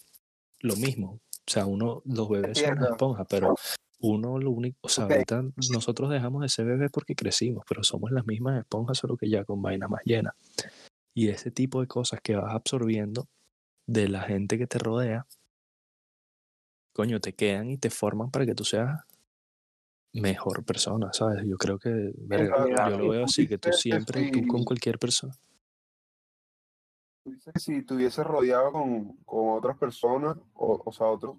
lo 0.61 0.75
mismo, 0.75 1.19
o 1.45 1.51
sea, 1.51 1.65
uno, 1.65 2.01
los 2.05 2.29
bebés 2.29 2.59
son 2.59 2.69
Entiendo. 2.69 2.91
esponjas, 2.91 3.27
pero 3.29 3.55
uno 3.99 4.37
lo 4.37 4.51
único, 4.51 4.77
o 4.81 4.89
sea, 4.89 5.05
ahorita 5.05 5.43
nosotros 5.71 6.09
dejamos 6.09 6.41
de 6.41 6.49
ser 6.49 6.65
bebés 6.65 6.91
porque 6.91 7.15
crecimos, 7.15 7.63
pero 7.67 7.83
somos 7.83 8.11
las 8.11 8.25
mismas 8.25 8.59
esponjas, 8.59 8.97
solo 8.97 9.17
que 9.17 9.29
ya 9.29 9.43
con 9.45 9.61
vainas 9.61 9.89
más 9.89 10.01
llenas. 10.05 10.33
Y 11.13 11.29
ese 11.29 11.51
tipo 11.51 11.81
de 11.81 11.87
cosas 11.87 12.19
que 12.21 12.35
vas 12.35 12.53
absorbiendo 12.53 13.27
de 13.87 14.09
la 14.09 14.21
gente 14.21 14.57
que 14.57 14.67
te 14.67 14.79
rodea, 14.79 15.25
coño, 16.93 17.19
te 17.19 17.33
quedan 17.33 17.69
y 17.69 17.77
te 17.77 17.89
forman 17.89 18.29
para 18.29 18.45
que 18.45 18.55
tú 18.55 18.63
seas 18.63 19.01
mejor 20.13 20.63
persona, 20.63 21.11
¿sabes? 21.13 21.43
Yo 21.45 21.57
creo 21.57 21.79
que, 21.79 22.11
verga, 22.17 22.67
yo 22.89 22.97
lo 22.97 23.09
veo 23.09 23.25
así, 23.25 23.47
que 23.47 23.57
tú 23.57 23.71
siempre, 23.71 24.29
tú 24.31 24.47
con 24.47 24.63
cualquier 24.63 24.99
persona. 24.99 25.33
Si 27.55 27.75
estuviese 27.75 28.23
rodeado 28.23 28.71
con, 28.73 29.13
con 29.25 29.57
otras 29.57 29.77
personas, 29.77 30.37
o, 30.53 30.81
o 30.85 30.91
sea, 30.91 31.07
otros 31.07 31.37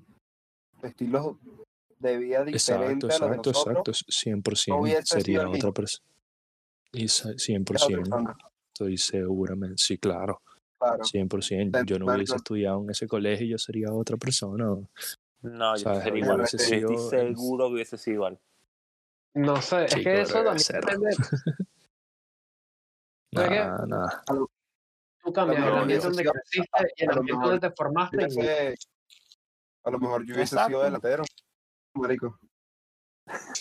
estilos 0.83 1.37
de 1.99 2.17
vida 2.19 2.45
diferente 2.45 3.07
Exacto, 3.07 3.25
a 3.25 3.29
lo 3.29 3.33
de 3.33 3.37
exacto, 3.37 3.51
nosotros, 3.51 4.05
exacto. 4.09 4.51
100% 4.51 4.81
hubiese 4.81 5.03
sido 5.03 5.21
sería 5.21 5.49
otra 5.51 5.73
persona. 5.73 6.07
Y 6.93 7.09
sa- 7.09 7.31
es 7.31 7.35
otra 7.35 7.47
100%, 7.47 7.97
persona. 8.03 8.37
estoy 8.73 8.99
seguramente, 8.99 9.77
sí, 9.79 9.99
claro, 9.99 10.41
Claro. 10.79 11.05
100%. 11.05 11.85
Yo 11.87 11.99
no 11.99 12.07
hubiese 12.07 12.37
estudiado 12.37 12.83
en 12.83 12.91
ese 12.91 13.07
colegio 13.07 13.47
y 13.47 13.51
yo 13.51 13.59
sería 13.59 13.93
otra 13.93 14.17
persona. 14.17 14.65
No, 15.43 15.77
yo 15.77 15.95
sería 16.03 16.19
igual. 16.25 16.41
estoy 16.43 16.97
seguro 17.11 17.69
que 17.69 17.75
hubiese 17.75 17.97
sido 17.99 18.15
igual. 18.15 18.41
No 19.35 19.61
sé, 19.61 19.85
es 19.87 19.91
Chico, 19.93 20.05
que 20.05 20.21
eso 20.23 20.45
también. 20.45 21.15
Nah, 23.33 23.79
nah. 23.87 24.09
Tú 25.23 25.33
cambias 25.33 25.61
lo 25.61 25.69
el 25.69 25.79
ambiente 25.79 26.07
donde 26.07 26.23
creciste 26.25 26.69
y 26.97 27.03
el 27.05 27.11
a 27.11 27.13
lo 27.15 27.21
ambiente 27.21 27.39
mejor 27.39 27.53
donde 27.61 27.69
te 27.69 27.75
formaste. 27.77 28.17
y- 28.17 28.27
Hubiese- 28.27 28.75
a 29.85 29.91
lo 29.91 29.99
mejor 29.99 30.25
yo 30.27 30.35
hubiese 30.35 30.55
Exacto. 30.55 30.69
sido 30.69 30.83
delantero, 30.85 31.25
marico. 31.95 32.39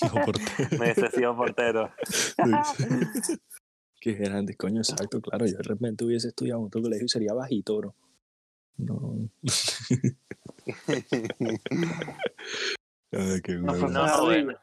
Hijo 0.04 0.16
portero. 0.26 0.46
Me 0.72 0.92
hubiese 0.94 1.10
sido 1.10 1.36
portero. 1.36 1.92
Qué 4.02 4.14
grande, 4.14 4.56
coño, 4.58 4.82
exacto, 4.82 5.22
claro. 5.22 5.46
Yo 5.46 5.56
de 5.58 5.64
repente 5.64 6.04
hubiese 6.04 6.28
estudiado 6.28 6.60
en 6.60 6.66
otro 6.68 6.82
colegio 6.82 7.06
y 7.06 7.10
sería 7.10 7.34
bajito, 7.34 7.78
bro. 7.78 7.96
No. 8.76 9.30
Ay, 13.12 13.42
qué 13.42 13.54
No 13.56 13.72
huevo. 13.72 13.80
fue 13.86 13.90
No, 13.94 14.04
Ardilla. 14.04 14.22
bueno. 14.24 14.60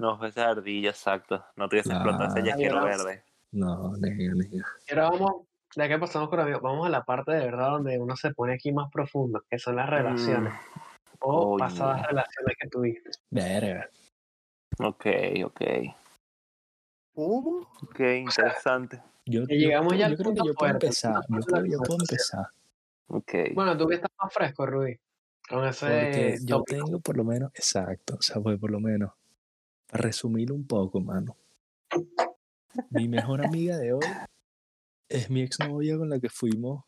No 0.00 0.16
fuese 0.18 0.40
ardilla, 0.40 0.90
exacto. 0.90 1.44
No 1.56 1.68
te 1.68 1.76
hubiese 1.76 1.92
explotado 1.92 2.24
ese 2.24 2.42
Claro. 2.42 2.46
yaquero 2.58 2.78
Ahí 2.80 2.84
verde. 2.86 3.24
No, 3.52 3.92
nega, 3.98 4.34
nega. 4.34 4.66
Y 4.88 4.92
ahora 4.94 5.10
vamos, 5.10 5.32
ya 5.76 5.88
que 5.88 5.98
pasamos 5.98 6.28
por 6.30 6.40
amigos, 6.40 6.62
vamos 6.62 6.86
a 6.86 6.90
la 6.90 7.04
parte 7.04 7.32
de 7.32 7.44
verdad 7.44 7.70
donde 7.72 7.98
uno 7.98 8.16
se 8.16 8.32
pone 8.32 8.54
aquí 8.54 8.72
más 8.72 8.90
profundo, 8.90 9.44
que 9.50 9.58
son 9.58 9.76
las 9.76 9.90
relaciones. 9.90 10.54
O 11.20 11.50
Coño. 11.50 11.58
pasadas 11.58 12.06
relaciones 12.06 12.56
que 12.58 12.68
tuviste. 12.68 13.10
Verga. 13.30 13.90
Ok, 14.78 15.06
ok. 15.44 15.60
¿Cómo? 17.14 17.68
Ok, 17.82 18.00
interesante. 18.00 19.02
Yo, 19.26 19.46
Que 19.46 19.60
yo- 19.60 19.66
llegamos 19.68 19.96
ya 19.98 20.06
al 20.06 20.12
yo 20.12 20.16
creo 20.18 20.32
que 20.32 20.38
punto 20.40 20.44
yo 20.46 20.54
puedo 20.54 20.70
fuerte, 20.70 20.86
empezar. 20.86 21.22
Yo 21.28 21.40
creo 21.40 21.62
que 21.62 21.70
yo 21.70 21.78
puedo 21.80 21.98
empezar. 22.00 22.46
Ok. 23.08 23.32
Bueno, 23.54 23.76
tú 23.76 23.86
que 23.88 23.96
estás 23.96 24.10
más 24.22 24.32
fresco, 24.32 24.66
Rudy. 24.66 24.96
Con 25.48 25.64
ese 25.66 25.86
Porque 25.86 26.38
yo 26.44 26.62
tengo 26.62 27.00
por 27.00 27.16
lo 27.16 27.24
menos, 27.24 27.50
exacto, 27.54 28.14
o 28.18 28.22
sea, 28.22 28.40
pues 28.40 28.58
por 28.58 28.70
lo 28.70 28.78
menos, 28.78 29.10
para 29.90 30.04
resumirlo 30.04 30.54
un 30.54 30.66
poco, 30.66 31.00
mano. 31.00 31.36
Mi 32.90 33.08
mejor 33.08 33.44
amiga 33.44 33.76
de 33.76 33.92
hoy 33.92 34.02
es 35.08 35.28
mi 35.30 35.42
exnovia 35.42 35.98
con 35.98 36.08
la 36.08 36.20
que 36.20 36.28
fuimos. 36.28 36.84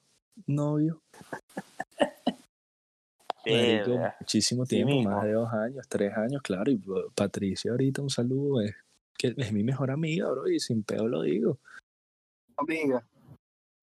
Marico, 0.47 1.03
Verga. 3.45 4.17
muchísimo 4.21 4.65
tiempo, 4.65 5.03
más 5.03 5.25
de 5.25 5.33
dos 5.33 5.53
años, 5.53 5.87
tres 5.89 6.17
años, 6.17 6.41
claro. 6.43 6.71
Y 6.71 6.79
pa- 6.79 7.11
Patricia, 7.15 7.73
ahorita 7.73 8.01
un 8.01 8.11
saludo, 8.11 8.61
es, 8.61 8.75
que 9.19 9.35
es 9.37 9.53
mi 9.53 9.65
mejor 9.65 9.91
amiga, 9.91 10.31
bro, 10.31 10.49
y 10.49 10.61
sin 10.61 10.85
pedo 10.85 11.09
lo 11.09 11.23
digo. 11.23 11.59
Amiga. 12.57 13.05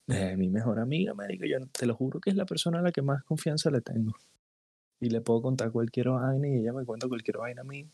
Es 0.07 0.37
mi 0.37 0.49
mejor 0.49 0.79
amiga, 0.79 1.13
marico. 1.13 1.45
Yo 1.45 1.57
te 1.67 1.85
lo 1.85 1.93
juro 1.95 2.19
que 2.19 2.29
es 2.29 2.35
la 2.35 2.45
persona 2.45 2.79
a 2.79 2.81
la 2.81 2.91
que 2.91 3.01
más 3.01 3.23
confianza 3.23 3.69
le 3.69 3.81
tengo. 3.81 4.13
Y 5.01 5.09
le 5.09 5.21
puedo 5.21 5.41
contar 5.41 5.71
cualquier 5.71 6.09
vaina 6.09 6.47
y 6.47 6.55
ella 6.57 6.73
me 6.73 6.85
cuenta 6.85 7.07
cualquier 7.07 7.37
vaina 7.37 7.61
a 7.61 7.65
mí. 7.65 7.87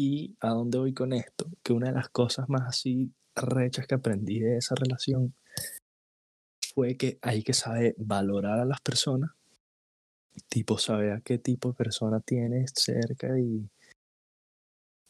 Y 0.00 0.36
a 0.38 0.50
dónde 0.50 0.78
voy 0.78 0.94
con 0.94 1.12
esto? 1.12 1.50
Que 1.60 1.72
una 1.72 1.88
de 1.88 1.94
las 1.94 2.08
cosas 2.08 2.48
más 2.48 2.62
así 2.68 3.10
rechas 3.34 3.88
que 3.88 3.96
aprendí 3.96 4.38
de 4.38 4.58
esa 4.58 4.76
relación 4.76 5.34
fue 6.72 6.96
que 6.96 7.18
hay 7.20 7.42
que 7.42 7.52
saber 7.52 7.96
valorar 7.98 8.60
a 8.60 8.64
las 8.64 8.80
personas. 8.80 9.32
Tipo, 10.48 10.78
saber 10.78 11.10
a 11.10 11.20
qué 11.20 11.38
tipo 11.38 11.70
de 11.70 11.74
persona 11.74 12.20
tienes 12.20 12.70
cerca 12.76 13.40
y, 13.40 13.68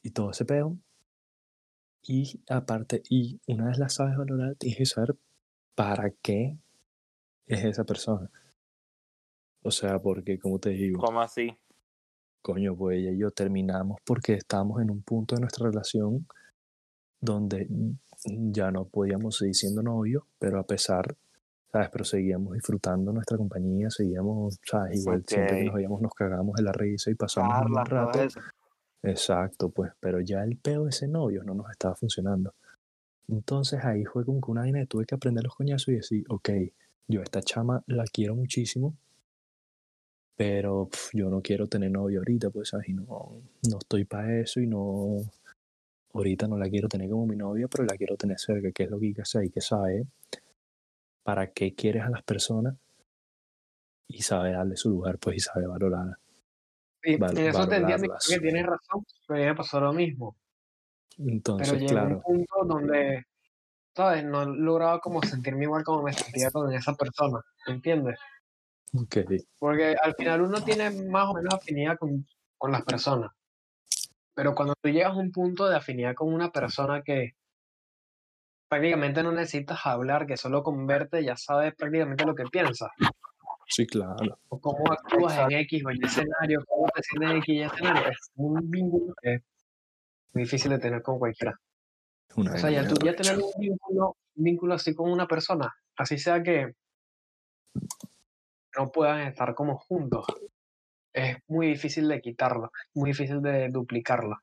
y 0.03 0.11
todo 0.11 0.31
ese 0.31 0.47
pedo. 0.47 0.79
Y 2.03 2.41
aparte, 2.49 3.03
y 3.11 3.39
una 3.47 3.67
vez 3.67 3.79
la 3.79 3.91
sabes 3.91 4.17
valorar, 4.17 4.55
tienes 4.55 4.79
que 4.79 4.87
saber 4.87 5.17
para 5.75 6.13
qué 6.23 6.57
es 7.47 7.63
esa 7.63 7.85
persona. 7.85 8.31
O 9.63 9.71
sea, 9.71 9.99
porque, 9.99 10.39
como 10.39 10.59
te 10.59 10.71
digo, 10.71 10.99
¿Cómo 10.99 11.21
así? 11.21 11.59
Coño, 12.49 12.75
pues 12.75 12.97
ella 12.97 13.11
y 13.11 13.19
yo 13.19 13.31
terminamos 13.31 14.01
porque 14.07 14.33
estábamos 14.33 14.81
en 14.81 14.91
un 14.91 15.03
punto 15.03 15.35
de 15.35 15.43
nuestra 15.43 15.67
relación 15.67 16.27
donde 17.21 17.69
ya 18.25 18.71
no 18.71 18.87
podíamos 18.87 19.37
seguir 19.37 19.55
siendo 19.55 19.83
novios, 19.83 20.23
pero 20.39 20.59
a 20.59 20.63
pesar, 20.63 21.15
¿sabes? 21.71 21.91
Pero 21.93 22.05
seguíamos 22.07 22.55
disfrutando 22.55 23.13
nuestra 23.13 23.37
compañía, 23.37 23.91
seguíamos, 23.91 24.59
¿sabes? 24.65 24.99
Igual 24.99 25.25
siempre 25.27 25.59
que 25.59 25.65
nos 25.65 25.75
veíamos 25.75 26.01
nos 26.01 26.15
cagamos 26.15 26.57
de 26.57 26.63
la 26.63 26.73
risa 26.73 27.11
y 27.11 27.17
pasamos 27.17 27.67
un 27.67 27.71
buen 27.71 27.85
rato. 27.85 28.19
Exacto, 29.03 29.69
pues, 29.69 29.93
pero 30.01 30.23
ya 30.23 30.43
el 30.43 30.57
peo 30.57 30.85
de 30.85 30.91
ese 30.91 31.07
novio 31.07 31.45
no 31.45 31.53
nos 31.53 31.71
estaba 31.71 31.97
funcionando. 31.97 32.55
Entonces 33.29 33.85
ahí 33.85 34.07
fue 34.07 34.25
como 34.25 34.41
que 34.41 34.51
una 34.51 34.63
vaina 34.63 34.81
que 34.81 34.87
tuve 34.87 35.05
que 35.05 35.15
aprender 35.15 35.45
los 35.45 35.55
coñazos 35.55 35.89
y 35.89 35.97
decir, 35.97 36.25
ok, 36.31 36.49
yo 37.09 37.21
a 37.21 37.25
esta 37.25 37.43
chama 37.43 37.85
la 37.87 38.05
quiero 38.11 38.35
muchísimo, 38.35 38.97
pero 40.39 40.89
pf, 40.89 41.11
yo 41.19 41.29
no 41.29 41.43
quiero 41.43 41.67
tener 41.67 41.91
novio 41.91 42.21
ahorita, 42.21 42.51
pues, 42.51 42.69
¿sabes? 42.69 42.89
Y 42.89 42.95
no, 42.95 43.43
no 43.69 43.79
estoy 43.81 44.05
para 44.05 44.39
eso 44.39 44.61
y 44.61 44.69
no, 44.69 45.17
ahorita 46.15 46.47
no 46.47 46.57
la 46.57 46.71
quiero 46.71 46.89
tener 46.89 47.11
como 47.11 47.27
mi 47.27 47.37
novia, 47.37 47.67
pero 47.69 47.85
la 47.85 47.97
quiero 47.97 48.17
tener 48.17 48.39
cerca, 48.39 48.71
que 48.71 48.85
es 48.85 48.91
lo 48.91 49.01
que 49.01 49.07
hay 49.07 49.15
que 49.15 49.23
hacer, 49.23 49.43
hay 49.43 49.51
que 49.51 49.61
saber 49.61 50.05
para 51.25 51.51
qué 51.53 51.75
quieres 51.75 52.05
a 52.05 52.11
las 52.11 52.23
personas 52.23 52.77
y 54.07 54.23
saber 54.23 54.55
darle 54.55 54.77
su 54.77 54.91
lugar, 54.91 55.19
pues, 55.19 55.37
y 55.39 55.41
saber 55.41 55.69
valorarla. 55.69 56.21
Y 57.03 57.17
val- 57.17 57.37
en 57.37 57.47
eso 57.49 57.69
te 57.69 57.77
entiendo 57.77 58.15
que 58.29 58.39
tienes 58.39 58.65
razón, 58.67 59.05
pero 59.27 59.41
mí 59.41 59.47
me 59.47 59.55
pasó 59.57 59.81
lo 59.81 59.93
mismo. 59.93 60.37
Pero 61.17 61.33
Entonces, 61.33 61.83
a 61.83 61.87
claro. 61.89 62.23
un 62.27 62.47
punto 62.47 62.65
donde, 62.65 63.25
¿sabes? 63.97 64.25
No 64.25 64.45
lograba 64.47 65.01
como 65.01 65.21
sentirme 65.23 65.65
igual 65.65 65.83
como 65.83 66.05
me 66.05 66.13
sentía 66.13 66.51
con 66.53 66.73
esa 66.73 66.95
persona, 66.95 67.41
¿entiendes? 67.67 68.19
Ok, 68.95 69.17
Porque 69.59 69.97
al 70.01 70.15
final 70.15 70.43
uno 70.43 70.63
tiene 70.63 70.91
más 70.91 71.29
o 71.29 71.35
menos 71.35 71.55
afinidad 71.55 71.99
con, 71.99 72.27
con 72.57 72.73
las 72.73 72.83
personas. 72.83 73.31
Pero 74.35 74.55
cuando 74.55 74.75
tú 74.81 74.89
llegas 74.89 75.13
a 75.13 75.17
un 75.17 75.33
punto 75.33 75.69
de 75.69 75.77
afinidad 75.77 76.15
con 76.15 76.33
una 76.33 76.51
persona 76.51 77.03
que 77.03 77.35
prácticamente 78.69 79.23
no 79.23 79.33
necesitas 79.33 79.85
hablar, 79.85 80.27
que 80.27 80.37
solo 80.37 80.63
con 80.63 80.87
verte 80.87 81.25
ya 81.25 81.37
sabes 81.37 81.75
prácticamente 81.75 82.25
lo 82.25 82.35
que 82.35 82.45
piensas, 82.45 82.91
sí, 83.67 83.87
claro. 83.87 84.39
o 84.49 84.61
cómo 84.61 84.93
actúas 84.93 85.39
en 85.39 85.59
X 85.59 85.85
o 85.85 85.91
Y 85.91 86.05
escenario, 86.05 86.65
cómo 86.67 86.87
te 86.95 87.03
sientes 87.03 87.31
en 87.31 87.37
X 87.39 87.49
y 87.49 87.63
escenario, 87.63 88.09
es 88.11 88.31
un 88.37 88.71
vínculo 88.71 89.15
que 89.23 89.35
es 89.35 89.43
muy 90.35 90.45
difícil 90.45 90.71
de 90.71 90.79
tener 90.79 91.03
con 91.03 91.19
cualquiera. 91.19 91.59
Una 92.37 92.53
O 92.55 92.59
sea, 92.59 92.71
ya 92.71 92.87
tú 92.87 92.95
ya 93.05 93.17
tener 93.17 93.39
un 93.39 93.51
vínculo, 93.59 94.17
un 94.37 94.45
vínculo 94.45 94.75
así 94.75 94.95
con 94.95 95.11
una 95.11 95.27
persona, 95.27 95.75
así 95.97 96.19
sea 96.19 96.43
que 96.43 96.75
no 98.79 98.91
puedan 98.91 99.23
estar 99.23 99.55
como 99.55 99.77
juntos, 99.77 100.25
es 101.13 101.37
muy 101.49 101.69
difícil 101.69 102.07
de 102.09 102.21
quitarlo, 102.21 102.71
muy 102.95 103.11
difícil 103.11 103.43
de 103.43 103.69
duplicarlo 103.71 104.37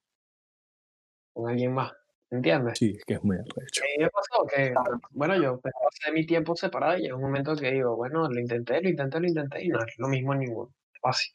con 1.34 1.50
alguien 1.50 1.74
más, 1.74 1.92
¿entiendes? 2.30 2.78
Sí, 2.78 2.96
es 2.98 3.06
que 3.06 3.16
es 3.16 3.24
muy 3.24 3.38
arrecho. 3.38 3.82
A 3.82 3.86
mí 3.86 4.04
me 4.04 4.10
pasó 4.10 4.46
que, 4.46 4.74
bueno, 5.12 5.42
yo 5.42 5.60
pasé 5.60 6.12
mi 6.12 6.26
tiempo 6.26 6.56
separado 6.56 6.98
y 6.98 7.04
llega 7.04 7.16
un 7.16 7.22
momento 7.22 7.56
que 7.56 7.72
digo, 7.72 7.96
bueno, 7.96 8.28
lo 8.30 8.40
intenté, 8.40 8.82
lo 8.82 8.90
intenté, 8.90 9.20
lo 9.20 9.28
intenté 9.28 9.64
y 9.64 9.70
no 9.70 9.80
es 9.80 9.94
lo 9.98 10.08
mismo 10.08 10.34
en 10.34 10.40
ninguno, 10.40 10.74
fácil. 11.02 11.34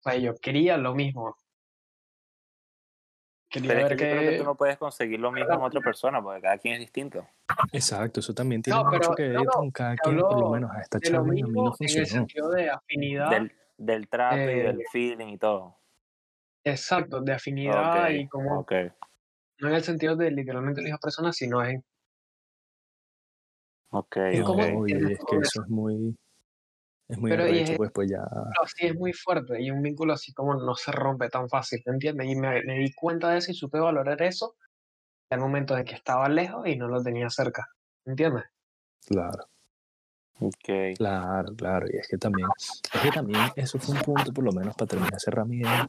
O 0.00 0.10
sea, 0.10 0.18
yo 0.18 0.34
quería 0.36 0.76
lo 0.76 0.94
mismo. 0.94 1.36
Quería 3.50 3.68
Pero 3.68 3.80
es 3.80 3.88
ver 3.88 3.98
que 3.98 4.04
yo 4.04 4.10
creo 4.10 4.22
que 4.24 4.30
que... 4.32 4.38
tú 4.38 4.44
no 4.44 4.54
puedes 4.56 4.76
conseguir 4.76 5.20
lo 5.20 5.32
mismo 5.32 5.54
en 5.54 5.62
otra 5.62 5.80
persona, 5.80 6.22
porque 6.22 6.42
cada 6.42 6.58
quien 6.58 6.74
es 6.74 6.80
distinto. 6.80 7.26
Exacto, 7.72 8.20
eso 8.20 8.34
también 8.34 8.60
tiene 8.62 8.78
No, 8.78 8.84
mucho 8.90 9.00
pero- 9.00 9.14
que 9.14 9.28
ver 9.28 9.44
no, 9.44 9.52
con 9.52 9.70
cada 9.70 9.96
quien, 9.96 10.20
por 10.20 10.38
lo 10.38 10.50
menos 10.50 10.70
a 10.70 10.80
esta 10.80 10.98
de 10.98 11.10
lo 11.10 11.24
y 11.24 11.30
mismo 11.42 11.64
no 11.64 11.74
en 11.80 11.98
el 11.98 12.06
sentido 12.06 12.50
de 12.50 12.70
afinidad. 12.70 13.30
Del, 13.30 13.52
del 13.78 14.08
trato 14.08 14.36
y 14.50 14.54
Eh, 14.54 14.62
del 14.64 14.82
feeling 14.92 15.28
y 15.28 15.38
todo. 15.38 15.76
Exacto, 16.64 17.20
de 17.22 17.32
afinidad 17.32 18.08
Ok, 18.10 18.10
y 18.12 18.28
como, 18.28 18.58
ok. 18.60 18.72
no 19.60 19.68
en 19.68 19.74
el 19.74 19.82
sentido 19.82 20.14
de 20.16 20.30
literalmente 20.30 20.82
la 20.82 20.86
misma 20.86 20.98
persona, 20.98 21.32
sino 21.32 21.64
en 21.64 21.82
Ok, 23.90 24.16
¿Y. 24.34 24.38
No, 24.40 24.54
y 24.86 24.92
entiendes 24.92 25.12
es 25.12 25.24
que 25.26 25.36
eso 25.38 25.62
es 25.62 25.68
muy, 25.70 26.14
es 27.08 27.18
muy 27.18 27.30
Pero, 27.32 27.48
y 27.48 27.50
arrecho, 27.50 27.72
es- 27.72 27.78
pues, 27.78 27.90
pues 27.92 28.10
ya, 28.10 28.24
es 28.80 28.94
muy 28.96 29.12
fuerte 29.12 29.60
y 29.62 29.70
un 29.70 29.82
vínculo 29.82 30.12
así 30.14 30.32
como 30.32 30.54
no 30.54 30.74
se 30.74 30.92
rompe 30.92 31.28
tan 31.28 31.48
fácil, 31.48 31.82
¿me 31.86 31.92
entiendes? 31.94 32.28
Y 32.28 32.36
me, 32.36 32.62
me 32.64 32.74
di 32.78 32.92
cuenta 32.94 33.30
de 33.30 33.38
eso 33.38 33.50
y 33.52 33.54
supe 33.54 33.78
valorar 33.78 34.20
eso 34.22 34.56
al 35.30 35.40
momento 35.40 35.74
de 35.74 35.84
que 35.84 35.94
estaba 35.94 36.28
lejos 36.28 36.66
y 36.68 36.76
no 36.76 36.88
lo 36.88 37.02
tenía 37.02 37.30
cerca, 37.30 37.66
¿entiendes? 38.06 38.44
claro, 39.06 39.48
Ok. 40.40 40.96
claro, 40.96 41.54
claro, 41.56 41.86
y 41.92 41.96
es 41.96 42.08
que 42.08 42.18
también, 42.18 42.48
es 42.58 43.00
que 43.02 43.12
también 43.12 43.40
eso 43.56 43.78
fue 43.78 43.94
un 43.94 44.02
punto, 44.02 44.32
por 44.32 44.44
lo 44.44 44.52
menos 44.52 44.74
para 44.76 44.88
terminar 44.88 45.14
ese 45.16 45.30
idea, 45.54 45.88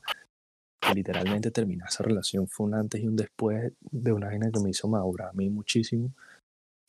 que 0.81 0.93
literalmente 0.95 1.51
terminar 1.51 1.89
esa 1.89 2.03
relación 2.03 2.47
fue 2.47 2.67
un 2.67 2.75
antes 2.75 3.01
y 3.01 3.07
un 3.07 3.15
después 3.15 3.73
de 3.81 4.13
una 4.13 4.27
vaina 4.27 4.51
que 4.51 4.59
me 4.59 4.71
hizo 4.71 4.87
madurar 4.87 5.29
a 5.29 5.33
mí 5.33 5.49
muchísimo, 5.49 6.11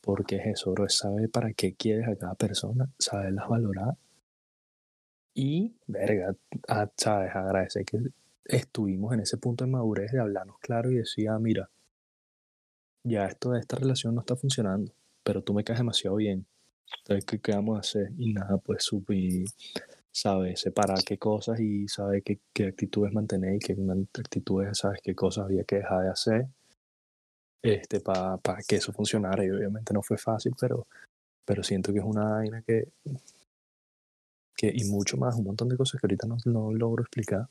porque 0.01 0.37
es 0.37 0.47
eso, 0.47 0.71
bro, 0.73 0.85
es 0.85 0.97
saber 0.97 1.29
para 1.31 1.53
qué 1.53 1.75
quieres 1.75 2.07
a 2.09 2.15
cada 2.17 2.35
persona, 2.35 2.89
saberlas 2.99 3.49
valorar 3.49 3.95
y, 5.41 5.73
verga, 5.87 6.35
a- 6.67 6.91
sabes, 6.95 7.35
agradecer 7.35 7.83
que 7.83 7.97
estuvimos 8.45 9.11
en 9.13 9.21
ese 9.21 9.37
punto 9.37 9.65
de 9.65 9.71
madurez 9.71 10.11
de 10.11 10.19
hablarnos 10.19 10.59
claro 10.59 10.91
y 10.91 10.97
decir, 10.97 11.29
ah, 11.29 11.39
mira, 11.39 11.67
ya 13.03 13.25
esto 13.25 13.49
de 13.51 13.59
esta 13.59 13.77
relación 13.77 14.13
no 14.13 14.21
está 14.21 14.35
funcionando, 14.35 14.93
pero 15.23 15.41
tú 15.41 15.55
me 15.55 15.63
caes 15.63 15.79
demasiado 15.79 16.17
bien. 16.17 16.45
Entonces, 16.99 17.25
¿qué, 17.25 17.39
qué 17.39 17.53
vamos 17.53 17.77
a 17.77 17.79
hacer? 17.79 18.11
Y 18.19 18.33
nada, 18.33 18.57
pues 18.59 18.83
supe, 18.83 19.45
sabe 20.11 20.55
separar 20.57 20.99
qué 21.03 21.17
cosas 21.17 21.59
y 21.59 21.87
sabe 21.87 22.21
qué, 22.21 22.39
qué 22.53 22.67
actitudes 22.67 23.11
mantener 23.11 23.55
y 23.55 23.59
qué 23.59 23.75
actitudes, 24.19 24.77
sabes 24.77 24.99
qué 25.03 25.15
cosas 25.15 25.45
había 25.45 25.63
que 25.63 25.77
dejar 25.77 26.03
de 26.03 26.09
hacer 26.09 26.47
este, 27.63 27.99
para 27.99 28.39
que 28.67 28.75
eso 28.75 28.93
funcionara. 28.93 29.43
Y 29.43 29.49
obviamente 29.49 29.91
no 29.91 30.03
fue 30.03 30.17
fácil, 30.19 30.53
pero, 30.59 30.85
pero 31.45 31.63
siento 31.63 31.91
que 31.93 31.99
es 31.99 32.05
una 32.05 32.25
vaina 32.29 32.61
que, 32.61 32.89
que, 34.61 34.71
y 34.71 34.83
mucho 34.83 35.17
más, 35.17 35.35
un 35.35 35.45
montón 35.45 35.69
de 35.69 35.75
cosas 35.75 35.99
que 35.99 36.05
ahorita 36.05 36.27
no, 36.27 36.37
no 36.45 36.71
logro 36.71 37.01
explicar, 37.01 37.47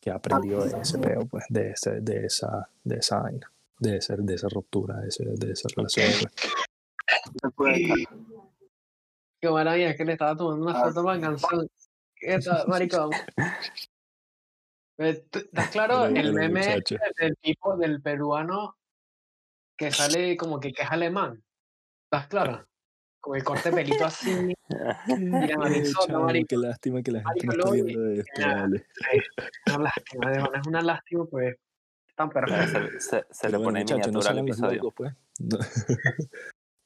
que 0.00 0.10
he 0.10 0.12
aprendido 0.12 0.64
de 0.64 0.80
ese 0.80 0.98
peo, 0.98 1.26
pues, 1.26 1.44
de, 1.48 1.70
ese, 1.70 2.00
de, 2.00 2.26
esa, 2.26 2.68
de 2.82 2.96
esa 2.96 3.20
vaina, 3.20 3.52
de, 3.78 3.98
ese, 3.98 4.16
de 4.16 4.34
esa 4.34 4.48
ruptura, 4.48 4.96
de, 4.98 5.08
ese, 5.10 5.24
de 5.24 5.52
esa 5.52 5.68
relación. 5.76 6.28
Pues. 7.54 7.78
Qué 9.40 9.48
maravilla, 9.48 9.90
es 9.90 9.96
que 9.96 10.04
le 10.04 10.12
estaba 10.14 10.36
tomando 10.36 10.66
una 10.66 10.80
foto 10.80 11.04
para 11.04 11.20
canción. 11.20 11.68
¿Qué 12.16 12.38
tal, 12.40 12.66
maricón? 12.66 13.10
Eh, 14.98 15.24
¿tú- 15.30 15.38
¿Estás 15.38 15.68
claro? 15.70 16.06
El 16.06 16.32
meme 16.32 16.82
del 17.16 17.36
tipo 17.40 17.76
del 17.76 18.02
peruano 18.02 18.76
que 19.78 19.92
sale 19.92 20.36
como 20.36 20.58
que, 20.58 20.72
que 20.72 20.82
es 20.82 20.90
alemán. 20.90 21.40
¿Estás 22.10 22.26
claro? 22.26 22.66
Con 23.22 23.36
el 23.36 23.44
corte 23.44 23.70
de 23.70 23.76
pelito 23.76 24.04
así. 24.04 24.52
Mira, 25.16 25.56
Marisol, 25.56 26.22
marico. 26.24 26.48
qué 26.48 26.56
lástima 26.56 27.02
que 27.02 27.12
la 27.12 27.22
gente 27.22 27.46
no 27.46 27.52
está 27.52 27.70
viendo 27.70 28.06
esto, 28.10 28.42
vale. 28.42 28.86
Una 29.68 29.78
lástima, 29.78 30.30
de 30.30 30.36
verdad, 30.38 30.60
es 30.60 30.66
una 30.66 30.82
lástima, 30.82 31.24
pues. 31.26 31.56
Tan 32.16 32.28
perfecto. 32.30 32.90
Se, 32.98 33.24
se- 33.30 33.48
bueno, 33.48 33.62
pone 33.64 33.80
muchachos, 33.80 34.12
no 34.12 34.18
al 34.18 34.24
sean 34.24 34.46
los 34.46 34.58
locos, 34.60 34.92
pues. 34.96 35.14
No, 35.38 35.58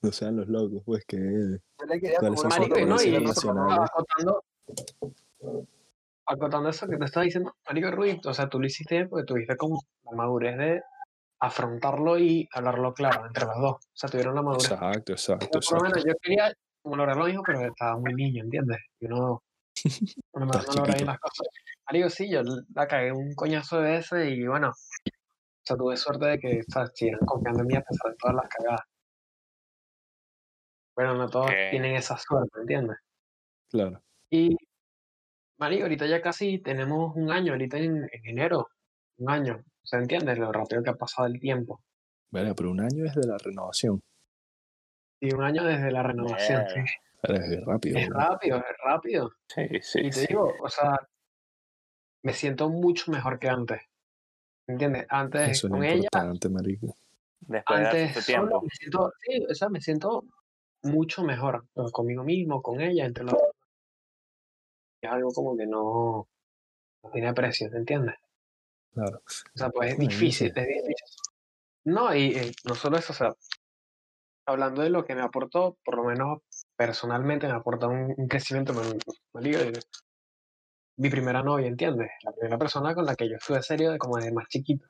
no 0.03 0.13
sean 0.13 0.37
los 0.37 0.49
locos, 0.49 0.83
pues, 0.85 1.05
que 1.07 1.17
Yo 1.17 1.87
le 1.87 2.01
quería 2.01 2.19
¿Cuáles 2.19 2.43
tomar 2.43 2.53
son 2.53 2.65
una 2.65 2.77
Marico, 2.95 3.03
y 3.03 3.33
sus 3.33 3.45
no, 3.47 3.69
y 3.71 3.73
acotando, 3.73 4.45
acotando 6.27 6.69
eso 6.69 6.87
que 6.87 6.97
te 6.99 7.05
estaba 7.07 7.25
diciendo, 7.25 7.57
Marico 7.67 7.91
Ruiz, 7.93 8.27
o 8.27 8.35
sea, 8.35 8.47
tú 8.49 8.61
lo 8.61 8.67
hiciste 8.67 8.97
bien 8.97 9.09
porque 9.09 9.25
tuviste 9.25 9.57
como 9.57 9.81
la 10.05 10.13
madurez 10.13 10.59
de 10.59 10.83
afrontarlo 11.41 12.19
y 12.19 12.49
hablarlo 12.53 12.95
claro 12.95 13.27
entre 13.27 13.45
los 13.47 13.57
dos. 13.57 13.75
O 13.75 13.91
sea, 13.93 14.09
tuvieron 14.09 14.35
la 14.35 14.43
madurez. 14.43 14.71
Exacto, 14.71 15.13
exacto, 15.13 15.49
Yo, 15.53 15.61
por 15.61 15.79
lo 15.79 15.89
menos 15.89 16.05
yo 16.05 16.15
quería 16.21 16.53
como 16.83 16.97
lograr 16.97 17.17
lo 17.17 17.27
mismo, 17.27 17.43
pero 17.45 17.61
estaba 17.61 17.99
muy 17.99 18.15
niño, 18.15 18.45
¿entiendes? 18.45 18.79
Y 19.01 19.07
uno, 19.07 19.43
uno 20.33 20.47
no, 20.47 20.75
logra 20.75 20.95
bien 20.95 21.07
las 21.07 21.19
cosas. 21.19 21.47
Marico, 21.87 22.11
sí, 22.11 22.31
yo 22.31 22.43
la 22.75 22.87
cagué 22.87 23.13
un 23.13 23.35
coñazo 23.35 23.81
de 23.81 23.97
ese 23.99 24.31
y 24.31 24.47
bueno, 24.47 24.71
o 24.71 25.65
sea, 25.65 25.77
tuve 25.77 25.97
suerte 25.97 26.27
de 26.27 26.39
que 26.39 26.61
o 26.61 26.73
sea, 26.73 26.87
siguieran 26.87 27.27
confiando 27.27 27.61
en 27.63 27.67
mí 27.67 27.77
a 27.77 27.83
pesar 27.83 28.11
de 28.11 28.17
todas 28.19 28.37
las 28.37 28.49
cagadas. 28.49 28.81
Bueno, 30.97 31.15
no 31.15 31.29
todos 31.29 31.51
tienen 31.71 31.95
esa 31.97 32.17
suerte, 32.17 32.59
¿entiendes? 32.61 32.97
Claro. 33.69 34.01
Y, 34.31 34.57
Marico, 35.59 35.83
ahorita 35.83 36.07
ya 36.07 36.23
casi 36.23 36.59
tenemos 36.59 37.15
un 37.15 37.31
año, 37.31 37.53
ahorita 37.53 37.77
en, 37.79 38.09
en 38.11 38.27
enero, 38.27 38.69
un 39.19 39.31
año. 39.31 39.63
¿Se 39.87 39.97
entiende? 39.97 40.35
Lo 40.35 40.51
rápido 40.51 40.83
que 40.83 40.91
ha 40.91 40.95
pasado 40.95 41.29
el 41.29 41.39
tiempo. 41.39 41.81
Verga, 42.33 42.55
pero 42.55 42.73
un 42.73 42.81
año 42.81 43.05
es 43.05 43.15
de 43.15 43.27
la 43.27 43.39
renovación. 43.39 44.03
Y 45.21 45.33
un 45.33 45.45
año 45.45 45.65
desde 45.65 45.93
la 45.93 46.03
renovación, 46.03 46.65
sí. 46.75 46.81
Es 47.23 47.65
rápido. 47.65 47.99
Es 47.99 48.11
¿no? 48.11 48.19
rápido, 48.19 48.57
es 48.59 48.77
rápido. 48.85 49.31
Sí, 49.49 49.69
sí, 49.81 50.01
Y 50.01 50.11
te 50.11 50.13
sí. 50.13 50.27
digo, 50.29 50.53
o 50.61 50.69
sea, 50.69 50.99
me 52.23 52.33
siento 52.33 52.69
mucho 52.69 53.11
mejor 53.13 53.39
que 53.39 53.49
antes. 53.49 53.81
¿Entiendes? 54.67 55.07
Antes 55.09 55.51
Eso 55.51 55.69
es 55.69 55.71
lo 55.71 55.77
con 55.77 55.85
ella. 55.85 56.09
Después 57.41 57.81
de 57.81 57.87
antes 57.87 58.25
solo 58.25 58.63
me 58.63 58.71
siento, 58.71 59.13
sí, 59.21 59.47
o 59.49 59.55
sea, 59.55 59.69
me 59.69 59.81
siento 59.81 60.25
mucho 60.83 61.23
mejor 61.23 61.65
conmigo 61.93 62.25
mismo, 62.25 62.61
con 62.61 62.81
ella, 62.81 63.07
entre 63.07 63.25
los 63.25 63.35
Es 65.01 65.11
algo 65.11 65.31
como 65.33 65.57
que 65.57 65.67
no, 65.67 66.29
no 67.05 67.11
tiene 67.11 67.33
precio, 67.33 67.71
¿te 67.71 67.77
entiendes? 67.77 68.17
Claro. 68.97 69.19
O 69.19 69.59
sea, 69.59 69.69
pues 69.69 69.93
es 69.93 69.99
difícil, 69.99 70.53
es 70.57 70.67
difícil. 70.67 70.95
No, 71.85 72.15
y 72.17 72.51
no 72.65 72.75
solo 72.75 72.97
eso, 72.97 73.13
o 73.13 73.17
sea, 73.17 73.35
hablando 74.47 74.81
de 74.81 74.89
lo 74.89 75.05
que 75.05 75.15
me 75.15 75.21
aportó, 75.21 75.77
por 75.85 75.97
lo 75.97 76.05
menos 76.05 76.41
personalmente 76.77 77.47
me 77.47 77.53
aportó 77.53 77.89
un, 77.89 78.15
un 78.17 78.27
crecimiento, 78.27 78.73
me, 78.73 78.81
me 79.35 79.41
digo, 79.43 79.61
mi 80.97 81.11
primera 81.11 81.43
novia, 81.43 81.67
¿entiendes? 81.67 82.11
La 82.23 82.33
primera 82.33 82.57
persona 82.57 82.95
con 82.95 83.05
la 83.05 83.15
que 83.15 83.29
yo 83.29 83.37
estuve 83.37 83.63
serio 83.63 83.93
de 83.93 83.99
como 83.99 84.17
de 84.17 84.33
más 84.33 84.49
chiquito, 84.49 84.87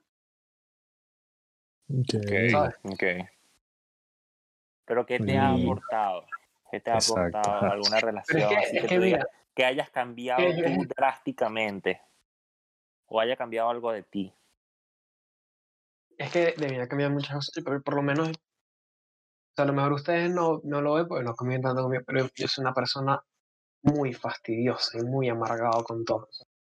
Ok. 1.88 2.14
Ok, 2.14 2.50
¿sabes? 2.52 2.76
ok. 2.84 3.02
Pero 4.84 5.04
¿qué 5.04 5.18
te 5.18 5.36
ha 5.36 5.52
aportado? 5.52 6.26
¿Qué 6.70 6.80
te 6.80 6.92
ha 6.92 6.94
Exacto, 6.94 7.38
aportado 7.38 7.72
alguna 7.72 8.00
relación 8.00 8.40
es 8.40 8.48
que, 8.48 8.54
así 8.57 8.76
es 8.76 8.82
que 8.82 8.88
que 8.88 8.94
tú 8.94 9.00
digas 9.02 9.20
mira, 9.20 9.44
que 9.52 9.64
hayas 9.64 9.90
cambiado 9.90 10.46
tú 10.54 10.86
drásticamente 10.96 12.00
o 13.07 13.20
haya 13.20 13.36
cambiado 13.36 13.70
algo 13.70 13.92
de 13.92 14.02
ti? 14.02 14.34
es 16.18 16.32
que 16.32 16.54
de 16.57 16.68
mí 16.68 16.76
ha 16.78 16.88
cambiado 16.88 17.12
muchas 17.12 17.34
cosas, 17.34 17.64
pero 17.64 17.82
por 17.82 17.94
lo 17.94 18.02
menos, 18.02 18.28
o 18.28 18.32
sea, 19.54 19.64
a 19.64 19.66
lo 19.66 19.72
mejor 19.72 19.92
ustedes 19.92 20.30
no, 20.30 20.61
no 20.64 20.80
lo 20.80 20.94
ven 20.94 21.07
porque 21.07 21.24
no 21.24 21.34
conviven 21.34 21.62
tanto 21.62 21.82
conmigo, 21.82 22.02
pero 22.07 22.28
yo 22.34 22.48
soy 22.48 22.62
una 22.62 22.74
persona 22.74 23.22
muy 23.82 24.12
fastidiosa 24.12 24.98
y 24.98 25.02
muy 25.04 25.28
amargado 25.28 25.84
con 25.84 26.04
todo. 26.04 26.28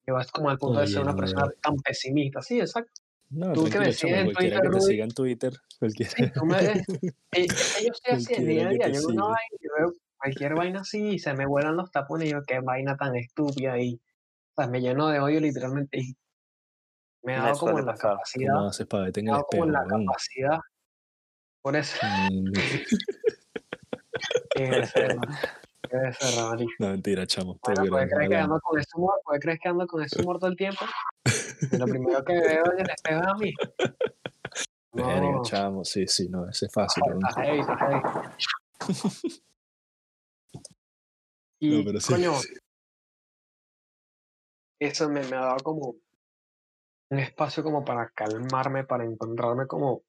Yo 0.08 0.20
es 0.20 0.32
como 0.32 0.50
al 0.50 0.58
punto 0.58 0.80
de 0.80 0.88
ser 0.88 0.98
Oye, 0.98 1.04
una 1.04 1.12
no, 1.14 1.18
persona 1.18 1.46
no. 1.46 1.52
tan 1.62 1.76
pesimista. 1.78 2.42
Sí, 2.42 2.60
exacto. 2.60 3.02
No, 3.30 3.54
Tú 3.54 3.66
que 3.66 3.80
me 3.80 3.92
sigues 3.92 4.18
en 4.18 4.34
Twitter, 4.34 4.62
que 4.62 4.70
te 4.70 4.82
siga 4.82 5.04
en 5.04 5.12
Twitter, 5.12 5.54
cualquiera. 5.80 6.12
Sí, 6.12 6.32
tú 6.32 6.46
me 6.46 6.58
ves. 6.58 6.84
eh, 7.32 7.48
yo 7.48 7.94
soy 7.94 8.16
así 8.16 8.42
mi 8.42 8.46
día 8.46 8.68
a 8.68 8.70
día. 8.70 8.90
Yo 8.90 9.08
una 9.08 9.24
vaina, 9.24 9.58
yo 9.60 9.70
veo 9.78 9.94
cualquier 10.18 10.54
vaina 10.54 10.82
así 10.82 11.08
y 11.14 11.20
se 11.20 11.34
me 11.34 11.48
vuelan 11.48 11.76
los 11.76 11.90
tapones 11.92 12.28
y 12.28 12.32
yo, 12.32 12.44
qué 12.46 12.60
vaina 12.60 12.96
tan 12.98 13.16
estúpida. 13.16 13.80
Y, 13.80 13.96
o 13.96 14.62
sea, 14.62 14.68
me 14.68 14.80
lleno 14.80 15.08
de 15.08 15.20
odio 15.20 15.40
literalmente. 15.40 16.00
Y 16.00 16.16
me 17.26 17.36
ha 17.36 17.40
Me 17.40 17.46
dado 17.48 17.60
como 17.60 17.80
la 17.80 17.86
pasar. 17.88 18.12
capacidad. 18.12 18.54
¿Cómo 18.54 18.68
haces 18.70 18.88
para 18.88 19.04
verte 19.04 19.20
en 19.20 19.26
Me 19.26 19.32
el 19.32 19.36
ha 19.36 19.38
dado 19.38 19.48
como 19.52 19.64
espejo, 19.66 19.72
la 19.72 19.84
weón? 19.96 20.06
capacidad. 20.06 20.60
Por 21.62 21.76
eso. 21.76 21.98
Qué 24.56 24.70
becerra, 24.70 25.22
marico. 26.50 26.72
No, 26.80 26.88
mentira, 26.90 27.28
chamo. 27.28 27.60
Bueno, 27.62 27.86
puede 27.90 28.08
queremos, 28.08 28.16
creer 28.16 28.30
que 28.30 28.38
ando 28.38 28.60
con 28.62 28.80
ese 28.80 28.90
humor, 28.96 29.14
creer 29.40 29.60
que 29.60 29.70
ando 29.70 29.88
con 29.88 30.04
ese 30.04 30.22
humor 30.22 30.40
todo 30.40 30.50
el 30.50 30.56
tiempo. 30.58 30.86
Y 31.72 31.78
lo 31.78 31.86
primero 31.86 32.24
que 32.24 32.34
veo 32.34 32.64
en 32.74 32.80
el 32.80 32.90
espejo 32.90 33.22
es 33.22 33.28
a 33.28 33.34
mí. 33.36 33.54
Verga, 34.94 35.32
No, 35.32 35.42
chamo. 35.44 35.84
Sí, 35.84 36.08
sí, 36.08 36.30
no, 36.30 36.48
ese 36.50 36.66
es 36.68 36.74
fácil. 36.74 37.04
está 37.28 37.44
heavy, 37.44 37.60
está 37.60 37.78
heavy. 37.78 38.02
Y, 41.60 41.78
No, 41.80 41.84
pero 41.86 42.00
sí. 42.00 42.14
coño, 42.14 42.32
eso 44.80 45.10
me, 45.10 45.22
me 45.24 45.36
ha 45.36 45.40
dado 45.42 45.58
como 45.64 45.96
un 47.16 47.20
espacio 47.22 47.64
como 47.64 47.86
para 47.86 48.10
calmarme, 48.10 48.84
para 48.84 49.06
encontrarme 49.06 49.68
como, 49.68 50.04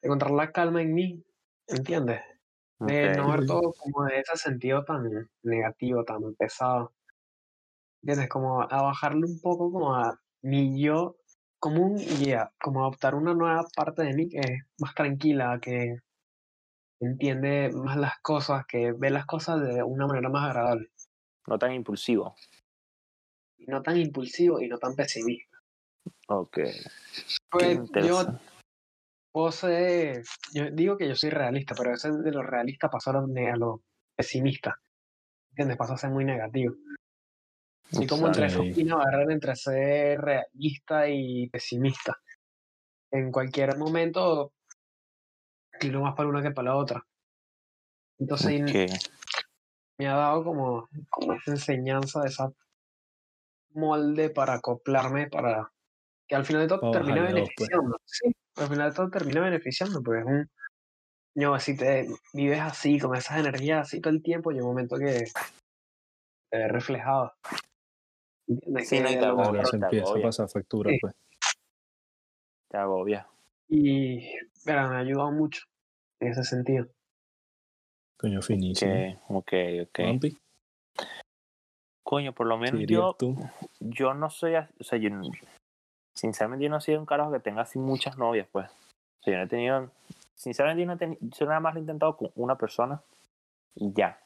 encontrar 0.00 0.30
la 0.32 0.52
calma 0.52 0.80
en 0.80 0.94
mí, 0.94 1.24
¿entiendes? 1.66 2.22
De 2.80 3.10
Ok. 3.10 3.16
no 3.16 3.30
ver 3.30 3.46
todo 3.46 3.72
como 3.76 4.04
de 4.06 4.20
ese 4.20 4.36
sentido 4.36 4.84
tan 4.84 5.28
negativo, 5.42 6.04
tan 6.04 6.34
pesado. 6.34 6.94
¿Entiendes? 8.02 8.28
Como 8.28 8.62
a 8.62 8.82
bajarle 8.82 9.26
un 9.26 9.40
poco 9.40 9.70
como 9.70 9.94
a 9.94 10.18
mi 10.42 10.82
yo 10.82 11.16
común 11.58 11.96
y 11.98 12.32
a 12.32 12.50
como 12.60 12.82
adoptar 12.82 13.14
una 13.14 13.34
nueva 13.34 13.64
parte 13.76 14.02
de 14.02 14.14
mí 14.14 14.28
que 14.28 14.38
es 14.38 14.62
más 14.78 14.94
tranquila, 14.94 15.58
que 15.60 15.96
entiende 17.00 17.70
más 17.72 17.96
las 17.96 18.18
cosas, 18.22 18.64
que 18.66 18.92
ve 18.92 19.10
las 19.10 19.26
cosas 19.26 19.60
de 19.60 19.82
una 19.82 20.06
manera 20.06 20.28
más 20.28 20.44
agradable. 20.44 20.90
No 21.46 21.58
tan 21.58 21.72
impulsivo. 21.72 22.34
Y 23.58 23.66
no 23.66 23.82
tan 23.82 23.98
impulsivo 23.98 24.60
y 24.60 24.68
no 24.68 24.78
tan 24.78 24.94
pesimista. 24.94 25.53
Ok. 26.28 26.58
Pues 27.50 27.78
yo 27.92 28.24
ser, 29.52 30.22
yo 30.52 30.70
digo 30.70 30.96
que 30.96 31.08
yo 31.08 31.16
soy 31.16 31.30
realista, 31.30 31.74
pero 31.74 31.92
ese 31.92 32.10
de 32.12 32.30
lo 32.30 32.42
realista 32.42 32.88
pasó 32.88 33.10
a 33.10 33.14
lo, 33.14 33.26
a 33.26 33.56
pesimista. 34.16 34.80
¿Entiendes? 35.50 35.76
Pasó 35.76 35.94
a 35.94 35.98
ser 35.98 36.10
muy 36.10 36.24
negativo. 36.24 36.74
Así 37.90 38.06
como 38.06 38.26
entre 38.26 38.46
esa 38.46 38.60
Ok. 38.60 38.74
fina 38.74 38.96
barrera 38.96 39.32
entre 39.32 39.54
ser 39.56 40.20
realista 40.20 41.08
y 41.08 41.48
pesimista. 41.48 42.16
En 43.10 43.30
cualquier 43.30 43.76
momento, 43.76 44.52
tiro 45.78 46.00
más 46.00 46.14
para 46.14 46.28
una 46.28 46.42
que 46.42 46.50
para 46.50 46.70
la 46.70 46.76
otra. 46.76 47.06
Entonces 48.18 48.52
y 48.52 48.62
me 49.98 50.08
ha 50.08 50.14
dado 50.14 50.44
como, 50.44 50.88
como 51.10 51.34
esa 51.34 51.52
enseñanza, 51.52 52.24
esa 52.24 52.52
molde 53.70 54.30
para 54.30 54.54
acoplarme, 54.54 55.28
para 55.28 55.72
que 56.34 56.38
al 56.38 56.44
final 56.44 56.62
de 56.62 56.68
todo 56.68 56.80
pues. 56.90 57.32
beneficiando. 57.34 57.96
Sí, 58.04 58.34
al 58.56 58.68
final 58.68 58.90
de 58.90 58.96
todo 58.96 59.08
termina 59.10 59.40
beneficiando, 59.40 60.02
porque 60.02 60.20
es 60.20 60.26
un. 60.26 60.50
No, 61.36 61.58
si 61.60 61.76
te 61.76 62.08
vives 62.32 62.60
así, 62.60 62.98
con 62.98 63.14
esas 63.14 63.38
energías 63.38 63.86
así 63.86 64.00
todo 64.00 64.12
el 64.12 64.22
tiempo, 64.22 64.50
llega 64.50 64.64
un 64.64 64.70
momento 64.70 64.96
que 64.98 65.24
te 66.50 66.58
ves 66.58 66.72
reflejado. 66.72 67.32
¿entiendes? 68.48 68.88
Sí, 68.88 69.00
no, 69.00 69.08
Que 69.08 69.14
y 69.14 69.18
te 69.18 69.24
agobia, 69.24 69.64
se 69.64 69.76
empieza 69.76 70.10
a 70.18 70.22
pasar 70.22 70.48
factura, 70.48 70.90
Sí. 70.90 70.98
pues. 71.00 71.14
Te 72.68 72.76
agobia. 72.78 73.28
y 73.68 74.28
pero 74.64 74.88
me 74.88 74.96
ha 74.96 74.98
ayudado 74.98 75.30
mucho 75.30 75.62
en 76.20 76.28
ese 76.32 76.42
sentido. 76.44 76.86
Coño, 78.16 78.42
finísimo. 78.42 79.22
Ok, 79.28 79.52
ok. 79.82 79.98
Vampi, 80.00 80.38
Coño, 82.02 82.34
por 82.34 82.46
lo 82.46 82.56
¿qué 82.56 82.72
menos 82.72 82.82
yo, 82.86 83.16
tú? 83.18 83.36
yo 83.80 84.14
no 84.14 84.30
soy, 84.30 84.54
o 84.56 84.84
sea, 84.84 84.98
yo, 84.98 85.10
no- 85.10 85.30
sinceramente 86.14 86.64
yo 86.64 86.70
no 86.70 86.80
soy 86.80 86.94
un 86.94 87.06
carajo 87.06 87.32
que 87.32 87.40
tenga 87.40 87.62
así 87.62 87.78
muchas 87.78 88.16
novias, 88.16 88.48
pues. 88.50 88.70
O 89.26 89.30
yo 89.30 89.36
no 89.36 89.44
he 89.44 89.48
tenido, 89.48 89.90
sinceramente 90.34 90.82
yo 90.82 90.86
no 90.86 90.92
he 90.94 90.96
tenido, 90.96 91.18
yo 91.20 91.46
nada 91.46 91.60
más 91.60 91.74
lo 91.74 91.80
he 91.80 91.82
intentado 91.82 92.16
con 92.16 92.30
una 92.36 92.56
persona 92.56 93.02
y 93.74 93.92
ya. 93.92 94.18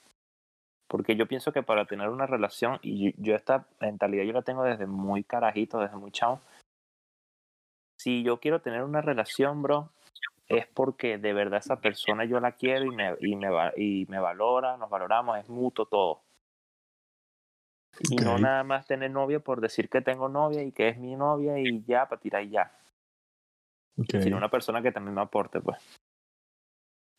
Porque 0.87 1.17
yo 1.17 1.27
pienso 1.27 1.53
que 1.53 1.63
para 1.63 1.85
tener 1.85 2.09
una 2.09 2.27
relación, 2.27 2.79
y 2.83 3.13
yo, 3.13 3.17
yo 3.19 3.35
esta 3.35 3.67
mentalidad 3.81 4.25
yo 4.25 4.33
la 4.33 4.43
tengo 4.43 4.65
desde 4.65 4.87
muy 4.87 5.23
carajito, 5.23 5.81
desde 5.81 5.97
muy 5.97 6.11
chavo. 6.11 6.41
Si 7.99 8.23
yo 8.23 8.39
quiero 8.39 8.61
tener 8.61 8.85
una 8.85 9.03
relación, 9.03 9.63
bro, 9.63 9.91
es 10.49 10.67
porque 10.67 11.19
de 11.19 11.33
verdad 11.33 11.59
esa 11.59 11.81
persona 11.81 12.25
yo 12.25 12.41
la 12.41 12.53
quiero 12.53 12.85
y 12.85 12.91
me, 12.91 13.15
y 13.21 13.37
me, 13.37 13.49
y 13.77 14.07
me 14.09 14.19
valora, 14.19 14.77
nos 14.77 14.89
valoramos, 14.89 15.39
es 15.39 15.49
mutuo 15.49 15.87
todo. 15.87 16.23
Y 18.11 18.17
no 18.17 18.39
nada 18.39 18.65
más 18.65 18.87
tener 18.87 19.11
novia 19.11 19.41
por 19.41 19.61
decir 19.61 19.89
que 19.89 20.01
tengo 20.01 20.29
novia 20.29 20.63
y 20.63 20.73
que 20.73 20.89
es 20.89 20.99
mi 20.99 21.17
novia 21.17 21.59
y 21.59 21.83
ya, 21.85 22.09
para 22.09 22.21
tirar 22.21 22.43
y 22.43 22.51
ya. 22.51 22.73
Sino 24.09 24.37
una 24.37 24.51
persona 24.51 24.81
que 24.81 24.93
también 24.93 25.15
me 25.15 25.23
aporte, 25.23 25.61
pues. 25.61 25.79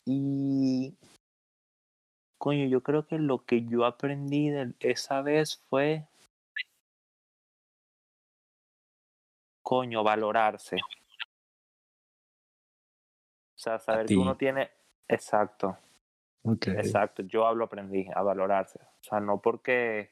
Y. 0.06 0.96
Coño, 2.38 2.66
yo 2.66 2.82
creo 2.82 3.06
que 3.06 3.18
lo 3.18 3.44
que 3.44 3.66
yo 3.66 3.84
aprendí 3.84 4.48
de 4.48 4.72
esa 4.80 5.20
vez 5.20 5.62
fue. 5.68 6.06
Coño, 9.62 10.02
valorarse. 10.02 10.76
O 10.76 13.58
sea, 13.58 13.78
saber 13.78 14.06
que 14.06 14.16
uno 14.16 14.36
tiene. 14.36 14.70
Exacto. 15.06 15.76
Exacto, 16.44 17.22
yo 17.22 17.46
hablo 17.46 17.66
aprendí 17.66 18.08
a 18.14 18.22
valorarse. 18.22 18.78
O 18.78 19.02
sea, 19.02 19.20
no 19.20 19.42
porque 19.42 20.10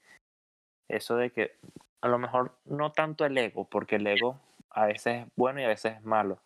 eso 0.88 1.16
de 1.16 1.30
que 1.30 1.56
a 2.00 2.08
lo 2.08 2.18
mejor 2.18 2.52
no 2.64 2.92
tanto 2.92 3.24
el 3.24 3.36
ego, 3.36 3.64
porque 3.64 3.96
el 3.96 4.06
ego 4.06 4.40
a 4.70 4.86
veces 4.86 5.24
es 5.24 5.32
bueno 5.36 5.60
y 5.60 5.64
a 5.64 5.68
veces 5.68 5.96
es 5.96 6.04
malo. 6.04 6.38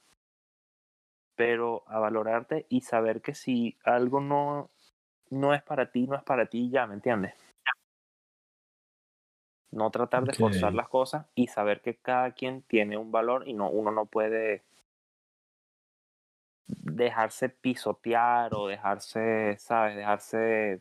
Pero 1.34 1.82
a 1.86 1.98
valorarte 1.98 2.66
y 2.68 2.82
saber 2.82 3.22
que 3.22 3.34
si 3.34 3.76
algo 3.84 4.20
no, 4.20 4.70
no 5.30 5.54
es 5.54 5.62
para 5.62 5.90
ti, 5.90 6.06
no 6.06 6.16
es 6.16 6.22
para 6.22 6.46
ti, 6.46 6.70
ya, 6.70 6.86
¿me 6.86 6.94
entiendes? 6.94 7.34
No 9.70 9.90
tratar 9.90 10.24
de 10.24 10.34
forzar 10.34 10.74
las 10.74 10.88
cosas 10.88 11.26
y 11.34 11.46
saber 11.46 11.80
que 11.80 11.96
cada 11.96 12.32
quien 12.32 12.60
tiene 12.62 12.98
un 12.98 13.10
valor 13.10 13.48
y 13.48 13.54
no, 13.54 13.70
uno 13.70 13.90
no 13.90 14.04
puede 14.04 14.62
dejarse 16.66 17.48
pisotear 17.48 18.54
o 18.54 18.66
dejarse, 18.66 19.56
¿sabes? 19.58 19.96
Dejarse 19.96 20.80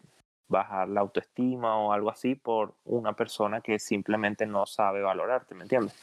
bajar 0.52 0.90
la 0.90 1.02
autoestima 1.02 1.78
o 1.78 1.94
algo 1.94 2.12
así 2.12 2.36
por 2.36 2.76
una 2.86 3.14
persona 3.14 3.62
que 3.62 3.80
simplemente 3.80 4.46
no 4.46 4.66
sabe 4.68 5.02
valorarte, 5.02 5.56
¿me 5.56 5.64
entiendes? 5.64 5.96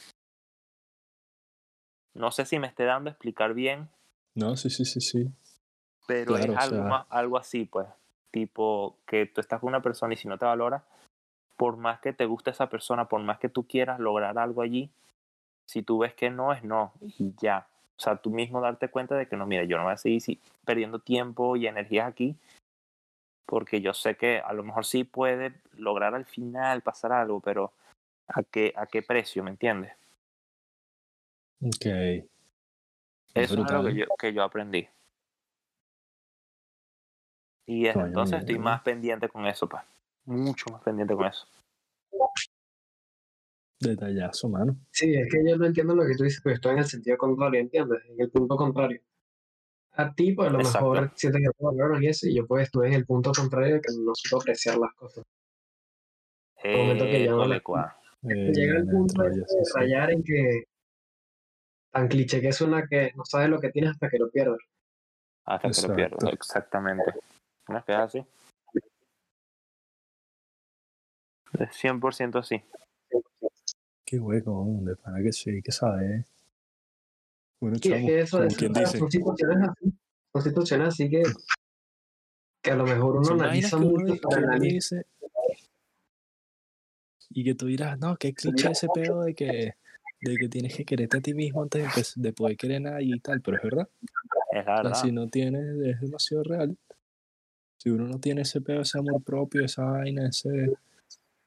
No 2.13 2.31
sé 2.31 2.45
si 2.45 2.59
me 2.59 2.67
esté 2.67 2.83
dando 2.83 3.09
a 3.09 3.13
explicar 3.13 3.53
bien, 3.53 3.87
No, 4.35 4.55
sí, 4.57 4.69
sí, 4.69 4.83
sí, 4.85 4.99
sí. 4.99 5.31
pero 6.07 6.33
Claro, 6.35 6.53
es 6.53 6.57
o 6.57 6.61
algo, 6.61 6.77
sea- 6.77 6.89
más, 6.89 7.05
algo 7.09 7.37
así, 7.37 7.65
pues. 7.65 7.87
Tipo, 8.31 8.97
que 9.07 9.25
tú 9.25 9.41
estás 9.41 9.59
con 9.59 9.69
una 9.69 9.81
persona 9.81 10.13
y 10.13 10.17
si 10.17 10.27
no 10.27 10.37
te 10.37 10.45
valora, 10.45 10.83
por 11.57 11.77
más 11.77 11.99
que 11.99 12.13
te 12.13 12.25
guste 12.25 12.51
esa 12.51 12.69
persona, 12.69 13.05
por 13.05 13.21
más 13.21 13.39
que 13.39 13.49
tú 13.49 13.67
quieras 13.67 13.99
lograr 13.99 14.37
algo 14.37 14.61
allí, 14.61 14.91
si 15.65 15.81
tú 15.83 15.99
ves 15.99 16.13
que 16.13 16.29
no 16.29 16.53
es 16.53 16.63
no, 16.63 16.93
y 17.01 17.33
ya. 17.37 17.67
O 17.97 18.01
sea, 18.01 18.15
tú 18.17 18.29
mismo 18.29 18.61
darte 18.61 18.89
cuenta 18.89 19.15
de 19.15 19.27
que 19.27 19.35
no, 19.35 19.45
mira, 19.45 19.63
yo 19.65 19.77
no 19.77 19.83
voy 19.83 19.93
a 19.93 19.97
seguir 19.97 20.39
perdiendo 20.63 20.99
tiempo 20.99 21.55
y 21.55 21.67
energías 21.67 22.07
aquí, 22.07 22.35
porque 23.49 23.81
yo 23.81 23.93
sé 23.95 24.15
que 24.15 24.37
a 24.37 24.53
lo 24.53 24.63
mejor 24.63 24.85
sí 24.85 25.03
puede 25.03 25.55
lograr 25.75 26.13
al 26.13 26.25
final 26.25 26.83
pasar 26.83 27.11
algo, 27.11 27.39
pero 27.39 27.73
¿a 28.27 28.43
qué, 28.43 28.71
a 28.75 28.85
qué 28.85 29.01
precio, 29.01 29.43
me 29.43 29.49
entiendes? 29.49 29.91
Ok. 31.59 31.85
Eso 31.85 32.27
es 33.33 33.51
algo 33.51 33.63
Brutal. 33.63 33.87
que 33.87 33.99
yo, 33.99 34.05
que 34.19 34.33
yo 34.33 34.43
aprendí. 34.43 34.87
Y 37.65 37.83
desde 37.83 37.93
Coño, 37.93 38.05
entonces 38.05 38.39
estoy 38.39 38.59
mira. 38.59 38.65
más 38.65 38.81
pendiente 38.81 39.27
con 39.29 39.47
eso, 39.47 39.67
pues. 39.67 39.81
Mucho 40.25 40.69
más 40.69 40.83
pendiente 40.83 41.15
con 41.15 41.25
eso. 41.25 41.47
Detallazo, 43.79 44.47
mano. 44.49 44.75
Sí, 44.91 45.15
es 45.15 45.27
que 45.31 45.49
yo 45.49 45.57
no 45.57 45.65
entiendo 45.65 45.95
lo 45.95 46.05
que 46.05 46.15
tú 46.15 46.23
dices, 46.23 46.41
pero 46.43 46.53
estoy 46.53 46.73
en 46.73 46.79
el 46.79 46.85
sentido 46.85 47.17
contrario, 47.17 47.61
¿entiendes? 47.61 48.03
En 48.09 48.21
el 48.21 48.29
punto 48.29 48.55
contrario. 48.55 49.01
A 49.99 50.13
ti, 50.15 50.31
pues 50.31 50.47
a 50.47 50.51
lo 50.53 50.59
Exacto. 50.59 50.91
mejor 50.93 51.11
sientes 51.15 51.41
que 51.41 51.49
te 51.49 51.63
valoran 51.65 52.01
y 52.01 52.07
eso, 52.07 52.25
y 52.25 52.35
yo 52.35 52.47
pues 52.47 52.63
estuve 52.63 52.87
en 52.87 52.93
el 52.93 53.05
punto 53.05 53.33
contrario 53.33 53.75
de 53.75 53.81
que 53.81 53.91
no 53.99 54.13
supo 54.15 54.37
apreciar 54.41 54.77
las 54.77 54.93
cosas. 54.93 55.25
momento 56.63 57.03
que 57.03 57.19
la- 57.19 57.25
École, 57.25 57.61
cua. 57.61 57.97
Eh, 58.23 58.51
Llega 58.53 58.77
el 58.77 58.87
punto 58.87 59.23
ya, 59.23 59.29
ese 59.29 59.39
de 59.39 59.45
sí, 59.45 59.57
sí. 59.65 59.71
rayar 59.75 60.11
en 60.11 60.23
que 60.23 60.63
tan 61.91 62.07
cliché 62.07 62.39
que 62.39 62.47
es 62.47 62.61
una 62.61 62.87
que 62.87 63.11
no 63.15 63.25
sabes 63.25 63.49
lo 63.49 63.59
que 63.59 63.71
tienes 63.71 63.91
hasta 63.91 64.09
que 64.09 64.19
lo 64.19 64.29
pierdes. 64.29 64.61
Hasta 65.43 65.69
que 65.69 65.87
lo 65.87 65.95
pierdo. 65.95 66.15
Exacto. 66.15 66.35
Exactamente. 66.35 67.13
¿No 67.67 67.77
es 67.79 67.83
que 67.83 67.91
es 67.91 67.97
así? 67.99 68.25
Es 71.59 71.75
100% 71.75 72.39
así. 72.39 72.61
Qué 74.05 74.17
hueco, 74.17 74.65
de 74.81 74.95
pana 74.95 75.21
que 75.21 75.33
sí, 75.33 75.61
que 75.61 75.73
sabe. 75.73 76.23
Bueno, 77.61 77.77
Y 77.81 77.91
es 77.93 78.05
que 78.05 78.19
eso, 78.19 78.37
como 78.37 78.47
eso- 78.49 78.57
quien 78.57 78.73
dice. 78.73 78.97
son 78.97 79.11
situaciones 79.11 79.57
así, 79.69 79.93
son 80.33 80.41
situaciones 80.41 80.87
así 80.87 81.09
que, 81.09 81.23
que 82.63 82.71
a 82.71 82.75
lo 82.75 82.85
mejor 82.85 83.17
uno 83.17 83.31
analiza 83.31 83.77
mucho 83.77 84.13
dice 84.59 85.05
y 87.31 87.43
que 87.43 87.55
tú 87.55 87.67
dirás, 87.67 87.99
no, 87.99 88.17
qué 88.17 88.33
cliché 88.33 88.71
ese 88.71 88.87
pedo 88.93 89.21
de 89.21 89.35
que, 89.35 89.73
de 90.21 90.37
que 90.37 90.49
tienes 90.49 90.75
que 90.75 90.83
quererte 90.85 91.17
a 91.17 91.21
ti 91.21 91.33
mismo 91.33 91.61
antes 91.61 91.81
de, 91.83 91.87
empe- 91.87 92.15
de 92.15 92.33
poder 92.33 92.57
querer 92.57 92.77
a 92.77 92.91
nadie 92.91 93.15
y 93.15 93.19
tal, 93.19 93.41
pero 93.41 93.57
es 93.57 93.63
verdad. 93.63 93.89
Es 94.51 94.65
verdad. 94.65 94.93
si 94.95 95.11
no 95.11 95.27
tienes, 95.27 95.61
es 95.85 96.01
demasiado 96.01 96.43
real. 96.43 96.77
Si 97.77 97.89
uno 97.89 98.05
no 98.07 98.19
tiene 98.19 98.41
ese 98.41 98.61
pedo, 98.61 98.81
ese 98.81 98.97
amor 98.97 99.23
propio, 99.23 99.63
esa 99.63 99.83
vaina, 99.85 100.27
ese... 100.27 100.73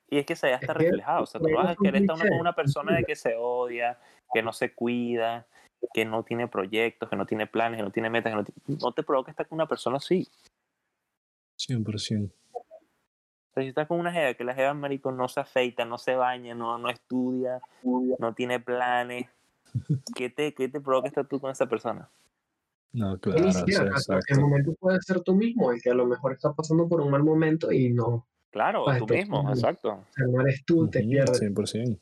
Y 0.09 0.19
es 0.19 0.27
que 0.27 0.37
se 0.37 0.49
ya 0.49 0.57
está 0.57 0.73
Es 0.73 0.79
que 0.79 0.85
reflejado. 0.85 1.23
O 1.25 1.27
sea, 1.27 1.41
tú 1.41 1.51
vas 1.53 1.69
a 1.69 1.73
es 1.73 1.79
querer 1.83 2.03
estar 2.03 2.29
con 2.29 2.39
una 2.39 2.55
persona 2.55 2.97
de 2.97 3.05
que 3.05 3.17
se 3.17 3.35
odia, 3.37 3.99
que 4.33 4.43
no 4.43 4.53
se 4.53 4.73
cuida, 4.73 5.47
que 5.93 6.05
no 6.05 6.23
tiene 6.23 6.49
proyectos, 6.49 7.09
que 7.09 7.17
no 7.17 7.27
tiene 7.27 7.47
planes, 7.47 7.79
que 7.79 7.85
no 7.85 7.91
tiene 7.91 8.11
metas, 8.11 8.33
que 8.33 8.53
no, 8.73 8.79
no 8.81 8.93
te 8.93 9.03
provoca 9.03 9.31
estar 9.31 9.47
con 9.47 9.57
una 9.57 9.67
persona 9.67 9.97
así. 9.97 10.29
100%. 11.59 12.33
O 12.53 13.55
sea, 13.55 13.63
si 13.63 13.69
estás 13.69 13.87
con 13.87 14.01
una 14.01 14.13
jeva, 14.13 14.35
que 14.35 14.45
la 14.45 14.55
jeva, 14.55 14.73
marico, 14.75 15.13
no 15.13 15.29
se 15.29 15.41
afeita, 15.41 15.85
no 15.85 15.99
se 15.99 16.15
baña, 16.15 16.55
no, 16.55 16.79
no 16.79 16.89
estudia, 16.89 17.61
no 18.19 18.35
tiene 18.35 18.61
planes, 18.61 19.27
¿qué 20.17 20.31
te, 20.31 20.55
qué 20.55 20.69
te 20.69 20.81
provoca 20.81 21.09
estar 21.09 21.27
tú 21.27 21.39
con 21.39 21.51
esa 21.51 21.67
persona? 21.67 22.09
No, 22.93 23.19
claro, 23.19 23.41
ni 23.41 23.49
o 23.49 23.53
sea, 23.99 24.21
el 24.29 24.41
momento 24.41 24.75
puede 24.75 25.01
ser 25.01 25.21
tú 25.21 25.35
mismo, 25.35 25.73
el 25.73 25.81
que 25.81 25.91
a 25.91 25.95
lo 25.95 26.07
mejor 26.07 26.33
está 26.33 26.53
pasando 26.53 26.89
por 26.89 27.01
un 27.01 27.11
mal 27.11 27.23
momento 27.23 27.73
y 27.73 27.91
no, 27.91 28.27
Claro, 28.53 28.85
tú 28.99 29.07
mismo, 29.15 29.49
exacto. 29.49 29.89
o 29.89 30.07
sea, 30.11 30.27
no 30.27 30.43
eres 30.43 30.63
tú, 30.67 30.87
te 30.89 31.01
pierdes. 31.01 31.41
100%. 31.41 31.99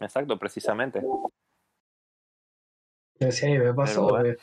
Exacto, 0.00 0.38
precisamente. 0.38 1.02
Yo 3.20 3.30
sí, 3.30 3.46
a 3.46 3.48
mí 3.50 3.58
me 3.58 3.74
pasó 3.74 4.08
bueno. 4.08 4.34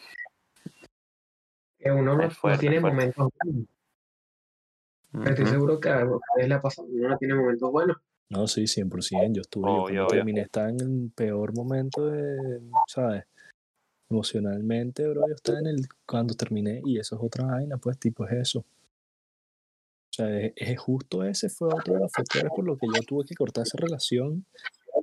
que 1.79 1.91
uno 1.91 2.15
no, 2.15 2.29
fuerte, 2.29 2.59
tiene 2.59 2.79
fuerte. 2.79 2.95
momentos 2.95 3.29
buenos. 3.43 3.67
Pero 5.11 5.29
estoy 5.29 5.45
seguro 5.47 5.79
que 5.79 5.89
a 5.89 6.05
ustedes 6.05 6.47
le 6.47 6.53
ha 6.53 6.61
pasado, 6.61 6.87
uno 6.87 7.09
no 7.09 7.17
tiene 7.17 7.33
momentos 7.33 7.71
buenos. 7.71 7.97
No, 8.29 8.45
sí, 8.45 8.63
100%. 8.63 9.33
Yo 9.33 9.41
estuve, 9.41 9.95
yo 9.95 10.05
terminé 10.07 10.41
estaba 10.41 10.69
en 10.69 10.81
el 10.81 11.11
peor 11.15 11.55
momento 11.55 12.05
de, 12.05 12.61
¿sabes? 12.87 13.23
Emocionalmente, 14.09 15.07
bro, 15.07 15.27
yo 15.27 15.33
estaba 15.33 15.59
en 15.59 15.67
el, 15.67 15.87
cuando 16.05 16.35
terminé, 16.35 16.81
y 16.85 16.99
eso 16.99 17.15
es 17.15 17.21
otra 17.23 17.45
vaina, 17.45 17.77
pues, 17.77 17.97
tipo, 17.97 18.25
es 18.27 18.33
eso. 18.33 18.59
O 18.59 20.13
sea, 20.13 20.39
es, 20.39 20.53
es 20.55 20.79
justo 20.79 21.23
ese 21.23 21.49
fue 21.49 21.69
otro 21.69 21.95
de 21.95 21.99
los 22.01 22.11
factores 22.11 22.51
por 22.55 22.65
los 22.65 22.77
que 22.77 22.87
yo 22.87 23.01
tuve 23.01 23.25
que 23.25 23.35
cortar 23.35 23.63
esa 23.63 23.77
relación, 23.77 24.45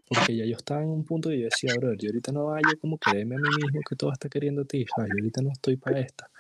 porque 0.07 0.37
ya 0.37 0.45
yo 0.45 0.57
estaba 0.57 0.83
en 0.83 0.91
un 0.91 1.05
punto 1.05 1.33
y 1.33 1.41
yo 1.41 1.45
decía, 1.47 1.75
bro, 1.77 1.95
yo 1.95 2.09
ahorita 2.09 2.33
no 2.33 2.47
vaya 2.47 2.69
como 2.81 2.99
quererme 2.99 3.37
a 3.37 3.39
mí 3.39 3.49
mismo 3.63 3.81
que 3.89 3.97
todo 3.97 4.13
está 4.13 4.29
queriendo 4.29 4.63
a 4.63 4.65
ti. 4.65 4.85
Yo 4.85 5.03
ahorita 5.03 5.43
no 5.43 5.51
estoy 5.51 5.77
para 5.77 6.01
esta. 6.01 6.31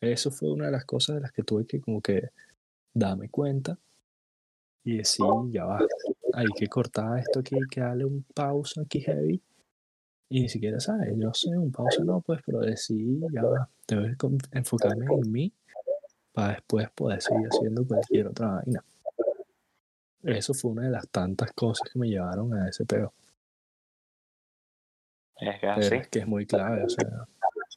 Eso 0.00 0.30
fue 0.30 0.52
una 0.52 0.66
de 0.66 0.72
las 0.72 0.84
cosas 0.84 1.16
de 1.16 1.22
las 1.22 1.32
que 1.32 1.42
tuve 1.42 1.66
que 1.66 1.80
como 1.80 2.00
que 2.00 2.28
darme 2.92 3.28
cuenta 3.28 3.78
y 4.84 4.98
decir, 4.98 5.26
ya 5.50 5.64
va, 5.64 5.80
hay 6.34 6.46
que 6.56 6.68
cortar 6.68 7.18
esto 7.18 7.40
aquí, 7.40 7.56
hay 7.56 7.68
que 7.68 7.80
darle 7.80 8.04
un 8.04 8.24
pausa 8.34 8.82
aquí 8.82 9.00
heavy. 9.00 9.42
Y 10.28 10.42
ni 10.42 10.48
siquiera, 10.48 10.78
¿sabes? 10.80 11.12
Yo 11.16 11.32
sé, 11.32 11.56
un 11.56 11.72
pausa 11.72 12.04
no, 12.04 12.20
pues, 12.20 12.40
pero 12.44 12.60
decir, 12.60 13.20
ya 13.32 13.42
va, 13.42 13.68
tengo 13.86 14.02
que 14.02 14.58
enfocarme 14.58 15.06
en 15.06 15.32
mí 15.32 15.52
para 16.32 16.54
después 16.54 16.90
poder 16.90 17.22
seguir 17.22 17.46
haciendo 17.46 17.86
cualquier 17.86 18.28
otra 18.28 18.56
vaina. 18.56 18.84
Eso 20.26 20.54
fue 20.54 20.72
una 20.72 20.82
de 20.82 20.90
las 20.90 21.08
tantas 21.08 21.52
cosas 21.52 21.88
que 21.92 21.98
me 21.98 22.08
llevaron 22.08 22.52
a 22.54 22.68
ese 22.68 22.84
peo. 22.84 23.12
Es 25.38 25.60
que 25.60 25.66
así, 25.66 25.94
es 25.96 26.08
que 26.08 26.18
es 26.20 26.26
muy 26.26 26.46
clave, 26.46 26.82
o 26.84 26.88
sea, 26.88 27.26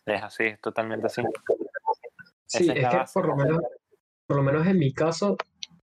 es 0.06 0.24
así, 0.24 0.46
es 0.46 0.62
totalmente 0.62 1.08
así. 1.08 1.22
Sí, 2.46 2.70
es 2.70 2.88
que 2.88 3.04
por 3.14 3.28
lo 3.28 3.36
menos, 3.36 3.62
por 4.26 4.38
lo 4.38 4.44
menos 4.44 4.66
en 4.66 4.80
mi 4.80 4.94
caso 4.94 5.38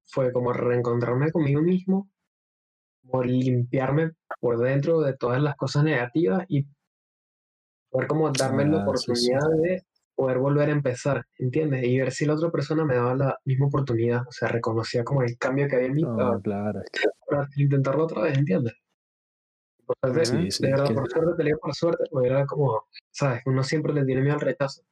fue 0.05 0.33
como 0.33 0.53
reencontrarme 0.53 1.31
conmigo 1.31 1.61
mismo, 1.63 2.09
como 3.07 3.23
limpiarme 3.23 4.13
por 4.41 4.59
dentro 4.59 5.01
de 5.01 5.17
todas 5.17 5.41
las 5.41 5.55
cosas 5.57 5.85
negativas 5.85 6.45
y 6.49 6.67
poder 7.91 8.09
como 8.09 8.31
darme 8.33 8.65
la 8.65 8.79
Ah, 8.79 8.93
sí, 8.97 9.15
sí. 9.15 9.33
oportunidad 9.33 9.63
de 9.63 9.85
poder 10.17 10.39
volver 10.39 10.71
a 10.71 10.73
empezar, 10.73 11.25
¿entiendes? 11.39 11.85
Y 11.85 11.99
ver 12.01 12.11
si 12.11 12.25
la 12.25 12.35
otra 12.35 12.51
persona 12.51 12.85
me 12.85 12.97
daba 12.97 13.15
la 13.15 13.39
misma 13.45 13.67
oportunidad, 13.67 14.23
o 14.27 14.33
sea, 14.33 14.49
reconocía 14.49 15.05
como 15.05 15.23
el 15.23 15.37
cambio 15.39 15.69
que 15.69 15.77
había 15.77 15.89
en 15.89 15.95
mí 15.95 16.03
no, 16.03 16.17
para, 16.17 16.41
claro, 16.41 16.81
para 17.29 17.49
intentarlo 17.57 18.05
otra 18.05 18.23
vez, 18.23 18.39
¿entiendes? 18.39 18.73
Sí, 20.25 20.51
sí, 20.51 20.65
de 20.65 20.71
verdad, 20.73 20.89
que- 20.89 20.95
por 20.95 21.09
suerte, 21.09 21.33
te 21.37 21.45
digo 21.45 21.59
por 21.61 21.75
suerte, 21.75 22.05
porque 22.11 22.29
era 22.29 22.47
como, 22.47 22.87
¿sabes? 23.11 23.43
Uno 23.47 23.63
siempre 23.63 23.93
le 23.93 24.05
tiene 24.05 24.23
miedo 24.23 24.35
al 24.35 24.41
rechazo. 24.41 24.83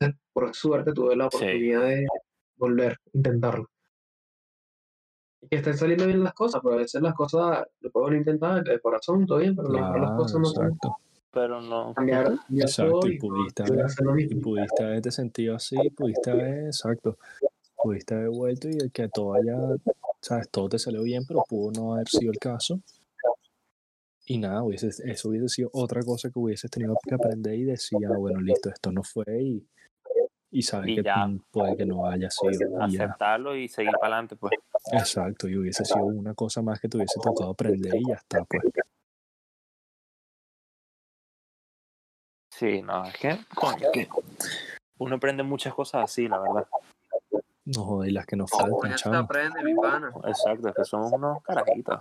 Entonces, 0.00 0.20
por 0.32 0.54
suerte 0.54 0.92
tuve 0.92 1.14
la 1.14 1.28
Sí. 1.30 1.36
oportunidad 1.36 1.82
de 1.84 2.06
volver 2.56 2.92
a 2.92 2.96
intentarlo. 3.12 3.68
Y 5.42 5.48
que 5.48 5.56
estén 5.56 5.76
saliendo 5.76 6.06
bien 6.06 6.22
las 6.24 6.34
cosas, 6.34 6.60
pero 6.62 6.74
a 6.74 6.78
veces 6.78 7.02
las 7.02 7.14
cosas 7.14 7.64
lo 7.80 7.90
pueden 7.90 8.18
intentar 8.18 8.62
de 8.64 8.80
corazón, 8.80 9.26
todo 9.26 9.38
bien, 9.38 9.54
pero 9.56 9.68
mejor 9.68 10.00
las 10.00 10.10
claro, 10.10 10.16
cosas 10.16 10.40
no 10.40 10.46
son 10.46 10.66
exacto, 10.66 10.96
Pero 11.32 11.60
no. 11.62 11.94
cambiar, 11.94 12.34
exacto, 12.50 13.08
y 13.08 13.14
y 13.14 13.18
pudiste 13.18 13.62
haber, 13.62 13.86
y 14.18 14.34
pudiste 14.36 14.84
haberte 14.84 15.10
sentido 15.10 15.56
así, 15.56 15.76
pudiste 15.90 16.30
haber, 16.30 16.66
exacto, 16.66 17.16
pudiste 17.76 18.14
haber 18.14 18.30
vuelto 18.30 18.68
y 18.68 18.76
el 18.76 18.92
que 18.92 19.08
todo 19.08 19.34
haya, 19.34 19.56
sabes, 20.20 20.48
todo 20.50 20.68
te 20.68 20.78
salió 20.78 21.02
bien, 21.02 21.24
pero 21.26 21.42
pudo 21.48 21.72
no 21.72 21.94
haber 21.94 22.08
sido 22.08 22.32
el 22.32 22.38
caso. 22.38 22.80
Y 24.26 24.38
nada, 24.38 24.62
hubiese, 24.62 24.88
eso 24.88 25.28
hubiese 25.30 25.48
sido 25.48 25.70
otra 25.72 26.02
cosa 26.02 26.30
que 26.30 26.38
hubieses 26.38 26.70
tenido 26.70 26.96
que 27.02 27.14
aprender 27.14 27.54
y 27.54 27.64
decir, 27.64 27.98
ah, 28.06 28.16
bueno, 28.16 28.40
listo, 28.40 28.68
esto 28.70 28.92
no 28.92 29.02
fue 29.02 29.42
y, 29.42 29.66
y 30.52 30.62
sabes 30.62 30.90
Y 30.90 30.96
que 30.96 31.02
ya. 31.02 31.28
puede 31.50 31.76
que 31.76 31.86
no 31.86 32.06
haya 32.06 32.30
sido. 32.30 32.52
Y 32.86 32.92
ya. 32.92 33.04
Aceptarlo 33.04 33.56
y 33.56 33.68
seguir 33.68 33.92
para 33.92 34.14
adelante, 34.14 34.36
pues. 34.36 34.52
Exacto, 34.92 35.48
y 35.48 35.56
hubiese 35.56 35.84
sido 35.84 36.04
una 36.04 36.34
cosa 36.34 36.62
más 36.62 36.78
que 36.78 36.88
te 36.88 36.98
hubiese 36.98 37.18
tocado 37.20 37.50
aprender 37.50 37.94
y 37.96 38.08
ya 38.08 38.14
está, 38.14 38.44
pues. 38.44 38.62
Sí, 42.62 42.80
no, 42.80 43.04
es 43.04 43.18
que, 43.18 43.36
coño, 43.56 43.88
que 43.92 44.08
uno 44.98 45.16
aprende 45.16 45.42
muchas 45.42 45.74
cosas 45.74 46.04
así, 46.04 46.28
la 46.28 46.38
verdad. 46.38 46.64
No 47.64 48.04
y 48.04 48.12
las 48.12 48.24
que 48.24 48.36
nos 48.36 48.48
faltan, 48.52 48.94
chamo. 48.94 49.16
aprende, 49.18 49.64
mi 49.64 49.74
pana. 49.74 50.12
Exacto, 50.28 50.68
es 50.68 50.74
que 50.76 50.84
somos 50.84 51.10
unos 51.12 51.42
carajitos. 51.42 51.98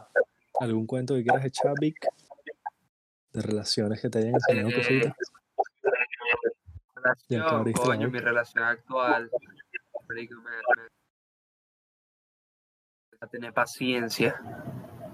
¿Algún 0.59 0.85
cuento 0.85 1.15
que 1.15 1.23
quieras 1.23 1.43
echar, 1.45 1.73
Vic? 1.79 2.05
De 3.33 3.41
relaciones 3.41 3.99
que 3.99 4.11
te 4.11 4.19
hayan 4.19 4.35
enseñado 4.35 4.69
Eh, 4.69 4.75
cositas. 4.75 5.15
Relación, 6.93 7.73
coño, 7.73 8.09
mi 8.11 8.19
relación 8.19 8.63
actual. 8.63 9.31
marico, 10.07 10.35
me- 10.35 10.51
me- 10.51 10.87
a 13.19 13.25
tener 13.25 13.51
paciencia. 13.51 14.39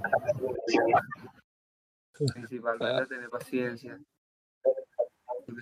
Principalmente 2.36 3.04
Ah. 3.04 3.06
tener 3.08 3.30
paciencia. 3.30 3.98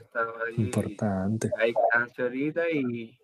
Estaba 0.02 0.32
ahí 0.48 0.56
Importante. 0.58 1.50
a 1.60 1.64
distancia 1.66 2.24
ahorita 2.24 2.70
y, 2.72 3.18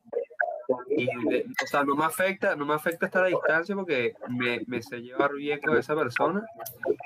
y 0.90 1.06
de- 1.30 1.46
o 1.64 1.68
sea, 1.68 1.84
no 1.84 1.96
me 1.96 2.06
afecta, 2.06 2.56
no 2.56 2.66
me 2.66 2.74
afecta 2.76 3.08
estar 3.08 3.24
a 3.26 3.28
distancia 3.28 3.76
porque 3.76 4.14
me, 4.30 4.62
me 4.68 4.82
sé 4.82 5.02
llevar 5.02 5.34
bien 5.34 5.60
con 5.60 5.78
esa 5.78 5.96
persona 5.96 6.46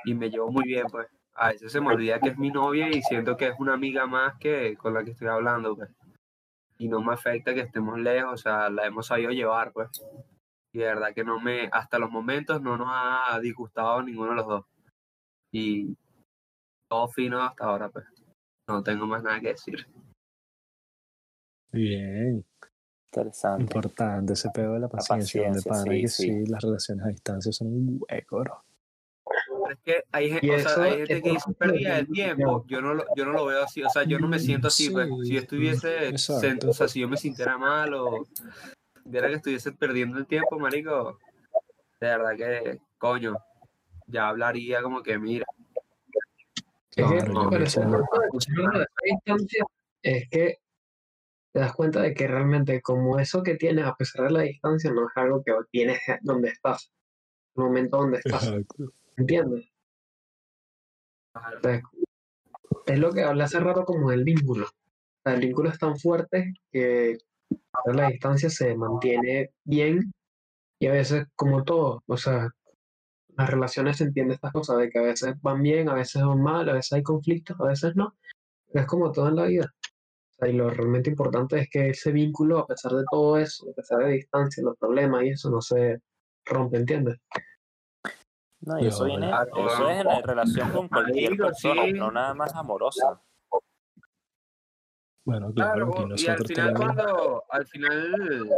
y 0.03 0.13
me 0.13 0.29
llevo 0.29 0.51
muy 0.51 0.65
bien, 0.65 0.87
pues. 0.91 1.07
A 1.37 1.49
veces 1.49 1.71
se 1.71 1.81
me 1.81 1.87
olvida 1.93 2.19
que 2.19 2.29
es 2.29 2.37
mi 2.37 2.49
novia 2.49 2.89
y 2.89 3.01
siento 3.01 3.35
que 3.35 3.47
es 3.47 3.55
una 3.59 3.73
amiga 3.73 4.05
más 4.07 4.37
que 4.39 4.75
con 4.77 4.93
la 4.93 5.03
que 5.03 5.11
estoy 5.11 5.27
hablando, 5.27 5.75
pues. 5.75 5.89
Y 6.77 6.87
no 6.89 7.01
me 7.01 7.13
afecta 7.13 7.53
que 7.53 7.61
estemos 7.61 7.99
lejos, 7.99 8.33
o 8.33 8.37
sea, 8.37 8.69
la 8.69 8.85
hemos 8.85 9.07
sabido 9.07 9.31
llevar, 9.31 9.71
pues. 9.73 9.89
Y 10.73 10.79
de 10.79 10.85
verdad 10.85 11.13
que 11.13 11.23
no 11.23 11.39
me, 11.39 11.69
hasta 11.71 11.99
los 11.99 12.09
momentos 12.11 12.61
no 12.61 12.77
nos 12.77 12.87
ha 12.91 13.37
disgustado 13.41 14.01
ninguno 14.03 14.31
de 14.31 14.35
los 14.35 14.47
dos. 14.47 14.65
Y 15.51 15.95
todo 16.89 17.07
fino 17.09 17.41
hasta 17.41 17.65
ahora, 17.65 17.89
pues. 17.89 18.05
No 18.67 18.81
tengo 18.83 19.05
más 19.05 19.23
nada 19.23 19.39
que 19.39 19.49
decir. 19.49 19.85
Bien. 21.71 22.43
Interesante. 23.11 23.63
Importante 23.63 24.33
ese 24.33 24.49
pedo 24.49 24.73
de 24.73 24.79
la 24.79 24.87
paciencia. 24.89 25.43
donde 25.43 25.61
paciencia, 25.61 25.93
sí, 25.93 26.01
que 26.01 26.07
sí. 26.07 26.45
sí, 26.45 26.51
las 26.51 26.61
relaciones 26.63 27.05
a 27.05 27.09
distancia 27.09 27.51
son 27.51 27.67
un 27.67 28.01
hueco, 28.09 28.39
bro. 28.39 28.63
Es 29.71 29.77
que 29.83 30.03
hay, 30.11 30.31
o 30.31 30.59
sea, 30.59 30.83
hay 30.83 30.97
gente 30.97 31.21
que 31.21 31.29
dice 31.31 31.53
pérdida 31.53 31.95
de 31.95 32.05
tiempo. 32.05 32.65
Yo 32.67 32.81
no, 32.81 32.93
lo, 32.93 33.05
yo 33.15 33.25
no 33.25 33.31
lo 33.31 33.45
veo 33.45 33.63
así. 33.63 33.83
O 33.83 33.89
sea, 33.89 34.03
yo 34.03 34.19
no 34.19 34.27
me 34.27 34.39
siento 34.39 34.67
así. 34.67 34.89
pues. 34.89 35.09
Si 35.23 35.33
yo 35.33 35.39
estuviese, 35.39 36.11
sen- 36.13 36.67
o 36.67 36.73
sea, 36.73 36.87
si 36.87 36.99
yo 36.99 37.07
me 37.07 37.17
sintiera 37.17 37.57
mal 37.57 37.93
o 37.93 38.27
viera 39.05 39.27
que 39.29 39.35
estuviese 39.35 39.71
perdiendo 39.71 40.17
el 40.17 40.25
tiempo, 40.27 40.59
marico, 40.59 41.19
de 41.99 42.07
verdad 42.07 42.35
que, 42.35 42.79
coño, 42.97 43.37
ya 44.07 44.27
hablaría 44.27 44.81
como 44.81 45.01
que, 45.01 45.17
mira, 45.17 45.45
Es 46.95 47.11
que, 47.11 47.17
pero 47.25 47.63
esta 47.63 47.81
distancia 49.03 49.65
es 50.01 50.29
que 50.29 50.57
te 51.53 51.59
das 51.59 51.73
cuenta 51.73 52.01
de 52.01 52.13
que 52.13 52.27
realmente 52.27 52.81
como 52.81 53.19
eso 53.19 53.43
que 53.43 53.55
tienes 53.55 53.85
a 53.85 53.95
pesar 53.95 54.27
de 54.27 54.31
la 54.31 54.41
distancia 54.41 54.91
no 54.91 55.07
es 55.07 55.11
algo 55.15 55.43
que 55.43 55.53
tienes 55.71 55.99
donde 56.21 56.49
estás, 56.49 56.91
el 57.55 57.63
momento 57.63 57.97
donde 57.97 58.19
estás, 58.19 58.47
Exacto. 58.47 58.93
¿entiendes? 59.17 59.69
Entonces, 61.53 61.83
es 62.85 62.99
lo 62.99 63.11
que 63.11 63.23
hablé 63.23 63.43
hace 63.43 63.59
rato 63.59 63.83
como 63.83 64.11
del 64.11 64.23
vínculo. 64.23 64.67
El 65.25 65.39
vínculo 65.39 65.69
es 65.69 65.79
tan 65.79 65.97
fuerte 65.97 66.53
que 66.71 67.17
a 67.73 67.91
la 67.91 68.09
distancia 68.09 68.49
se 68.49 68.75
mantiene 68.75 69.51
bien 69.63 70.13
y 70.79 70.87
a 70.87 70.91
veces 70.91 71.25
como 71.35 71.63
todo, 71.63 72.03
o 72.05 72.17
sea, 72.17 72.54
las 73.37 73.49
relaciones 73.49 73.97
se 73.97 74.05
entiende 74.05 74.35
estas 74.35 74.53
cosas 74.53 74.77
de 74.77 74.89
que 74.89 74.99
a 74.99 75.03
veces 75.03 75.35
van 75.41 75.61
bien, 75.61 75.89
a 75.89 75.93
veces 75.93 76.23
van 76.23 76.41
mal, 76.41 76.69
a 76.69 76.73
veces 76.73 76.93
hay 76.93 77.03
conflictos, 77.03 77.59
a 77.59 77.65
veces 77.65 77.95
no. 77.95 78.15
Pero 78.71 78.81
es 78.81 78.87
como 78.87 79.11
todo 79.11 79.27
en 79.29 79.35
la 79.35 79.45
vida. 79.45 79.73
O 79.83 80.33
sea, 80.37 80.49
y 80.49 80.53
lo 80.53 80.69
realmente 80.69 81.09
importante 81.09 81.59
es 81.59 81.69
que 81.69 81.89
ese 81.89 82.11
vínculo, 82.11 82.59
a 82.59 82.67
pesar 82.67 82.91
de 82.93 83.03
todo 83.09 83.37
eso, 83.37 83.69
a 83.69 83.73
pesar 83.73 83.99
de 83.99 84.11
distancia, 84.11 84.63
los 84.63 84.77
problemas 84.77 85.23
y 85.23 85.29
eso, 85.29 85.49
no 85.49 85.61
se 85.61 86.01
rompe, 86.45 86.77
¿entiendes? 86.77 87.17
No, 88.61 88.79
y 88.79 88.87
eso 88.87 89.05
viene, 89.05 89.31
Ah, 89.31 89.45
eso 89.55 89.89
es 89.89 89.99
en 89.99 90.07
la 90.07 90.21
relación 90.21 90.71
con 90.71 90.87
cualquier 90.87 91.37
persona, 91.37 91.85
sí. 91.85 91.93
no 91.93 92.11
nada 92.11 92.33
más 92.33 92.53
amorosa. 92.55 93.21
Bueno, 95.25 95.51
claro, 95.53 95.91
Claro, 95.91 96.15
y 96.15 96.27
al 96.27 96.45
final 96.45 96.73
cuando, 96.75 97.43
al 97.49 97.67
final, 97.67 98.49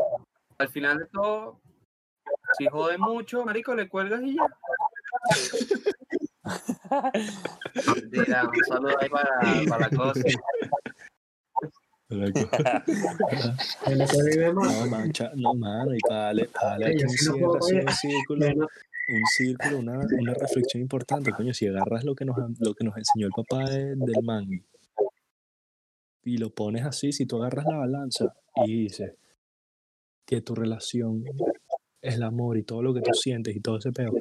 al 0.58 0.70
final 0.70 0.98
de 0.98 1.06
todo, 1.08 1.62
si 2.58 2.66
jode 2.68 2.98
mucho, 2.98 3.44
marico, 3.46 3.76
le 3.76 3.88
cuelgas 3.90 4.22
y 4.24 4.36
ya. 4.36 4.48
Un 8.44 8.64
saludo 8.68 8.96
ahí 9.00 9.10
para, 9.10 9.40
para 9.70 9.90
la 9.90 9.98
cosa. 9.98 10.22
No, 14.56 14.88
mancha, 14.88 15.32
no, 15.36 15.54
mano, 15.54 15.94
y 15.94 16.00
para 16.00 16.22
darle, 16.28 16.46
para 16.48 16.70
darle 16.72 16.86
Sí, 16.86 16.92
aquí 16.92 17.02
yo 17.02 17.08
un 17.08 17.10
sí 17.12 17.26
no 17.26 17.34
cierre, 17.34 17.46
puedo 17.46 17.58
así, 17.58 17.76
ver. 17.76 17.86
un 17.86 17.92
círculo, 17.94 18.46
un 19.10 19.26
círculo, 19.26 19.78
una, 19.80 20.00
una 20.18 20.34
reflexión 20.34 20.82
importante, 20.82 21.32
coño, 21.34 21.54
si 21.54 21.68
agarras 21.68 22.04
lo 22.06 22.16
que 22.16 22.24
nos, 22.26 22.38
lo 22.60 22.74
que 22.74 22.84
nos 22.86 22.96
enseñó 22.98 23.28
el 23.28 23.34
papá 23.34 23.70
de- 23.70 23.96
del 23.96 24.24
mangui 24.24 24.64
y 26.24 26.38
lo 26.38 26.50
pones 26.50 26.86
así, 26.86 27.12
si 27.12 27.26
tú 27.26 27.38
agarras 27.44 27.66
la 27.66 27.78
balanza 27.78 28.34
y 28.66 28.84
dices 28.84 29.14
que 30.26 30.42
tu 30.42 30.56
relación 30.56 31.24
el 32.02 32.24
amor 32.24 32.58
y 32.58 32.64
todo 32.64 32.82
lo 32.82 32.94
que 32.94 33.02
tú 33.02 33.14
sientes 33.14 33.56
y 33.56 33.60
todo 33.60 33.78
ese 33.78 33.92
peo 33.92 34.12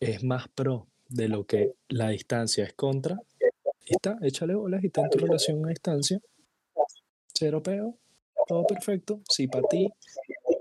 es 0.00 0.22
más 0.24 0.48
pro 0.48 0.86
de 1.08 1.28
lo 1.28 1.44
que 1.44 1.74
la 1.88 2.08
distancia 2.08 2.64
es 2.64 2.74
contra, 2.74 3.20
está, 3.84 4.18
échale 4.22 4.54
bolas 4.54 4.82
y 4.82 4.86
está 4.86 5.02
en 5.02 5.10
tu 5.10 5.18
relación 5.18 5.64
a 5.64 5.68
distancia, 5.68 6.20
cero 7.32 7.62
peo, 7.62 7.96
todo 8.46 8.64
perfecto, 8.66 9.20
si 9.28 9.46
para 9.46 9.66
ti 9.68 9.88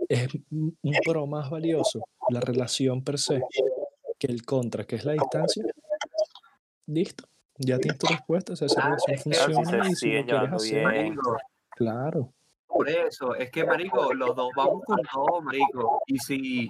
es 0.08 0.28
un 0.52 0.78
pro 1.04 1.26
más 1.26 1.50
valioso 1.50 2.04
la 2.30 2.40
relación 2.40 3.04
per 3.04 3.18
se 3.18 3.42
que 4.18 4.28
el 4.28 4.46
contra, 4.46 4.86
que 4.86 4.96
es 4.96 5.06
la 5.06 5.14
distancia, 5.14 5.64
listo. 6.88 7.26
Ya 7.58 7.80
tienes 7.80 8.00
tu 8.00 8.08
respuesta, 8.08 8.54
o 8.54 8.56
sea, 8.56 8.66
esa 8.68 8.82
Ah, 8.82 8.98
relación 9.08 9.18
funciona 9.18 9.84
se 9.86 9.90
y 9.90 9.90
si 9.92 9.96
siguen 9.96 10.28
lo 10.28 10.40
quieres 10.40 10.42
llevando 10.42 10.56
hacer, 10.58 11.04
bien. 11.04 11.16
Claro. 11.70 12.34
Por 12.76 12.90
eso, 12.90 13.34
es 13.36 13.50
que, 13.52 13.64
marico, 13.64 14.14
los 14.14 14.36
dos 14.36 14.50
vamos 14.54 14.84
con 14.86 14.98
todo, 15.14 15.42
marico. 15.42 16.02
Y 16.08 16.18
si 16.20 16.70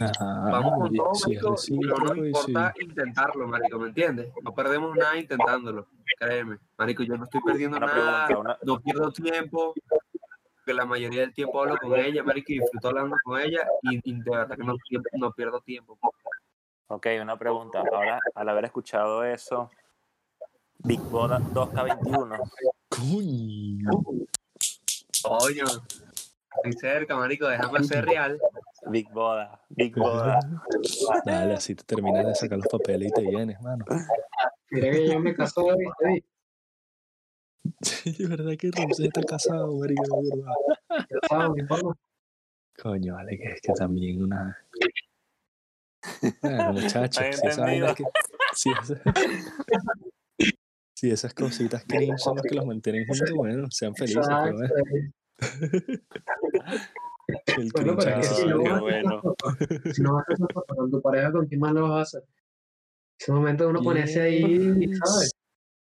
Ajá, 0.00 0.50
vamos 0.50 0.72
con 0.78 0.94
todo, 0.94 1.12
marico, 1.26 1.56
no 1.70 1.98
nos 1.98 2.16
importa 2.16 2.74
intentarlo, 2.80 3.46
marico, 3.46 3.78
¿me 3.78 3.88
entiendes? 3.88 4.32
No 4.42 4.54
perdemos 4.54 4.96
nada 4.96 5.18
intentándolo, 5.18 5.86
créeme. 6.18 6.56
Marico, 6.78 7.02
yo 7.02 7.18
no 7.18 7.24
estoy 7.24 7.42
perdiendo 7.42 7.76
Una 7.76 7.86
nada, 7.86 8.26
pregunta, 8.26 8.50
una, 8.52 8.58
no 8.62 8.80
pierdo 8.80 9.12
tiempo. 9.12 9.74
que 10.64 10.72
la 10.72 10.86
mayoría 10.86 11.20
del 11.20 11.34
tiempo 11.34 11.60
hablo 11.60 11.76
con 11.76 11.94
ella, 11.94 12.22
marico, 12.22 12.52
y 12.52 12.60
disfruto 12.60 12.88
hablando 12.88 13.16
con 13.22 13.38
ella 13.38 13.66
y, 13.82 14.00
y 14.10 14.22
de 14.22 14.30
verdad 14.30 14.56
que 14.56 14.64
no, 14.64 14.76
no 15.18 15.32
pierdo 15.32 15.60
tiempo. 15.60 15.98
Ok, 16.86 17.06
una 17.20 17.38
pregunta. 17.38 17.80
Ahora, 17.92 18.18
al 18.34 18.48
haber 18.48 18.64
escuchado 18.64 19.24
eso, 19.24 19.70
Big 20.78 21.00
Boda 21.00 21.38
2K21. 21.38 22.50
Coño. 22.88 23.90
Coño, 25.28 25.64
estoy 26.56 26.72
cerca, 26.80 27.16
marico, 27.16 27.46
déjame 27.48 27.82
ser 27.84 28.04
real. 28.06 28.40
Big 28.86 29.10
Boda, 29.10 29.60
Big 29.68 29.94
Boda. 29.94 30.40
Dale, 31.24 31.54
así 31.54 31.74
te 31.74 31.84
terminas 31.84 32.26
de 32.26 32.34
sacar 32.34 32.58
los 32.58 32.66
papeles 32.68 33.08
y 33.10 33.12
te 33.12 33.22
vienes, 33.22 33.60
mano. 33.60 33.84
Mira 34.70 34.90
que 34.90 35.06
yo 35.08 35.20
me 35.20 35.34
casé, 35.34 35.60
¿viste? 35.76 36.24
Sí, 37.82 38.10
es 38.22 38.28
verdad 38.28 38.56
que 38.58 38.70
Ramsés 38.70 39.06
está 39.06 39.22
casado, 39.22 39.76
marico, 39.76 40.02
de 40.22 40.36
verdad. 40.36 40.54
Sabes, 41.28 41.50
mi 41.54 41.62
pana. 41.68 41.94
Coño, 42.80 43.14
vale, 43.14 43.36
que 43.38 43.44
es 43.52 43.60
que 43.60 43.72
también 43.72 44.22
una. 44.22 44.56
Bueno, 46.42 46.72
muchachos, 46.72 47.26
si 47.40 47.46
esa 47.46 47.62
vaina 47.62 47.94
que. 47.94 48.04
Si, 48.54 48.70
esa- 48.70 49.00
si 50.98 51.10
esas 51.12 51.32
cositas 51.32 51.84
cringe 51.86 52.18
son 52.18 52.34
las 52.36 52.42
que 52.42 52.56
los 52.56 52.66
mantienen 52.66 53.06
juntos, 53.06 53.30
bueno, 53.32 53.68
sean 53.70 53.94
felices, 53.94 54.26
pero 54.26 54.58
Exacto. 54.58 54.66
bueno, 54.90 55.12
el 57.58 57.70
Bueno, 57.72 57.96
pero 57.96 58.00
es 58.00 58.04
que 58.04 58.12
cringe 58.14 58.34
si 58.34 58.46
no 58.48 58.58
qué 58.58 58.68
vas 58.68 58.78
a 58.78 58.80
bueno. 58.80 59.22
hacer 59.22 59.94
si 59.94 60.02
no 60.02 60.14
vas 60.14 60.24
a 60.28 60.32
hacer 60.32 60.46
con 60.66 60.90
tu 60.90 61.00
pareja, 61.00 61.30
¿con 61.30 61.46
quién 61.46 61.60
más 61.60 61.72
lo 61.72 61.82
vas 61.88 61.98
a 61.98 62.02
hacer? 62.02 62.22
En 62.22 62.28
ese 63.20 63.32
momento 63.32 63.68
uno 63.68 63.80
ponerse 63.80 64.20
ahí, 64.20 64.42
Yes. 64.80 64.98
¿sabes? 64.98 65.30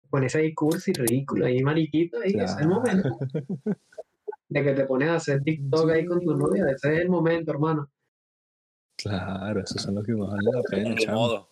Ponerse 0.10 0.40
ahí 0.40 0.56
cursi, 0.56 0.92
ridículo, 0.94 1.46
ahí 1.46 1.62
mariquito, 1.62 2.20
ahí, 2.22 2.32
ese 2.32 2.44
es 2.46 2.58
el 2.62 2.68
momento. 2.68 3.16
De 4.50 4.64
que 4.64 4.74
te 4.74 4.86
pones 4.86 5.10
a 5.10 5.16
hacer 5.18 5.44
TikTok 5.44 5.88
ahí 5.92 6.06
con 6.08 6.20
tu 6.22 6.36
novia, 6.36 6.66
ese 6.76 6.96
es 6.96 7.02
el 7.02 7.10
momento, 7.10 7.52
hermano. 7.52 7.92
Claro, 8.98 9.60
esos 9.62 9.84
son 9.84 9.94
los 9.96 10.04
que 10.06 10.14
más 10.14 10.30
valen 10.32 10.52
la 10.52 10.62
pena, 10.64 10.96
chamo. 10.96 11.48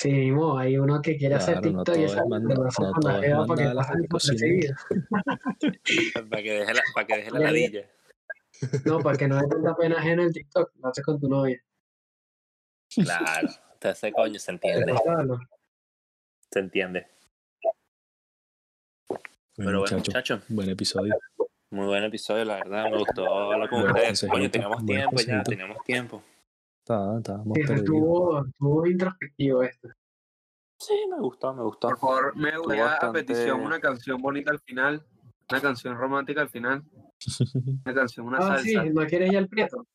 Sí, 0.00 0.12
mismo, 0.12 0.56
hay 0.56 0.78
uno 0.78 1.02
que 1.02 1.16
quiere 1.16 1.34
hacer 1.34 1.54
Claro, 1.60 1.72
no 1.72 1.82
TikTok 1.84 1.96
y 1.96 1.98
todo 1.98 2.06
esa 2.12 2.20
es 2.22 2.28
manda- 2.28 2.54
no 2.54 2.68
todo 2.70 2.92
la 3.02 3.16
es 3.18 3.24
jeva 3.24 3.46
para 3.46 3.58
que 3.58 3.64
mandarlas 3.64 3.86
a 3.86 3.88
pasen 3.90 4.02
que 4.02 4.08
cocinen. 4.08 4.60
desapercibidas. 4.60 4.86
Para 6.30 6.42
que 6.42 6.52
deje 6.52 6.74
la, 6.74 6.82
para 6.94 7.06
que 7.06 7.16
deje 7.16 7.30
la 7.32 7.38
ladilla. 7.40 7.88
No, 8.86 8.98
para 9.00 9.16
que 9.18 9.28
no 9.28 9.36
haya 9.38 9.48
tanta 9.48 9.76
pena 9.76 9.98
ajena 9.98 10.22
en 10.24 10.32
TikTok, 10.32 10.72
lo 10.80 10.88
haces 10.88 11.04
con 11.04 11.20
tu 11.20 11.28
novia. 11.28 11.62
Claro. 12.92 13.48
Entonces, 13.74 14.12
coño, 14.12 14.38
se 14.40 14.50
entiende. 14.50 14.94
Claro. 15.04 15.38
Se 16.50 16.58
entiende. 16.58 17.06
Bueno, 19.08 19.20
Pero 19.56 19.80
bueno, 19.80 19.96
muchachos, 19.98 20.42
buen 20.48 20.70
episodio. 20.70 21.14
muy 21.70 21.86
buen 21.86 22.02
episodio, 22.04 22.44
la 22.44 22.56
verdad. 22.56 22.90
Me 22.90 22.98
gustó 22.98 23.32
hablar 23.52 23.68
con 23.68 23.82
ustedes. 23.86 24.26
Coño, 24.28 24.50
teníamos 24.50 24.84
tiempo 24.86 25.16
ya, 25.20 25.42
teníamos 25.44 25.84
tiempo. 25.84 26.22
Está- 26.88 27.42
Sí, 27.54 27.60
estuvo, 27.74 28.46
estuvo 28.46 28.86
introspectivo 28.86 29.62
esto. 29.62 29.88
Sí, 30.80 30.94
me 31.10 31.18
gustó, 31.20 31.52
me 31.54 31.62
gustó. 31.64 31.88
Por 31.88 31.98
favor, 31.98 32.36
me 32.36 32.56
voy 32.56 32.78
a, 32.78 32.98
petición 33.12 33.60
una 33.60 33.78
canción 33.80 34.22
bonita 34.22 34.50
al 34.52 34.60
final, 34.60 35.04
una 35.50 35.60
canción 35.60 35.96
romántica 35.98 36.40
al 36.40 36.48
final, 36.48 36.82
una 37.84 37.94
canción, 37.94 38.26
una 38.26 38.38
Ah, 38.40 38.58
sí, 38.58 38.72
salsa. 38.72 38.90
¿no 38.92 39.06
quieres 39.06 39.32
ir 39.32 39.38
al 39.38 39.48
Prieto? 39.48 39.86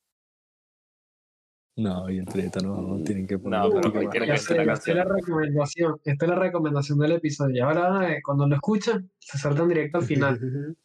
No, 1.77 2.07
y 2.11 2.19
el 2.19 2.25
Prieto 2.25 2.59
no, 2.61 3.03
tienen 3.03 3.25
que 3.25 3.39
poner 3.39 3.61
No, 3.61 3.69
pero 3.71 3.91
más. 3.93 4.03
Ya 4.13 4.25
canción, 4.25 4.77
sé, 4.77 4.93
la 4.93 5.03
recomendación. 5.05 5.99
Esta 6.03 6.25
es 6.25 6.29
la 6.29 6.35
recomendación 6.37 6.99
del 6.99 7.13
episodio. 7.13 7.55
Y 7.55 7.59
ahora, 7.61 8.11
eh, 8.11 8.21
cuando 8.23 8.45
lo 8.47 8.53
escuchan, 8.53 9.09
se 9.17 9.37
saltan 9.39 9.67
directo 9.69 9.97
al 9.97 10.03
final. 10.05 10.39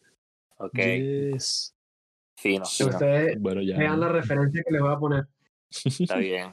Ok, 0.61 0.75
Yes. 0.75 1.73
fino, 2.37 2.65
Que 2.65 2.69
fino. 2.85 2.91
ustedes 2.91 3.41
Bueno, 3.41 3.63
ya. 3.63 3.79
vean 3.79 4.01
la 4.01 4.09
referencia 4.09 4.61
que 4.67 4.73
les 4.73 4.81
voy 4.83 4.93
a 4.93 4.99
poner. 4.99 5.29
Está 5.71 6.17
bien. 6.19 6.53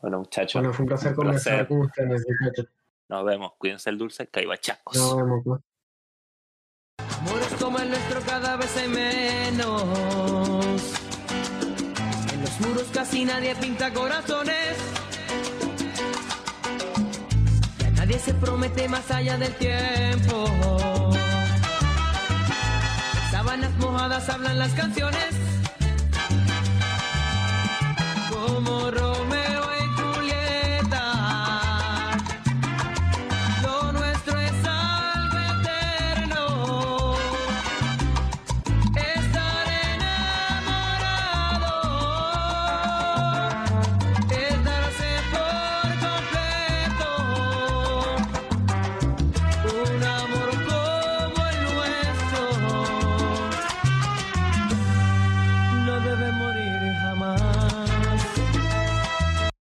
Bueno, 0.00 0.18
muchachos, 0.20 0.60
Bueno, 0.60 0.72
fue 0.74 0.82
un 0.82 0.88
placer 0.88 1.14
conversar 1.14 1.68
con 1.68 1.80
ustedes, 1.82 2.24
muchachos. 2.40 2.66
nos 3.08 3.24
vemos. 3.24 3.52
Cuídense 3.58 3.90
el 3.90 3.98
dulce, 3.98 4.26
caibachacos. 4.28 4.96
Nos 4.96 5.16
vemos. 5.16 5.40
pues. 5.44 5.60
Amores 7.18 7.54
como 7.60 7.78
el 7.78 7.88
nuestro 7.90 8.20
cada 8.22 8.56
vez 8.56 8.76
hay 8.76 8.88
menos. 8.88 9.82
En 12.32 12.40
los 12.40 12.60
muros 12.60 12.88
casi 12.92 13.24
nadie 13.24 13.54
pinta 13.56 13.92
corazones. 13.92 14.76
Ya 17.78 17.90
nadie 17.90 18.18
se 18.18 18.34
promete 18.34 18.88
más 18.88 19.08
allá 19.12 19.38
del 19.38 19.54
tiempo. 19.54 20.46
Sábanas 23.30 23.72
mojadas 23.78 24.28
hablan 24.28 24.58
las 24.58 24.72
canciones. 24.74 25.34
como. 28.42 29.11